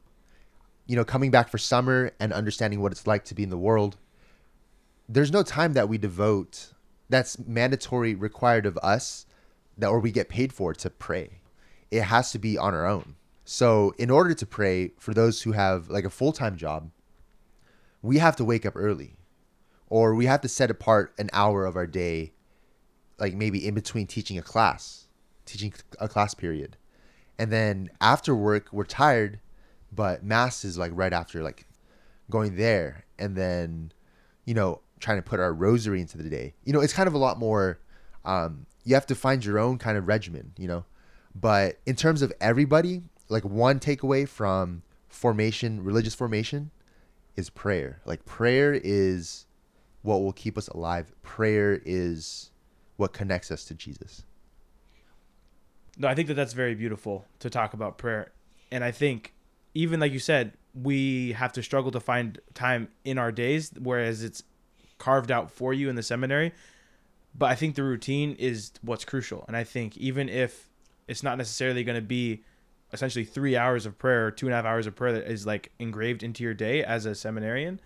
You 0.86 0.96
know 0.96 1.06
coming 1.06 1.32
back 1.32 1.50
for 1.50 1.58
summer 1.58 2.12
and 2.20 2.34
understanding 2.34 2.82
what 2.82 2.92
it's 2.92 3.08
like 3.08 3.24
to 3.26 3.36
be 3.36 3.44
in 3.44 3.50
the 3.50 3.58
world 3.58 3.98
there's 5.08 5.32
no 5.32 5.42
time 5.42 5.74
that 5.74 5.90
we 5.90 5.98
devote 5.98 6.74
that's 7.10 7.40
mandatory 7.40 8.14
required 8.14 8.68
of 8.68 8.78
us 8.78 9.26
that 9.76 9.88
or 9.88 10.00
we 10.00 10.12
get 10.12 10.30
paid 10.30 10.54
for 10.54 10.74
to 10.74 10.90
pray. 10.90 11.42
It 11.90 12.04
has 12.04 12.32
to 12.32 12.40
be 12.40 12.58
on 12.58 12.76
our 12.76 12.86
own 12.86 13.16
so 13.52 13.96
in 13.98 14.12
order 14.12 14.36
to 14.36 14.46
pray 14.46 14.92
for 15.00 15.12
those 15.12 15.42
who 15.42 15.54
have 15.54 15.90
like 15.90 16.06
a 16.06 16.10
full-time 16.12 16.56
job 16.56 16.92
we 18.04 18.20
have 18.20 18.36
to 18.36 18.46
wake 18.46 18.64
up 18.64 18.76
early. 18.76 19.16
Or 19.88 20.14
we 20.14 20.28
have 20.28 20.42
to 20.42 20.48
set 20.48 20.70
apart 20.70 21.16
an 21.18 21.32
hour 21.34 21.66
of 21.66 21.76
our 21.76 21.88
day 21.88 22.34
like 23.18 23.34
maybe 23.34 23.68
in 23.68 23.74
between 23.74 24.06
teaching 24.06 24.38
a 24.38 24.44
class 24.44 25.08
teaching 25.48 25.74
a 26.00 26.08
class 26.08 26.36
period. 26.36 26.78
And 27.40 27.52
then 27.52 27.90
after 28.00 28.36
work 28.36 28.68
we're 28.72 28.84
tired 28.84 29.40
but 29.92 30.24
mass 30.24 30.64
is 30.64 30.78
like 30.78 30.92
right 30.94 31.12
after 31.12 31.42
like 31.42 31.66
going 32.30 32.56
there 32.56 33.06
and 33.18 33.36
then 33.36 33.92
you 34.46 34.54
know 34.54 34.82
trying 35.00 35.18
to 35.18 35.24
put 35.24 35.40
our 35.40 35.54
rosary 35.56 36.02
into 36.02 36.20
the 36.20 36.30
day. 36.30 36.54
You 36.66 36.74
know 36.74 36.82
it's 36.82 36.94
kind 36.94 37.08
of 37.08 37.16
a 37.16 37.18
lot 37.18 37.40
more 37.40 37.80
um 38.26 38.68
you 38.84 38.94
have 38.94 39.08
to 39.08 39.16
find 39.16 39.44
your 39.44 39.58
own 39.58 39.80
kind 39.80 39.98
of 39.98 40.08
regimen 40.08 40.52
you 40.56 40.68
know? 40.68 40.86
But 41.34 41.80
in 41.88 41.96
terms 41.96 42.22
of 42.22 42.32
everybody 42.40 43.02
like 43.30 43.46
one 43.46 43.80
takeaway 43.80 44.28
from 44.28 44.82
formation 45.08 45.84
religious 45.84 46.14
formation 46.14 46.72
is 47.36 47.50
prayer 47.50 48.02
like 48.06 48.26
prayer 48.26 48.74
is 48.84 49.46
what 50.02 50.22
will 50.22 50.34
keep 50.34 50.58
us 50.58 50.68
alive 50.70 51.12
prayer 51.24 51.82
is 51.86 52.52
what 52.98 53.14
connects 53.14 53.50
us 53.50 53.64
to 53.66 53.74
jesus 53.74 54.24
No, 55.98 56.08
I 56.08 56.16
think 56.16 56.28
that 56.28 56.36
that's 56.36 56.54
very 56.54 56.76
beautiful 56.76 57.26
to 57.40 57.50
talk 57.50 57.74
about 57.74 57.98
prayer. 57.98 58.32
And 58.72 58.84
I 58.86 58.92
think, 58.92 59.34
even 59.74 60.00
like 60.00 60.14
you 60.14 60.20
said, 60.20 60.54
we 60.74 61.34
have 61.34 61.52
to 61.54 61.62
struggle 61.64 61.92
to 61.92 62.00
find 62.00 62.40
time 62.54 62.88
in 63.04 63.18
our 63.18 63.32
days, 63.34 63.72
whereas 63.78 64.24
it's 64.24 64.44
carved 64.98 65.30
out 65.30 65.52
for 65.52 65.74
you 65.74 65.90
in 65.90 65.96
the 65.96 66.04
seminary. 66.04 66.54
But 67.36 67.48
I 67.48 67.56
think 67.56 67.76
the 67.76 67.84
routine 67.84 68.36
is 68.40 68.72
what's 68.82 69.04
crucial. 69.04 69.44
And 69.48 69.58
I 69.58 69.66
think 69.66 69.98
even 69.98 70.30
if 70.30 70.70
it's 71.08 71.22
not 71.24 71.38
necessarily 71.38 71.84
going 71.84 72.00
to 72.00 72.08
be 72.08 72.44
essentially 72.92 73.26
three 73.26 73.56
hours 73.56 73.86
of 73.86 73.98
prayer 73.98 74.32
two 74.32 74.48
and 74.48 74.54
a 74.54 74.56
half 74.56 74.66
hours 74.66 74.88
of 74.88 74.96
prayer 74.96 75.14
that 75.14 75.30
is 75.30 75.46
like 75.46 75.72
engraved 75.80 76.24
into 76.24 76.44
your 76.44 76.54
day 76.54 76.84
as 76.84 77.06
a 77.06 77.16
seminarian, 77.16 77.80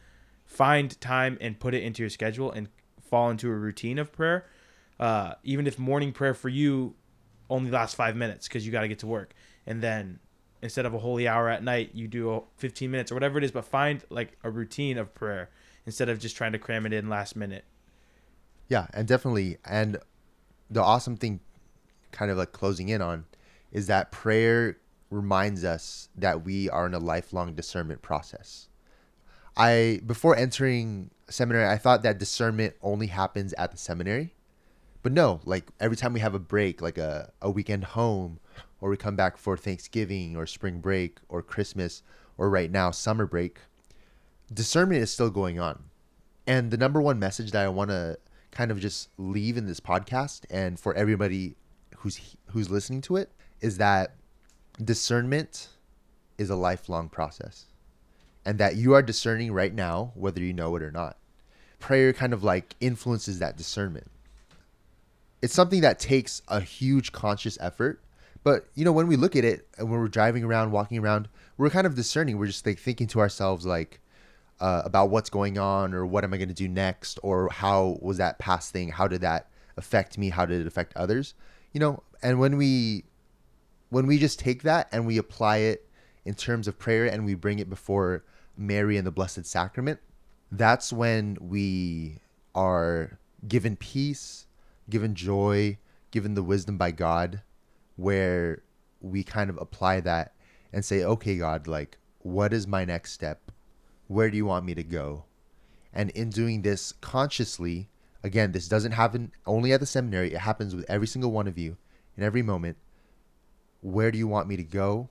find 0.46 1.00
time 1.02 1.38
and 1.42 1.60
put 1.60 1.74
it 1.74 1.84
into 1.84 2.02
your 2.02 2.10
schedule 2.10 2.52
and 2.52 2.70
fall 3.02 3.30
into 3.30 3.50
a 3.50 3.56
routine 3.56 4.00
of 4.00 4.12
prayer. 4.12 4.46
Uh, 5.00 5.34
even 5.44 5.68
if 5.68 5.78
morning 5.78 6.12
prayer 6.12 6.34
for 6.34 6.50
you 6.50 6.96
only 7.50 7.70
lasts 7.70 7.96
five 7.96 8.16
minutes 8.16 8.48
because 8.48 8.66
you 8.66 8.72
got 8.72 8.82
to 8.82 8.88
get 8.88 9.00
to 9.00 9.08
work, 9.08 9.34
and 9.66 9.82
then 9.82 10.20
instead 10.62 10.86
of 10.86 10.94
a 10.94 11.00
holy 11.00 11.28
hour 11.28 11.50
at 11.50 11.62
night, 11.62 11.92
you 11.94 12.08
do 12.08 12.44
15 12.56 12.90
minutes 12.90 13.12
or 13.12 13.16
whatever 13.16 13.38
it 13.38 13.44
is, 13.44 13.52
but 13.52 13.66
find 13.66 14.04
like 14.10 14.38
a 14.44 14.50
routine 14.50 14.98
of 14.98 15.14
prayer 15.14 15.50
instead 15.86 16.08
of 16.08 16.20
just 16.20 16.38
trying 16.38 16.54
to 16.54 16.58
cram 16.58 16.86
it 16.86 16.94
in 16.94 17.10
last 17.10 17.36
minute. 17.36 17.66
Yeah, 18.70 18.88
and 18.94 19.06
definitely. 19.06 19.58
And 19.66 19.98
the 20.70 20.82
awesome 20.82 21.18
thing, 21.18 21.42
kind 22.12 22.32
of 22.32 22.38
like 22.38 22.54
closing 22.54 22.88
in 22.88 23.02
on, 23.02 23.26
is 23.74 23.88
that 23.88 24.12
prayer 24.12 24.78
reminds 25.14 25.64
us 25.64 26.10
that 26.16 26.44
we 26.44 26.70
are 26.70 26.86
in 26.86 26.94
a 26.94 27.00
lifelong 27.00 27.54
discernment 27.54 28.02
process. 28.02 28.68
I, 29.56 30.02
before 30.06 30.36
entering 30.36 31.12
seminary, 31.30 31.68
I 31.68 31.78
thought 31.78 32.04
that 32.04 32.18
discernment 32.18 32.76
only 32.82 33.08
happens 33.08 33.54
at 33.54 33.72
the 33.72 33.78
seminary. 33.78 34.34
But 35.04 35.12
no, 35.12 35.42
like 35.46 35.70
every 35.80 35.98
time 35.98 36.14
we 36.14 36.22
have 36.22 36.34
a 36.34 36.40
break, 36.40 36.82
like 36.82 36.98
a, 36.98 37.32
a 37.42 37.52
weekend 37.52 37.84
home, 37.84 38.40
or 38.82 38.90
we 38.90 38.98
come 38.98 39.16
back 39.16 39.38
for 39.38 39.56
Thanksgiving 39.56 40.36
or 40.36 40.46
spring 40.46 40.80
break 40.80 41.20
or 41.30 41.42
Christmas, 41.42 42.04
or 42.38 42.50
right 42.50 42.72
now, 42.72 42.92
summer 42.92 43.26
break, 43.26 43.60
discernment 44.54 45.02
is 45.02 45.12
still 45.12 45.30
going 45.30 45.60
on. 45.60 45.84
And 46.48 46.72
the 46.72 46.78
number 46.78 47.02
one 47.02 47.20
message 47.20 47.52
that 47.52 47.64
I 47.64 47.70
want 47.70 47.92
to 47.92 48.18
kind 48.52 48.72
of 48.72 48.80
just 48.80 49.10
leave 49.18 49.58
in 49.58 49.66
this 49.66 49.80
podcast 49.80 50.42
and 50.50 50.80
for 50.80 50.94
everybody 50.94 51.56
who's 51.98 52.36
who's 52.48 52.70
listening 52.70 53.02
to 53.02 53.16
it 53.16 53.32
is 53.62 53.78
that 53.78 54.16
discernment 54.84 55.70
is 56.38 56.50
a 56.50 56.56
lifelong 56.56 57.10
process 57.10 57.66
and 58.46 58.58
that 58.58 58.76
you 58.76 58.94
are 58.94 59.02
discerning 59.02 59.52
right 59.52 59.74
now 59.74 60.12
whether 60.16 60.42
you 60.42 60.54
know 60.54 60.76
it 60.76 60.84
or 60.84 60.92
not 60.92 61.18
prayer 61.80 62.14
kind 62.14 62.34
of 62.34 62.44
like 62.44 62.76
influences 62.80 63.40
that 63.40 63.58
discernment 63.58 64.08
it's 65.42 65.54
something 65.54 65.82
that 65.82 66.00
takes 66.00 66.42
a 66.48 66.60
huge 66.62 67.12
conscious 67.12 67.58
effort 67.62 68.02
but 68.44 68.68
you 68.74 68.84
know 68.84 68.92
when 68.92 69.08
we 69.08 69.16
look 69.16 69.36
at 69.36 69.46
it 69.46 69.68
and 69.78 69.90
when 69.90 70.00
we're 70.00 70.08
driving 70.08 70.44
around 70.44 70.72
walking 70.72 70.98
around 70.98 71.28
we're 71.58 71.70
kind 71.70 71.86
of 71.86 71.96
discerning 71.96 72.38
we're 72.38 72.48
just 72.48 72.66
like 72.66 72.80
thinking 72.80 73.08
to 73.08 73.20
ourselves 73.20 73.66
like 73.66 74.00
uh, 74.64 74.82
about 74.86 75.10
what's 75.10 75.30
going 75.30 75.58
on 75.58 75.94
or 75.94 76.06
what 76.06 76.24
am 76.24 76.34
I 76.34 76.38
going 76.38 76.48
to 76.48 76.56
do 76.56 76.70
next 76.70 77.20
or 77.22 77.50
how 77.50 77.98
was 78.02 78.18
that 78.18 78.40
past 78.40 78.72
thing? 78.72 78.90
How 78.90 79.10
did 79.10 79.20
that 79.20 79.50
affect 79.76 80.18
me? 80.18 80.30
How 80.30 80.46
did 80.46 80.62
it 80.62 80.68
affect 80.68 80.96
others? 80.96 81.34
You 81.74 81.82
know, 81.82 82.04
and 82.22 82.40
when 82.40 82.56
we 82.56 83.04
when 83.94 84.08
we 84.08 84.18
just 84.18 84.40
take 84.40 84.64
that 84.64 84.88
and 84.92 85.06
we 85.06 85.18
apply 85.18 85.58
it 85.58 85.88
in 86.26 86.34
terms 86.34 86.68
of 86.68 86.80
prayer 86.80 87.06
and 87.06 87.26
we 87.26 87.36
bring 87.36 87.60
it 87.60 87.70
before 87.70 88.24
Mary 88.58 88.98
and 88.98 89.06
the 89.06 89.12
Blessed 89.12 89.46
Sacrament, 89.46 90.00
that's 90.52 90.92
when 90.94 91.38
we 91.40 92.20
are 92.56 93.20
given 93.48 93.76
peace, 93.76 94.46
given 94.90 95.16
joy, 95.16 95.78
given 96.12 96.34
the 96.34 96.44
wisdom 96.44 96.78
by 96.78 96.92
God, 96.92 97.42
where 97.96 98.64
we 99.02 99.24
kind 99.24 99.50
of 99.50 99.58
apply 99.58 100.00
that 100.02 100.34
and 100.72 100.84
say, 100.84 101.04
okay, 101.04 101.38
God, 101.38 101.68
like, 101.68 101.98
what 102.20 102.54
is 102.54 102.68
my 102.68 102.86
next 102.86 103.12
step? 103.12 103.52
where 104.08 104.30
do 104.30 104.38
you 104.38 104.46
want 104.46 104.66
me 104.66 104.76
to 104.76 104.84
go? 104.84 105.26
And 105.92 106.10
in 106.12 106.30
doing 106.30 106.62
this 106.62 106.92
consciously, 106.92 107.90
again, 108.24 108.52
this 108.52 108.68
doesn't 108.68 108.94
happen 108.94 109.32
only 109.46 109.74
at 109.74 109.80
the 109.80 109.86
seminary, 109.86 110.34
it 110.34 110.40
happens 110.40 110.76
with 110.76 110.86
every 110.90 111.08
single 111.08 111.32
one 111.32 111.48
of 111.48 111.58
you 111.58 111.78
in 112.18 112.24
every 112.24 112.42
moment. 112.42 112.78
Where 113.84 114.12
do 114.12 114.18
you 114.18 114.30
want 114.30 114.48
me 114.48 114.56
to 114.56 114.64
go? 114.64 115.10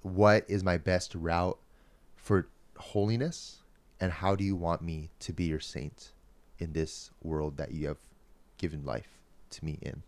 What 0.00 0.46
is 0.48 0.64
my 0.64 0.78
best 0.78 1.14
route 1.14 1.58
for 2.16 2.48
holiness? 2.78 3.60
And 4.00 4.10
how 4.10 4.34
do 4.34 4.44
you 4.44 4.56
want 4.56 4.80
me 4.80 5.10
to 5.20 5.32
be 5.32 5.44
your 5.44 5.60
saint 5.60 6.12
in 6.58 6.72
this 6.72 7.10
world 7.22 7.58
that 7.58 7.72
you 7.72 7.86
have 7.88 7.98
given 8.56 8.82
life 8.82 9.20
to 9.50 9.64
me 9.64 9.78
in? 9.82 10.02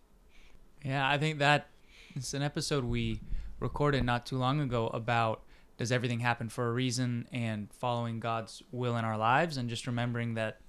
Yeah, 0.83 1.07
I 1.07 1.19
think 1.19 1.37
that 1.39 1.67
it's 2.15 2.33
an 2.33 2.41
episode 2.41 2.83
we 2.83 3.21
recorded 3.59 4.03
not 4.03 4.25
too 4.25 4.37
long 4.37 4.61
ago 4.61 4.87
about 4.87 5.43
does 5.77 5.91
everything 5.91 6.19
happen 6.19 6.49
for 6.49 6.67
a 6.67 6.71
reason 6.71 7.27
and 7.31 7.71
following 7.71 8.19
God's 8.19 8.63
will 8.71 8.97
in 8.97 9.05
our 9.05 9.17
lives 9.17 9.57
and 9.57 9.69
just 9.69 9.85
remembering 9.85 10.33
that 10.33 10.59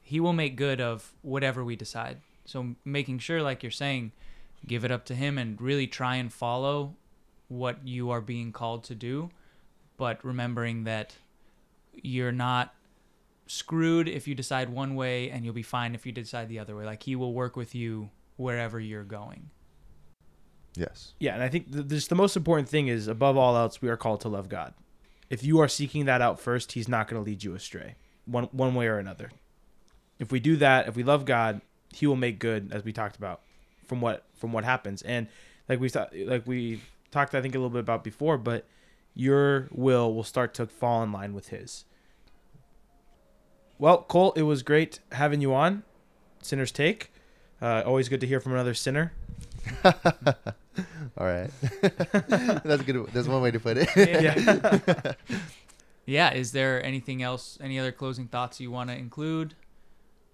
he 0.00 0.20
will 0.20 0.32
make 0.32 0.56
good 0.56 0.80
of 0.80 1.12
whatever 1.20 1.62
we 1.62 1.76
decide. 1.76 2.22
So 2.46 2.74
making 2.82 3.18
sure 3.18 3.42
like 3.42 3.62
you're 3.62 3.70
saying 3.70 4.12
give 4.66 4.84
it 4.84 4.90
up 4.90 5.04
to 5.06 5.14
him 5.14 5.38
and 5.38 5.60
really 5.60 5.86
try 5.86 6.16
and 6.16 6.32
follow 6.32 6.96
what 7.48 7.86
you 7.86 8.10
are 8.10 8.20
being 8.20 8.52
called 8.52 8.84
to 8.84 8.94
do, 8.94 9.30
but 9.96 10.24
remembering 10.24 10.84
that 10.84 11.14
you're 11.92 12.32
not 12.32 12.74
screwed 13.46 14.08
if 14.08 14.26
you 14.26 14.34
decide 14.34 14.70
one 14.70 14.94
way 14.94 15.30
and 15.30 15.44
you'll 15.44 15.54
be 15.54 15.62
fine 15.62 15.94
if 15.94 16.06
you 16.06 16.12
decide 16.12 16.48
the 16.48 16.58
other 16.58 16.74
way. 16.74 16.84
Like 16.84 17.02
he 17.02 17.16
will 17.16 17.34
work 17.34 17.56
with 17.56 17.74
you 17.74 18.10
wherever 18.36 18.80
you're 18.80 19.04
going. 19.04 19.50
Yes. 20.76 21.12
Yeah, 21.20 21.34
and 21.34 21.42
I 21.42 21.48
think 21.48 21.72
th- 21.72 21.86
just 21.86 22.08
the 22.08 22.16
most 22.16 22.36
important 22.36 22.68
thing 22.68 22.88
is 22.88 23.06
above 23.06 23.36
all 23.36 23.56
else, 23.56 23.80
we 23.80 23.88
are 23.88 23.96
called 23.96 24.20
to 24.22 24.28
love 24.28 24.48
God. 24.48 24.74
If 25.30 25.44
you 25.44 25.60
are 25.60 25.68
seeking 25.68 26.04
that 26.06 26.20
out 26.20 26.40
first, 26.40 26.72
He's 26.72 26.88
not 26.88 27.08
going 27.08 27.22
to 27.22 27.28
lead 27.28 27.44
you 27.44 27.54
astray, 27.54 27.94
one 28.26 28.44
one 28.50 28.74
way 28.74 28.86
or 28.86 28.98
another. 28.98 29.30
If 30.18 30.32
we 30.32 30.40
do 30.40 30.56
that, 30.56 30.88
if 30.88 30.96
we 30.96 31.02
love 31.02 31.24
God, 31.24 31.60
He 31.92 32.06
will 32.06 32.16
make 32.16 32.38
good, 32.38 32.72
as 32.72 32.84
we 32.84 32.92
talked 32.92 33.16
about, 33.16 33.42
from 33.86 34.00
what 34.00 34.24
from 34.34 34.52
what 34.52 34.64
happens. 34.64 35.02
And 35.02 35.28
like 35.68 35.80
we 35.80 35.90
like 36.24 36.46
we 36.46 36.80
talked, 37.10 37.34
I 37.34 37.40
think 37.40 37.54
a 37.54 37.58
little 37.58 37.70
bit 37.70 37.80
about 37.80 38.04
before, 38.04 38.38
but 38.38 38.66
your 39.14 39.68
will 39.70 40.14
will 40.14 40.24
start 40.24 40.54
to 40.54 40.66
fall 40.66 41.02
in 41.02 41.12
line 41.12 41.34
with 41.34 41.48
His. 41.48 41.84
Well, 43.78 44.02
Cole, 44.02 44.32
it 44.32 44.42
was 44.42 44.62
great 44.62 45.00
having 45.12 45.40
you 45.40 45.54
on. 45.54 45.82
Sinner's 46.42 46.72
Take. 46.72 47.12
Uh, 47.60 47.82
always 47.86 48.08
good 48.08 48.20
to 48.20 48.26
hear 48.26 48.40
from 48.40 48.52
another 48.52 48.74
sinner. 48.74 49.12
All 49.84 51.26
right. 51.26 51.50
that's 52.28 52.82
good. 52.82 53.06
That's 53.12 53.28
one 53.28 53.40
way 53.40 53.50
to 53.50 53.60
put 53.60 53.78
it. 53.78 53.88
Yeah. 53.96 55.12
Yeah. 56.06 56.34
Is 56.34 56.52
there 56.52 56.84
anything 56.84 57.22
else? 57.22 57.56
Any 57.62 57.78
other 57.78 57.92
closing 57.92 58.26
thoughts 58.28 58.60
you 58.60 58.70
want 58.70 58.90
to 58.90 58.96
include? 58.96 59.54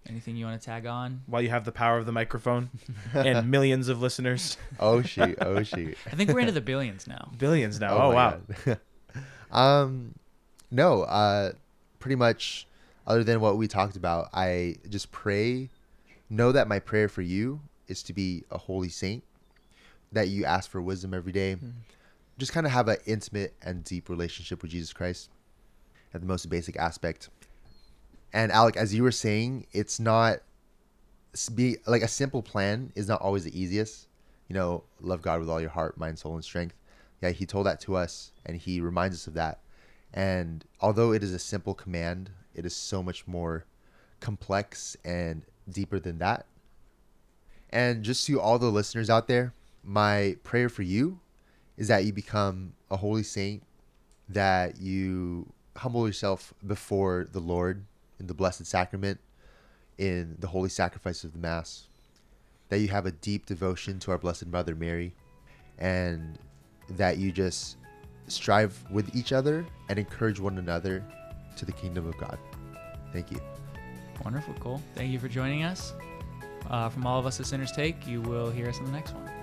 Anything 0.08 0.36
you 0.36 0.46
want 0.46 0.60
to 0.60 0.64
tag 0.64 0.86
on? 0.86 1.22
While 1.26 1.42
you 1.42 1.50
have 1.50 1.64
the 1.64 1.72
power 1.72 1.98
of 1.98 2.06
the 2.06 2.12
microphone 2.12 2.70
and 3.12 3.50
millions 3.50 3.88
of 3.88 4.00
listeners, 4.00 4.56
oh 4.80 5.02
shoot. 5.02 5.38
Oh 5.40 5.62
shoot. 5.62 5.96
I 6.06 6.16
think 6.16 6.30
we're 6.32 6.40
into 6.40 6.52
the 6.52 6.60
billions 6.60 7.06
now. 7.06 7.30
billions 7.38 7.78
now. 7.78 7.96
Oh, 7.96 8.12
my 8.12 8.14
wow. 8.14 8.40
Um, 9.52 10.14
no. 10.70 11.02
Uh, 11.02 11.52
pretty 11.98 12.16
much. 12.16 12.66
Other 13.06 13.24
than 13.24 13.40
what 13.40 13.56
we 13.56 13.66
talked 13.66 13.96
about, 13.96 14.28
I 14.32 14.76
just 14.88 15.10
pray. 15.10 15.68
Know 16.28 16.52
that 16.52 16.68
my 16.68 16.78
prayer 16.78 17.08
for 17.08 17.22
you 17.22 17.60
is 17.88 18.02
to 18.04 18.12
be 18.12 18.44
a 18.50 18.58
holy 18.58 18.88
saint. 18.88 19.24
That 20.12 20.28
you 20.28 20.44
ask 20.44 20.70
for 20.70 20.80
wisdom 20.80 21.12
every 21.12 21.32
day. 21.32 21.56
Just 22.38 22.52
kind 22.52 22.66
of 22.66 22.72
have 22.72 22.88
an 22.88 22.98
intimate 23.06 23.54
and 23.62 23.82
deep 23.82 24.08
relationship 24.08 24.62
with 24.62 24.70
Jesus 24.70 24.92
Christ. 24.92 25.28
At 26.14 26.20
the 26.20 26.26
most 26.26 26.48
basic 26.48 26.76
aspect. 26.76 27.30
And 28.32 28.52
Alec, 28.52 28.76
as 28.76 28.94
you 28.94 29.02
were 29.02 29.12
saying, 29.12 29.66
it's 29.72 29.98
not 29.98 30.40
be 31.54 31.76
like 31.86 32.02
a 32.02 32.08
simple 32.08 32.42
plan 32.42 32.92
is 32.94 33.08
not 33.08 33.20
always 33.20 33.44
the 33.44 33.60
easiest. 33.60 34.08
You 34.48 34.54
know, 34.54 34.84
love 35.00 35.22
God 35.22 35.40
with 35.40 35.48
all 35.48 35.60
your 35.60 35.70
heart, 35.70 35.96
mind, 35.96 36.18
soul, 36.18 36.34
and 36.34 36.44
strength. 36.44 36.74
Yeah, 37.22 37.30
he 37.30 37.46
told 37.46 37.66
that 37.66 37.80
to 37.82 37.96
us, 37.96 38.32
and 38.44 38.56
he 38.56 38.80
reminds 38.80 39.16
us 39.16 39.26
of 39.26 39.34
that. 39.34 39.60
And 40.12 40.64
although 40.80 41.12
it 41.12 41.22
is 41.22 41.32
a 41.32 41.38
simple 41.38 41.74
command, 41.74 42.30
it 42.54 42.64
is 42.64 42.74
so 42.74 43.02
much 43.02 43.26
more 43.28 43.64
complex 44.18 44.96
and 45.04 45.42
deeper 45.70 46.00
than 46.00 46.18
that. 46.18 46.46
And 47.70 48.02
just 48.02 48.26
to 48.26 48.40
all 48.40 48.58
the 48.58 48.70
listeners 48.70 49.08
out 49.08 49.28
there, 49.28 49.54
my 49.84 50.36
prayer 50.42 50.68
for 50.68 50.82
you 50.82 51.20
is 51.76 51.88
that 51.88 52.04
you 52.04 52.12
become 52.12 52.72
a 52.90 52.96
holy 52.96 53.22
saint, 53.22 53.62
that 54.28 54.80
you 54.80 55.52
humble 55.76 56.06
yourself 56.06 56.52
before 56.66 57.26
the 57.30 57.38
Lord 57.38 57.84
in 58.20 58.26
the 58.26 58.34
Blessed 58.34 58.66
Sacrament, 58.66 59.18
in 59.98 60.36
the 60.38 60.46
holy 60.46 60.68
sacrifice 60.68 61.24
of 61.24 61.32
the 61.32 61.38
Mass, 61.38 61.88
that 62.68 62.78
you 62.78 62.88
have 62.88 63.06
a 63.06 63.10
deep 63.10 63.46
devotion 63.46 63.98
to 64.00 64.12
our 64.12 64.18
Blessed 64.18 64.46
Mother 64.46 64.76
Mary, 64.76 65.14
and 65.78 66.38
that 66.90 67.18
you 67.18 67.32
just 67.32 67.76
strive 68.28 68.84
with 68.90 69.14
each 69.16 69.32
other 69.32 69.66
and 69.88 69.98
encourage 69.98 70.38
one 70.38 70.58
another 70.58 71.04
to 71.56 71.64
the 71.64 71.72
kingdom 71.72 72.06
of 72.06 72.16
God. 72.18 72.38
Thank 73.12 73.30
you. 73.32 73.40
Wonderful, 74.24 74.54
Cole. 74.54 74.82
Thank 74.94 75.10
you 75.10 75.18
for 75.18 75.28
joining 75.28 75.64
us. 75.64 75.94
Uh, 76.68 76.88
from 76.88 77.06
all 77.06 77.18
of 77.18 77.26
us 77.26 77.40
at 77.40 77.46
Sinners 77.46 77.72
Take, 77.72 78.06
you 78.06 78.20
will 78.20 78.50
hear 78.50 78.68
us 78.68 78.78
in 78.78 78.84
the 78.84 78.92
next 78.92 79.14
one. 79.14 79.39